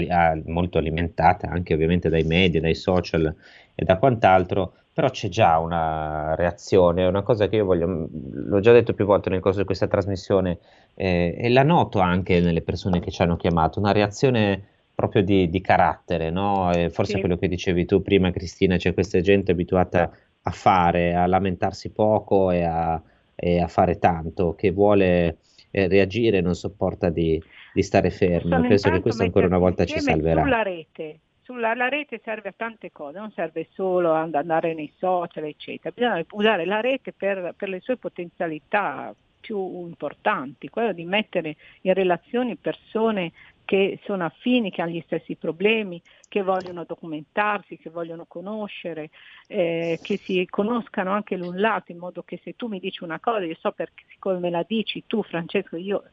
molto 0.46 0.78
alimentata 0.78 1.50
anche 1.50 1.74
ovviamente 1.74 2.10
dai 2.10 2.24
media, 2.24 2.62
dai 2.62 2.76
social 2.76 3.34
e 3.74 3.84
da 3.84 3.98
quant'altro, 3.98 4.74
però 4.98 5.12
c'è 5.12 5.30
già 5.30 5.60
una 5.60 6.34
reazione, 6.34 7.06
una 7.06 7.22
cosa 7.22 7.48
che 7.48 7.58
io 7.58 7.66
voglio, 7.66 8.10
l'ho 8.10 8.60
già 8.60 8.72
detto 8.72 8.96
più 8.96 9.06
volte 9.06 9.30
nel 9.30 9.42
corso 9.42 9.60
di 9.60 9.66
questa 9.66 9.86
trasmissione 9.86 10.58
eh, 10.96 11.36
e 11.38 11.50
la 11.50 11.62
noto 11.62 12.00
anche 12.00 12.40
nelle 12.40 12.64
persone 12.64 13.00
che 13.00 13.12
ci 13.12 13.22
hanno 13.22 13.38
chiamato, 13.38 13.78
una 13.78 13.92
reazione 13.92 14.60
proprio 14.96 15.22
di, 15.22 15.52
di 15.52 15.62
carattere, 15.62 16.32
no? 16.32 16.72
forse 16.90 17.14
sì. 17.14 17.20
quello 17.20 17.38
che 17.38 17.48
dicevi 17.48 17.86
tu 17.86 18.02
prima 18.02 18.32
Cristina, 18.32 18.78
c'è 18.78 18.96
questa 18.96 19.22
gente 19.22 19.52
abituata 19.52 20.10
a 20.42 20.50
fare, 20.50 21.14
a 21.14 21.28
lamentarsi 21.28 21.92
poco 21.92 22.50
e 22.50 22.64
a, 22.64 23.00
e 23.36 23.62
a 23.62 23.68
fare 23.68 24.00
tanto, 24.00 24.56
che 24.56 24.72
vuole 24.72 25.38
eh, 25.70 25.88
reagire, 25.88 26.42
non 26.42 26.56
sopporta 26.56 27.10
di, 27.10 27.40
di 27.72 27.84
stare 27.84 28.10
fermo. 28.10 28.60
Penso 28.62 28.90
che 28.90 29.02
questo 29.02 29.22
ancora 29.22 29.46
una 29.46 29.60
volta 29.60 29.86
ci 29.86 30.00
salverà. 30.00 30.42
Sulla 30.42 30.64
rete, 30.64 31.20
sulla, 31.48 31.74
la 31.76 31.88
rete 31.88 32.20
serve 32.26 32.50
a 32.50 32.54
tante 32.54 32.92
cose, 32.92 33.18
non 33.18 33.32
serve 33.32 33.70
solo 33.72 34.14
ad 34.14 34.36
andare 34.36 34.74
nei 34.74 34.92
social, 34.98 35.46
eccetera, 35.46 35.94
bisogna 35.96 36.26
usare 36.32 36.66
la 36.66 36.82
rete 36.82 37.14
per, 37.14 37.54
per 37.56 37.70
le 37.70 37.80
sue 37.80 37.96
potenzialità 37.96 39.16
più 39.40 39.58
importanti, 39.88 40.68
quello 40.68 40.92
di 40.92 41.06
mettere 41.06 41.56
in 41.82 41.94
relazione 41.94 42.58
persone 42.58 43.32
che 43.68 44.00
sono 44.06 44.24
affini, 44.24 44.72
che 44.72 44.82
hanno 44.82 44.92
gli 44.92 45.04
stessi 45.06 45.36
problemi, 45.36 46.02
che 46.30 46.42
vogliono 46.42 46.86
documentarsi, 46.86 47.78
che 47.78 47.90
vogliono 47.90 48.24
conoscere, 48.26 49.10
eh, 49.48 50.00
che 50.02 50.18
si 50.24 50.48
conoscano 50.50 51.12
anche 51.12 51.36
l'un 51.36 51.60
l'altro, 51.60 51.92
in 51.92 52.00
modo 52.00 52.24
che 52.24 52.40
se 52.46 52.56
tu 52.56 52.68
mi 52.68 52.80
dici 52.80 53.04
una 53.04 53.20
cosa, 53.20 53.44
io 53.44 53.58
so 53.60 53.74
perché 53.74 54.06
siccome 54.08 54.40
me 54.40 54.50
la 54.50 54.64
dici 54.66 55.04
tu 55.06 55.22
Francesco, 55.22 55.76
io 55.76 56.04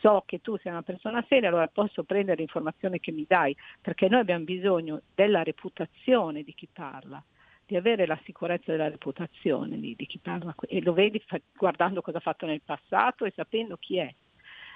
so 0.00 0.22
che 0.24 0.40
tu 0.40 0.56
sei 0.56 0.72
una 0.72 0.80
persona 0.80 1.22
seria, 1.28 1.50
allora 1.50 1.68
posso 1.68 2.02
prendere 2.02 2.38
l'informazione 2.38 2.98
che 2.98 3.12
mi 3.12 3.26
dai, 3.28 3.54
perché 3.78 4.08
noi 4.08 4.20
abbiamo 4.20 4.44
bisogno 4.44 5.02
della 5.14 5.42
reputazione 5.42 6.42
di 6.42 6.54
chi 6.54 6.66
parla 6.72 7.22
di 7.66 7.76
avere 7.76 8.06
la 8.06 8.18
sicurezza 8.24 8.72
della 8.72 8.88
reputazione 8.88 9.78
di, 9.78 9.94
di 9.94 10.06
chi 10.06 10.18
parla 10.18 10.54
e 10.62 10.80
lo 10.80 10.94
vedi 10.94 11.22
fa, 11.26 11.38
guardando 11.54 12.00
cosa 12.00 12.18
ha 12.18 12.22
fatto 12.22 12.46
nel 12.46 12.62
passato 12.64 13.26
e 13.26 13.32
sapendo 13.36 13.76
chi 13.76 13.98
è. 13.98 14.12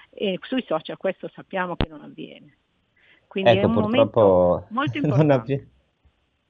E 0.09 0.39
sui 0.41 0.63
social 0.67 0.97
questo 0.97 1.29
sappiamo 1.33 1.75
che 1.75 1.87
non 1.87 2.01
avviene. 2.01 2.57
Quindi 3.27 3.51
ecco, 3.51 3.61
è 3.61 3.65
un 3.65 3.73
momento 3.73 4.67
molto 4.69 4.97
importante. 4.99 5.53
Avvi... 5.53 5.67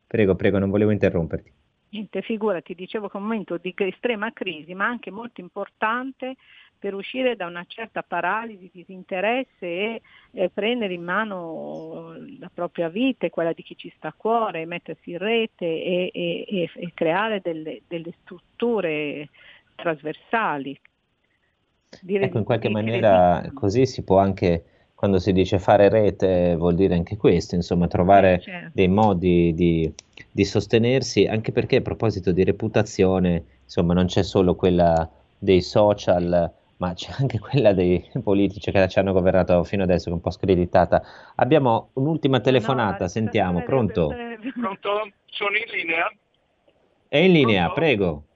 Prego, 0.07 0.35
prego, 0.35 0.59
non 0.59 0.69
volevo 0.69 0.91
interromperti. 0.91 1.51
Niente, 1.89 2.21
figurati, 2.21 2.75
dicevo 2.75 3.07
che 3.07 3.17
è 3.17 3.21
un 3.21 3.27
momento 3.27 3.57
di 3.57 3.73
estrema 3.75 4.31
crisi, 4.33 4.73
ma 4.73 4.85
anche 4.85 5.09
molto 5.09 5.39
importante 5.39 6.35
per 6.77 6.93
uscire 6.93 7.35
da 7.35 7.47
una 7.47 7.65
certa 7.67 8.03
paralisi, 8.03 8.69
disinteresse 8.71 9.65
e 9.65 10.01
eh, 10.31 10.49
prendere 10.49 10.93
in 10.93 11.03
mano 11.03 12.13
la 12.39 12.51
propria 12.53 12.89
vita 12.89 13.25
e 13.25 13.29
quella 13.29 13.53
di 13.53 13.63
chi 13.63 13.75
ci 13.75 13.91
sta 13.95 14.09
a 14.09 14.13
cuore, 14.15 14.65
mettersi 14.65 15.11
in 15.11 15.17
rete 15.17 15.65
e, 15.65 16.11
e, 16.13 16.69
e 16.73 16.91
creare 16.93 17.41
delle, 17.41 17.81
delle, 17.87 18.13
strutture 18.21 19.29
trasversali. 19.75 20.79
Ecco, 22.05 22.37
in 22.37 22.43
qualche 22.43 22.69
maniera 22.69 23.49
così 23.53 23.85
si 23.85 24.03
può 24.03 24.17
anche, 24.19 24.63
quando 24.93 25.19
si 25.19 25.31
dice 25.31 25.59
fare 25.59 25.89
rete, 25.89 26.55
vuol 26.55 26.75
dire 26.75 26.95
anche 26.95 27.17
questo, 27.17 27.55
insomma, 27.55 27.87
trovare 27.87 28.35
eh, 28.35 28.39
certo. 28.39 28.71
dei 28.73 28.87
modi 28.87 29.53
di, 29.53 29.91
di 30.31 30.45
sostenersi, 30.45 31.25
anche 31.25 31.51
perché 31.51 31.77
a 31.77 31.81
proposito 31.81 32.31
di 32.31 32.43
reputazione, 32.43 33.43
insomma, 33.63 33.93
non 33.93 34.05
c'è 34.05 34.23
solo 34.23 34.55
quella 34.55 35.09
dei 35.37 35.61
social 35.61 36.51
ma 36.77 36.93
c'è 36.93 37.11
anche 37.17 37.39
quella 37.39 37.73
dei 37.73 38.07
politici 38.23 38.71
che 38.71 38.87
ci 38.87 38.99
hanno 38.99 39.13
governato 39.13 39.63
fino 39.63 39.83
adesso, 39.83 40.05
che 40.05 40.11
è 40.11 40.13
un 40.13 40.21
po' 40.21 40.31
screditata. 40.31 41.01
Abbiamo 41.35 41.89
un'ultima 41.93 42.39
telefonata, 42.39 43.05
no, 43.05 43.09
sentiamo, 43.09 43.63
pronto? 43.63 44.07
Pronto? 44.07 45.11
Sono 45.25 45.57
in 45.57 45.65
linea? 45.71 46.11
È 47.07 47.17
in 47.17 47.31
linea, 47.31 47.63
pronto? 47.63 47.79
prego. 47.79 48.26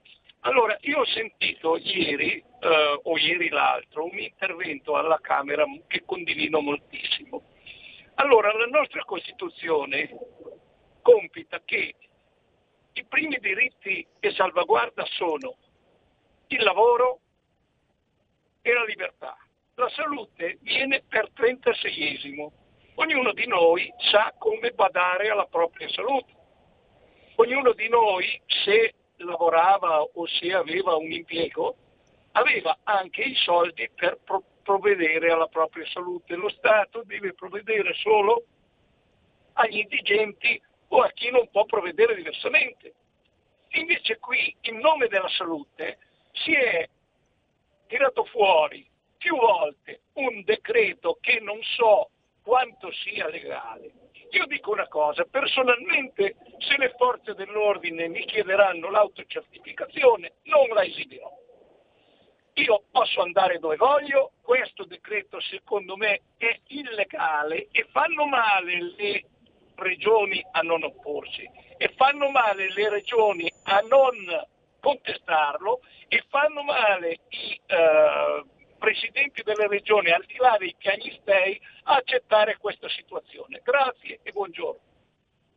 Allora, 0.44 0.76
io 0.80 1.00
ho 1.00 1.04
sentito 1.04 1.76
ieri, 1.76 2.42
eh, 2.60 3.00
o 3.02 3.18
ieri 3.18 3.48
l'altro, 3.48 4.04
un 4.04 4.18
intervento 4.18 4.96
alla 4.96 5.18
Camera 5.20 5.64
che 5.86 6.02
condivido 6.04 6.60
moltissimo. 6.60 7.42
Allora, 8.14 8.52
la 8.52 8.66
nostra 8.66 9.04
Costituzione 9.04 10.10
compita 11.00 11.60
che 11.64 11.94
i 12.92 13.04
primi 13.04 13.38
diritti 13.38 14.06
e 14.20 14.30
salvaguarda 14.32 15.04
sono 15.06 15.56
il 16.48 16.62
lavoro, 16.62 17.20
e 18.62 18.72
la 18.72 18.84
libertà. 18.84 19.36
La 19.74 19.88
salute 19.90 20.58
viene 20.62 21.02
per 21.08 21.30
36esimo. 21.34 22.50
Ognuno 22.94 23.32
di 23.32 23.46
noi 23.46 23.92
sa 24.10 24.32
come 24.38 24.70
badare 24.70 25.28
alla 25.28 25.46
propria 25.46 25.88
salute. 25.88 26.32
Ognuno 27.36 27.72
di 27.72 27.88
noi, 27.88 28.40
se 28.64 28.94
lavorava 29.22 30.00
o 30.02 30.26
se 30.26 30.52
aveva 30.52 30.96
un 30.96 31.10
impiego, 31.10 31.76
aveva 32.32 32.78
anche 32.84 33.22
i 33.22 33.34
soldi 33.34 33.88
per 33.94 34.18
pro- 34.24 34.44
provvedere 34.62 35.30
alla 35.30 35.48
propria 35.48 35.86
salute. 35.86 36.34
Lo 36.36 36.48
Stato 36.48 37.02
deve 37.04 37.34
provvedere 37.34 37.92
solo 37.94 38.44
agli 39.54 39.78
indigenti 39.78 40.60
o 40.88 41.00
a 41.00 41.10
chi 41.10 41.30
non 41.30 41.48
può 41.50 41.64
provvedere 41.64 42.14
diversamente. 42.14 42.94
Invece 43.74 44.18
qui, 44.18 44.54
in 44.62 44.78
nome 44.78 45.08
della 45.08 45.28
salute, 45.30 45.98
si 46.32 46.52
è 46.52 46.88
tirato 47.86 48.24
fuori 48.24 48.88
più 49.16 49.36
volte 49.36 50.00
un 50.14 50.42
decreto 50.44 51.18
che 51.20 51.38
non 51.40 51.58
so 51.62 52.10
quanto 52.42 52.90
sia 52.92 53.28
legale. 53.28 54.01
Io 54.32 54.46
dico 54.46 54.70
una 54.70 54.88
cosa, 54.88 55.24
personalmente 55.24 56.36
se 56.58 56.78
le 56.78 56.94
forze 56.96 57.34
dell'ordine 57.34 58.08
mi 58.08 58.24
chiederanno 58.24 58.90
l'autocertificazione 58.90 60.34
non 60.44 60.68
la 60.68 60.82
esibirò. 60.84 61.30
Io 62.54 62.84
posso 62.90 63.20
andare 63.20 63.58
dove 63.58 63.76
voglio, 63.76 64.32
questo 64.40 64.84
decreto 64.84 65.38
secondo 65.40 65.96
me 65.96 66.20
è 66.38 66.58
illegale 66.68 67.68
e 67.72 67.86
fanno 67.90 68.24
male 68.26 68.94
le 68.96 69.24
regioni 69.74 70.42
a 70.52 70.60
non 70.60 70.82
opporsi 70.82 71.48
e 71.76 71.92
fanno 71.96 72.30
male 72.30 72.72
le 72.72 72.88
regioni 72.88 73.52
a 73.64 73.80
non 73.80 74.14
contestarlo 74.80 75.80
e 76.08 76.24
fanno 76.28 76.62
male 76.62 77.20
i 77.28 77.60
eh, 77.66 78.44
presidenti 78.82 79.42
delle 79.44 79.68
regioni, 79.68 80.10
al 80.10 80.24
di 80.26 80.34
là 80.38 80.56
dei 80.58 80.74
pianistei, 80.76 81.60
a 81.84 81.94
accettare 81.94 82.56
questa 82.58 82.88
situazione. 82.88 83.60
Grazie 83.62 84.18
e 84.24 84.32
buongiorno. 84.32 84.80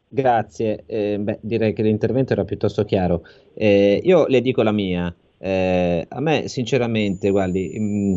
Grazie, 0.08 0.84
eh, 0.86 1.18
beh, 1.18 1.40
direi 1.42 1.74
che 1.74 1.82
l'intervento 1.82 2.34
era 2.34 2.46
piuttosto 2.46 2.86
chiaro. 2.86 3.24
Eh, 3.56 4.00
io 4.04 4.28
le 4.28 4.42
dico 4.42 4.62
la 4.62 4.72
mia. 4.72 5.14
Eh, 5.40 6.06
a 6.08 6.22
me, 6.22 6.48
sinceramente, 6.48 7.32
guardi, 7.32 7.80
mh, 7.80 7.84
mm, 7.84 8.16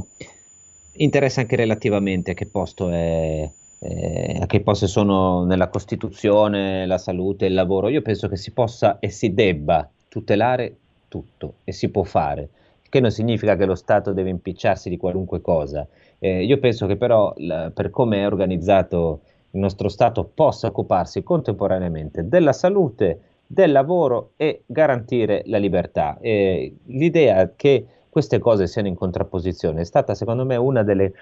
interessa 0.99 1.41
anche 1.41 1.57
relativamente 1.57 2.33
a 2.33 2.35
che 2.35 2.47
posto 2.47 2.91
è, 2.91 3.51
eh, 3.81 4.39
a 4.41 4.47
che 4.47 4.61
posto 4.61 4.87
sono 4.87 5.45
nella 5.45 5.69
Costituzione, 5.69 6.87
la 6.87 6.99
salute, 6.99 7.47
il 7.47 7.55
lavoro. 7.55 7.89
Io 7.89 8.03
penso 8.03 8.29
che 8.29 8.37
si 8.37 8.53
possa 8.53 8.99
e 8.99 9.09
si 9.09 9.33
debba 9.33 9.89
tutelare 10.09 10.77
tutto 11.09 11.55
e 11.65 11.73
si 11.73 11.89
può 11.89 12.05
fare, 12.05 12.49
che 12.89 13.01
non 13.01 13.11
significa 13.11 13.57
che 13.57 13.67
lo 13.67 13.75
Stato 13.75 14.13
deve 14.13 14.31
impicciarsi 14.31 14.89
di 14.89 14.97
qualunque 14.97 15.41
cosa. 15.41 15.87
Eh, 16.19 16.45
io 16.45 16.59
penso 16.59 16.87
che 16.87 16.97
però 16.97 17.33
la, 17.37 17.71
per 17.73 17.91
come 17.91 18.19
è 18.19 18.27
organizzato 18.27 19.21
il 19.53 19.61
nostro 19.61 19.89
Stato 19.89 20.25
possa 20.33 20.69
occuparsi 20.69 21.23
contemporaneamente 21.23 22.29
della 22.29 22.53
salute, 22.53 23.21
del 23.47 23.73
lavoro 23.73 24.33
e 24.37 24.63
garantire 24.67 25.43
la 25.47 25.59
libertà. 25.59 26.19
E 26.21 26.75
l'idea 26.87 27.53
che 27.55 27.87
queste 28.09 28.39
cose 28.39 28.67
siano 28.67 28.89
in 28.89 28.95
contrapposizione 28.95 29.83
è 29.83 29.85
stata 29.85 30.15
secondo 30.15 30.45
me 30.45 30.57
una 30.57 30.83
delle 30.83 31.13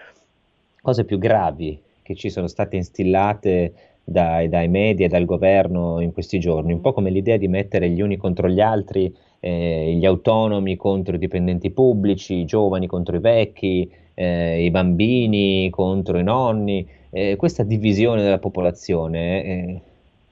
cose 0.80 1.04
più 1.04 1.18
gravi 1.18 1.80
che 2.02 2.14
ci 2.14 2.30
sono 2.30 2.46
state 2.46 2.76
instillate 2.76 3.72
dai, 4.04 4.48
dai 4.48 4.68
media 4.68 5.06
e 5.06 5.08
dal 5.08 5.24
governo 5.24 6.00
in 6.00 6.12
questi 6.12 6.38
giorni, 6.38 6.72
un 6.72 6.80
po' 6.80 6.92
come 6.92 7.10
l'idea 7.10 7.36
di 7.36 7.48
mettere 7.48 7.90
gli 7.90 8.00
uni 8.00 8.16
contro 8.16 8.48
gli 8.48 8.60
altri, 8.60 9.12
eh, 9.46 9.94
gli 9.94 10.04
autonomi 10.04 10.74
contro 10.76 11.14
i 11.14 11.18
dipendenti 11.18 11.70
pubblici, 11.70 12.34
i 12.34 12.44
giovani 12.44 12.88
contro 12.88 13.14
i 13.14 13.20
vecchi, 13.20 13.88
eh, 14.14 14.64
i 14.64 14.70
bambini 14.72 15.70
contro 15.70 16.18
i 16.18 16.24
nonni, 16.24 16.84
eh, 17.10 17.36
questa 17.36 17.62
divisione 17.62 18.22
della 18.22 18.40
popolazione, 18.40 19.44
eh, 19.44 19.80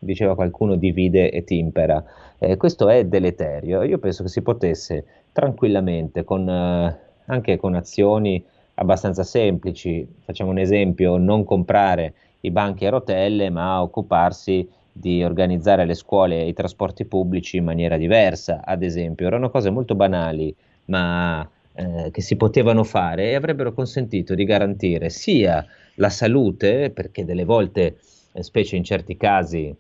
diceva 0.01 0.35
qualcuno, 0.35 0.75
divide 0.75 1.31
e 1.31 1.45
timpera. 1.45 2.05
Eh, 2.39 2.57
questo 2.57 2.89
è 2.89 3.05
deleterio. 3.05 3.85
Io 3.85 3.99
penso 3.99 4.25
che 4.25 4.29
si 4.29 4.43
potesse 4.43 5.05
tranquillamente, 5.31 6.25
con, 6.25 6.49
eh, 6.49 6.99
anche 7.27 7.57
con 7.57 7.77
azioni 7.77 8.43
abbastanza 8.75 9.23
semplici. 9.23 10.07
Facciamo 10.25 10.51
un 10.51 10.59
esempio, 10.59 11.19
non 11.19 11.45
comprare 11.45 12.15
i 12.41 12.51
banchi 12.51 12.85
a 12.85 12.91
rotelle, 12.91 13.49
ma 13.49 13.81
occuparsi 13.81 14.69
di 14.97 15.25
organizzare 15.25 15.85
le 15.85 15.95
scuole 15.95 16.43
e 16.43 16.47
i 16.47 16.53
trasporti 16.53 17.05
pubblici 17.05 17.57
in 17.57 17.65
maniera 17.65 17.97
diversa, 17.97 18.61
ad 18.65 18.85
esempio. 18.85 19.27
Erano 19.27 19.51
cose 19.51 19.71
molto 19.71 19.97
banali, 19.97 20.55
ma 20.87 21.47
eh, 21.75 22.11
che 22.13 22.21
si 22.21 22.37
potevano 22.37 22.85
fare 22.85 23.31
e 23.31 23.35
avrebbero 23.35 23.73
consentito 23.73 24.35
di 24.35 24.45
garantire 24.45 25.11
sia 25.11 25.67
la 25.97 26.11
salute, 26.11 26.91
perché 26.91 27.25
delle 27.25 27.45
volte, 27.45 27.99
eh, 28.33 28.43
specie 28.45 28.77
in 28.77 28.85
certi 28.85 29.17
casi, 29.17 29.75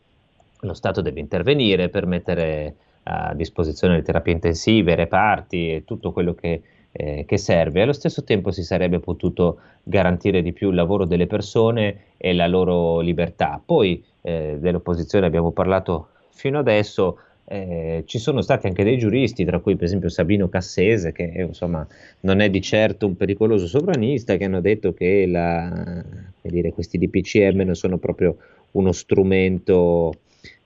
lo 0.60 0.74
Stato 0.74 1.00
deve 1.00 1.20
intervenire 1.20 1.88
per 1.88 2.06
mettere 2.06 2.74
a 3.04 3.34
disposizione 3.34 3.94
le 3.94 4.02
terapie 4.02 4.32
intensive, 4.32 4.96
reparti 4.96 5.74
e 5.74 5.84
tutto 5.84 6.10
quello 6.10 6.34
che 6.34 6.62
eh, 6.96 7.24
che 7.26 7.36
serve. 7.38 7.82
Allo 7.82 7.92
stesso 7.92 8.22
tempo 8.22 8.52
si 8.52 8.62
sarebbe 8.62 9.00
potuto 9.00 9.58
garantire 9.82 10.42
di 10.42 10.52
più 10.52 10.70
il 10.70 10.76
lavoro 10.76 11.04
delle 11.04 11.26
persone 11.26 12.12
e 12.16 12.32
la 12.32 12.46
loro 12.46 13.00
libertà. 13.00 13.60
Poi 13.64 14.02
eh, 14.26 14.56
dell'opposizione 14.58 15.26
abbiamo 15.26 15.52
parlato 15.52 16.08
fino 16.30 16.58
adesso. 16.58 17.18
Eh, 17.46 18.04
ci 18.06 18.18
sono 18.18 18.40
stati 18.40 18.66
anche 18.66 18.84
dei 18.84 18.96
giuristi, 18.96 19.44
tra 19.44 19.58
cui 19.60 19.76
per 19.76 19.84
esempio 19.84 20.08
Sabino 20.08 20.48
Cassese, 20.48 21.12
che 21.12 21.24
insomma 21.24 21.86
non 22.20 22.40
è 22.40 22.48
di 22.48 22.62
certo 22.62 23.06
un 23.06 23.16
pericoloso 23.16 23.66
sovranista, 23.66 24.36
che 24.36 24.44
hanno 24.44 24.62
detto 24.62 24.94
che 24.94 25.26
la, 25.26 26.02
dire, 26.40 26.72
questi 26.72 26.96
DPCM 26.96 27.60
non 27.60 27.74
sono 27.74 27.98
proprio 27.98 28.36
uno 28.72 28.92
strumento 28.92 30.14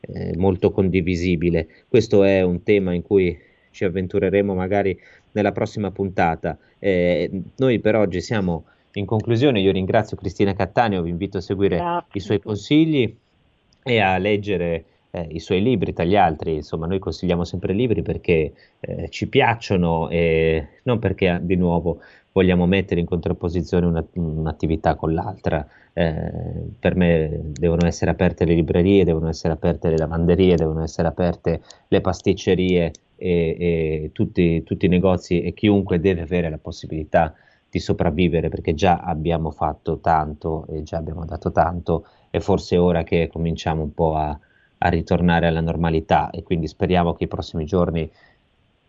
eh, 0.00 0.36
molto 0.36 0.70
condivisibile. 0.70 1.66
Questo 1.88 2.22
è 2.22 2.42
un 2.42 2.62
tema 2.62 2.94
in 2.94 3.02
cui 3.02 3.36
ci 3.70 3.84
avventureremo 3.84 4.54
magari 4.54 4.96
nella 5.32 5.50
prossima 5.50 5.90
puntata. 5.90 6.56
Eh, 6.78 7.28
noi 7.56 7.80
per 7.80 7.96
oggi 7.96 8.20
siamo 8.20 8.66
in 8.92 9.04
conclusione, 9.04 9.60
io 9.60 9.72
ringrazio 9.72 10.16
Cristina 10.16 10.54
Cattaneo, 10.54 11.02
vi 11.02 11.10
invito 11.10 11.38
a 11.38 11.40
seguire 11.40 11.76
Grazie. 11.76 12.08
i 12.12 12.20
suoi 12.20 12.40
consigli 12.40 13.16
e 13.88 14.00
a 14.00 14.18
leggere 14.18 14.84
eh, 15.10 15.26
i 15.30 15.38
suoi 15.38 15.62
libri 15.62 15.92
tra 15.92 16.04
gli 16.04 16.16
altri, 16.16 16.56
insomma 16.56 16.86
noi 16.86 16.98
consigliamo 16.98 17.44
sempre 17.44 17.72
libri 17.72 18.02
perché 18.02 18.52
eh, 18.80 19.08
ci 19.08 19.28
piacciono 19.28 20.08
e 20.08 20.80
non 20.82 20.98
perché 20.98 21.38
di 21.42 21.56
nuovo 21.56 22.00
vogliamo 22.32 22.66
mettere 22.66 23.00
in 23.00 23.06
contrapposizione 23.06 23.86
una, 23.86 24.04
un'attività 24.14 24.94
con 24.94 25.12
l'altra. 25.12 25.66
Eh, 25.92 26.30
per 26.78 26.94
me 26.94 27.40
devono 27.52 27.86
essere 27.86 28.12
aperte 28.12 28.44
le 28.44 28.54
librerie, 28.54 29.04
devono 29.04 29.28
essere 29.28 29.54
aperte 29.54 29.90
le 29.90 29.96
lavanderie, 29.96 30.54
devono 30.54 30.82
essere 30.82 31.08
aperte 31.08 31.60
le 31.88 32.00
pasticcerie 32.00 32.92
e, 33.16 33.56
e 33.58 34.10
tutti, 34.12 34.62
tutti, 34.62 34.86
i 34.86 34.88
negozi 34.88 35.42
e 35.42 35.52
chiunque 35.54 35.98
deve 35.98 36.20
avere 36.20 36.48
la 36.50 36.58
possibilità 36.58 37.34
di 37.34 37.47
sopravvivere 37.72 38.48
perché 38.48 38.72
già 38.72 38.96
abbiamo 38.96 39.50
fatto 39.50 39.98
tanto 39.98 40.66
e 40.68 40.82
già 40.82 40.96
abbiamo 40.96 41.26
dato 41.26 41.52
tanto 41.52 42.06
e 42.30 42.40
forse 42.40 42.76
è 42.76 42.80
ora 42.80 43.02
che 43.02 43.28
cominciamo 43.30 43.82
un 43.82 43.92
po' 43.92 44.16
a, 44.16 44.38
a 44.78 44.88
ritornare 44.88 45.46
alla 45.46 45.60
normalità 45.60 46.30
e 46.30 46.42
quindi 46.42 46.66
speriamo 46.66 47.12
che 47.12 47.24
i 47.24 47.28
prossimi 47.28 47.66
giorni 47.66 48.10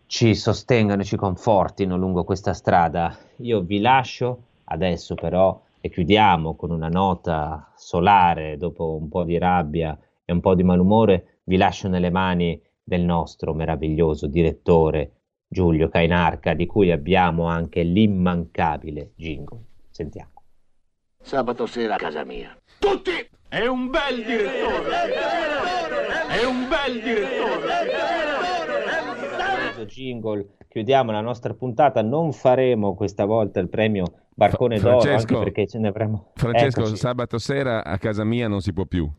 ci 0.06 0.34
sostengano 0.34 1.02
e 1.02 1.04
ci 1.04 1.16
confortino 1.16 1.96
lungo 1.96 2.24
questa 2.24 2.54
strada. 2.54 3.16
Io 3.36 3.60
vi 3.60 3.80
lascio 3.80 4.44
adesso 4.64 5.14
però 5.14 5.60
e 5.80 5.88
chiudiamo 5.90 6.56
con 6.56 6.70
una 6.70 6.88
nota 6.88 7.70
solare 7.76 8.56
dopo 8.56 8.96
un 8.96 9.08
po' 9.08 9.24
di 9.24 9.38
rabbia 9.38 9.96
e 10.24 10.32
un 10.32 10.40
po' 10.40 10.54
di 10.54 10.62
malumore, 10.62 11.40
vi 11.44 11.56
lascio 11.56 11.88
nelle 11.88 12.10
mani 12.10 12.60
del 12.82 13.02
nostro 13.02 13.54
meraviglioso 13.54 14.26
direttore 14.26 15.19
Giulio 15.52 15.88
Cainarca, 15.88 16.54
di 16.54 16.64
cui 16.64 16.92
abbiamo 16.92 17.46
anche 17.46 17.82
l'immancabile 17.82 19.14
jingle. 19.16 19.58
Sentiamo. 19.90 20.30
Sabato 21.20 21.66
sera 21.66 21.94
a 21.94 21.98
casa 21.98 22.24
mia. 22.24 22.56
Tutti! 22.78 23.10
È 23.48 23.66
un 23.66 23.90
bel 23.90 24.24
direttore! 24.24 25.12
È 26.28 26.44
un 26.44 26.68
bel 26.68 27.02
direttore! 27.02 27.68
Jingle, 29.86 30.46
chiudiamo 30.68 31.10
la 31.10 31.20
nostra 31.20 31.52
puntata. 31.52 32.00
Non 32.00 32.32
faremo 32.32 32.94
questa 32.94 33.24
volta 33.24 33.58
il 33.58 33.68
premio 33.68 34.04
Barcone 34.32 34.78
Francesco, 34.78 35.08
d'Oro, 35.08 35.18
anche 35.18 35.34
perché 35.50 35.66
ce 35.66 35.78
ne 35.80 35.88
avremo. 35.88 36.30
Francesco, 36.36 36.82
Eccoci. 36.82 36.96
sabato 36.96 37.38
sera 37.38 37.82
a 37.82 37.98
casa 37.98 38.22
mia 38.22 38.46
non 38.46 38.60
si 38.60 38.72
può 38.72 38.84
più. 38.84 39.10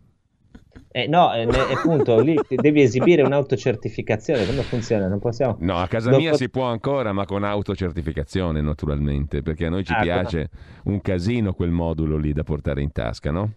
Eh, 0.94 1.08
no, 1.08 1.34
eh, 1.34 1.48
appunto, 1.74 2.20
lì 2.20 2.38
devi 2.50 2.82
esibire 2.82 3.22
un'autocertificazione, 3.22 4.46
come 4.46 4.62
funziona? 4.62 5.08
Non 5.08 5.20
possiamo... 5.20 5.56
No, 5.60 5.78
a 5.78 5.88
casa 5.88 6.10
Dopo... 6.10 6.22
mia 6.22 6.34
si 6.34 6.50
può 6.50 6.66
ancora, 6.66 7.14
ma 7.14 7.26
con 7.26 7.46
autocertificazione 7.46 8.60
naturalmente, 8.60 9.42
perché 9.42 9.68
a 9.68 9.70
noi 9.70 9.86
ci 9.86 9.94
ah, 9.94 10.02
piace 10.02 10.50
come... 10.84 10.96
un 10.96 11.02
casino 11.02 11.54
quel 11.54 11.72
modulo 11.72 12.18
lì 12.18 12.34
da 12.34 12.44
portare 12.44 12.82
in 12.82 12.92
tasca, 12.92 13.32
no? 13.32 13.54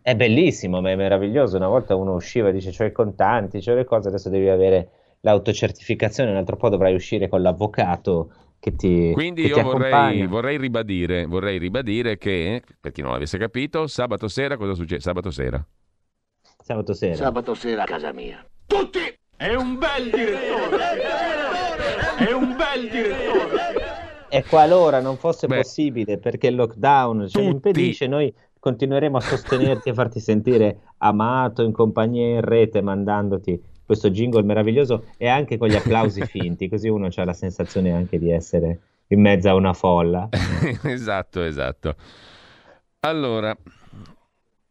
È 0.00 0.16
bellissimo, 0.16 0.80
ma 0.80 0.90
è 0.90 0.96
meraviglioso. 0.96 1.58
Una 1.58 1.68
volta 1.68 1.94
uno 1.94 2.14
usciva 2.14 2.48
e 2.48 2.52
dice, 2.52 2.70
c'ho 2.70 2.84
i 2.84 2.92
contanti, 2.92 3.60
c'ho 3.60 3.74
le 3.74 3.84
cose, 3.84 4.08
adesso 4.08 4.30
devi 4.30 4.48
avere 4.48 4.88
l'autocertificazione, 5.20 6.30
un 6.30 6.36
altro 6.36 6.56
po' 6.56 6.70
dovrai 6.70 6.94
uscire 6.94 7.28
con 7.28 7.42
l'avvocato 7.42 8.32
che 8.58 8.74
ti 8.74 9.10
Quindi 9.12 9.42
che 9.42 9.48
io 9.48 9.56
ti 9.56 9.62
vorrei, 9.62 10.26
vorrei, 10.26 10.56
ribadire, 10.56 11.26
vorrei 11.26 11.58
ribadire 11.58 12.16
che, 12.16 12.62
per 12.80 12.92
chi 12.92 13.02
non 13.02 13.12
l'avesse 13.12 13.36
capito, 13.36 13.86
sabato 13.86 14.26
sera 14.26 14.56
cosa 14.56 14.72
succede? 14.72 15.02
Sabato 15.02 15.30
sera 15.30 15.62
Sabato 16.68 16.92
sera. 16.92 17.14
Sabato 17.14 17.54
sera 17.54 17.84
a 17.84 17.86
casa 17.86 18.12
mia. 18.12 18.46
Tutti! 18.66 19.00
È 19.34 19.54
un 19.54 19.78
bel 19.78 20.10
direttore! 20.10 21.00
È 22.18 22.32
un 22.32 22.56
bel 22.56 22.90
direttore! 22.90 24.26
E 24.28 24.44
qualora 24.44 25.00
non 25.00 25.16
fosse 25.16 25.46
Beh, 25.46 25.62
possibile 25.62 26.18
perché 26.18 26.48
il 26.48 26.56
lockdown 26.56 27.26
ce 27.26 27.42
lo 27.42 27.48
impedisce, 27.48 28.06
noi 28.06 28.30
continueremo 28.58 29.16
a 29.16 29.20
sostenerti 29.20 29.88
e 29.88 29.94
farti 29.94 30.20
sentire 30.20 30.80
amato 30.98 31.62
in 31.62 31.72
compagnia 31.72 32.34
in 32.34 32.42
rete 32.42 32.82
mandandoti 32.82 33.58
questo 33.86 34.10
jingle 34.10 34.42
meraviglioso 34.42 35.04
e 35.16 35.26
anche 35.26 35.56
con 35.56 35.68
gli 35.68 35.74
applausi 35.74 36.20
finti, 36.28 36.68
così 36.68 36.88
uno 36.88 37.08
ha 37.10 37.24
la 37.24 37.32
sensazione 37.32 37.92
anche 37.92 38.18
di 38.18 38.30
essere 38.30 38.80
in 39.06 39.22
mezzo 39.22 39.48
a 39.48 39.54
una 39.54 39.72
folla. 39.72 40.28
esatto, 40.84 41.42
esatto. 41.42 41.94
Allora, 43.00 43.56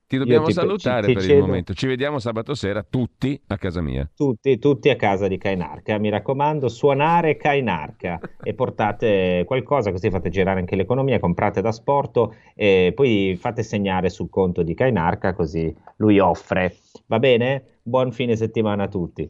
ti 0.08 0.18
dobbiamo 0.18 0.45
ti, 0.45 0.53
salutare 0.53 1.01
ti, 1.01 1.08
ti 1.08 1.14
per 1.14 1.22
cedo. 1.24 1.34
il 1.34 1.39
momento. 1.41 1.74
Ci 1.74 1.86
vediamo 1.86 2.20
sabato 2.20 2.55
sera 2.55 2.82
tutti 2.82 3.39
a 3.47 3.58
casa 3.58 3.82
mia. 3.82 4.10
Tutti, 4.16 4.58
tutti 4.58 4.89
a 4.89 4.95
casa 4.95 5.28
di 5.28 5.38
Kainarca. 5.38 5.97
Mi 5.97 6.10
raccomando, 6.10 6.70
suonare 6.70 7.36
Kainarca 7.36 8.20
e 8.41 8.53
portate 8.53 9.43
qualcosa 9.45 9.91
così 9.91 10.10
fate 10.10 10.30
girare 10.30 10.60
anche 10.60 10.76
l'economia, 10.76 11.20
comprate 11.20 11.62
da 11.62 11.72
sport 11.72 12.30
e 12.55 12.93
poi 12.95 13.38
fate 13.39 13.64
segnare 13.64 14.10
sul 14.10 14.30
conto 14.30 14.64
di 14.64 14.74
Kainarca 14.74 15.34
così 15.34 15.76
lui 15.97 16.20
offre. 16.20 16.78
Va 17.08 17.20
bene? 17.20 17.80
Buon 17.84 18.12
fine 18.12 18.36
settimana 18.36 18.84
a 18.84 18.88
tutti. 18.88 19.30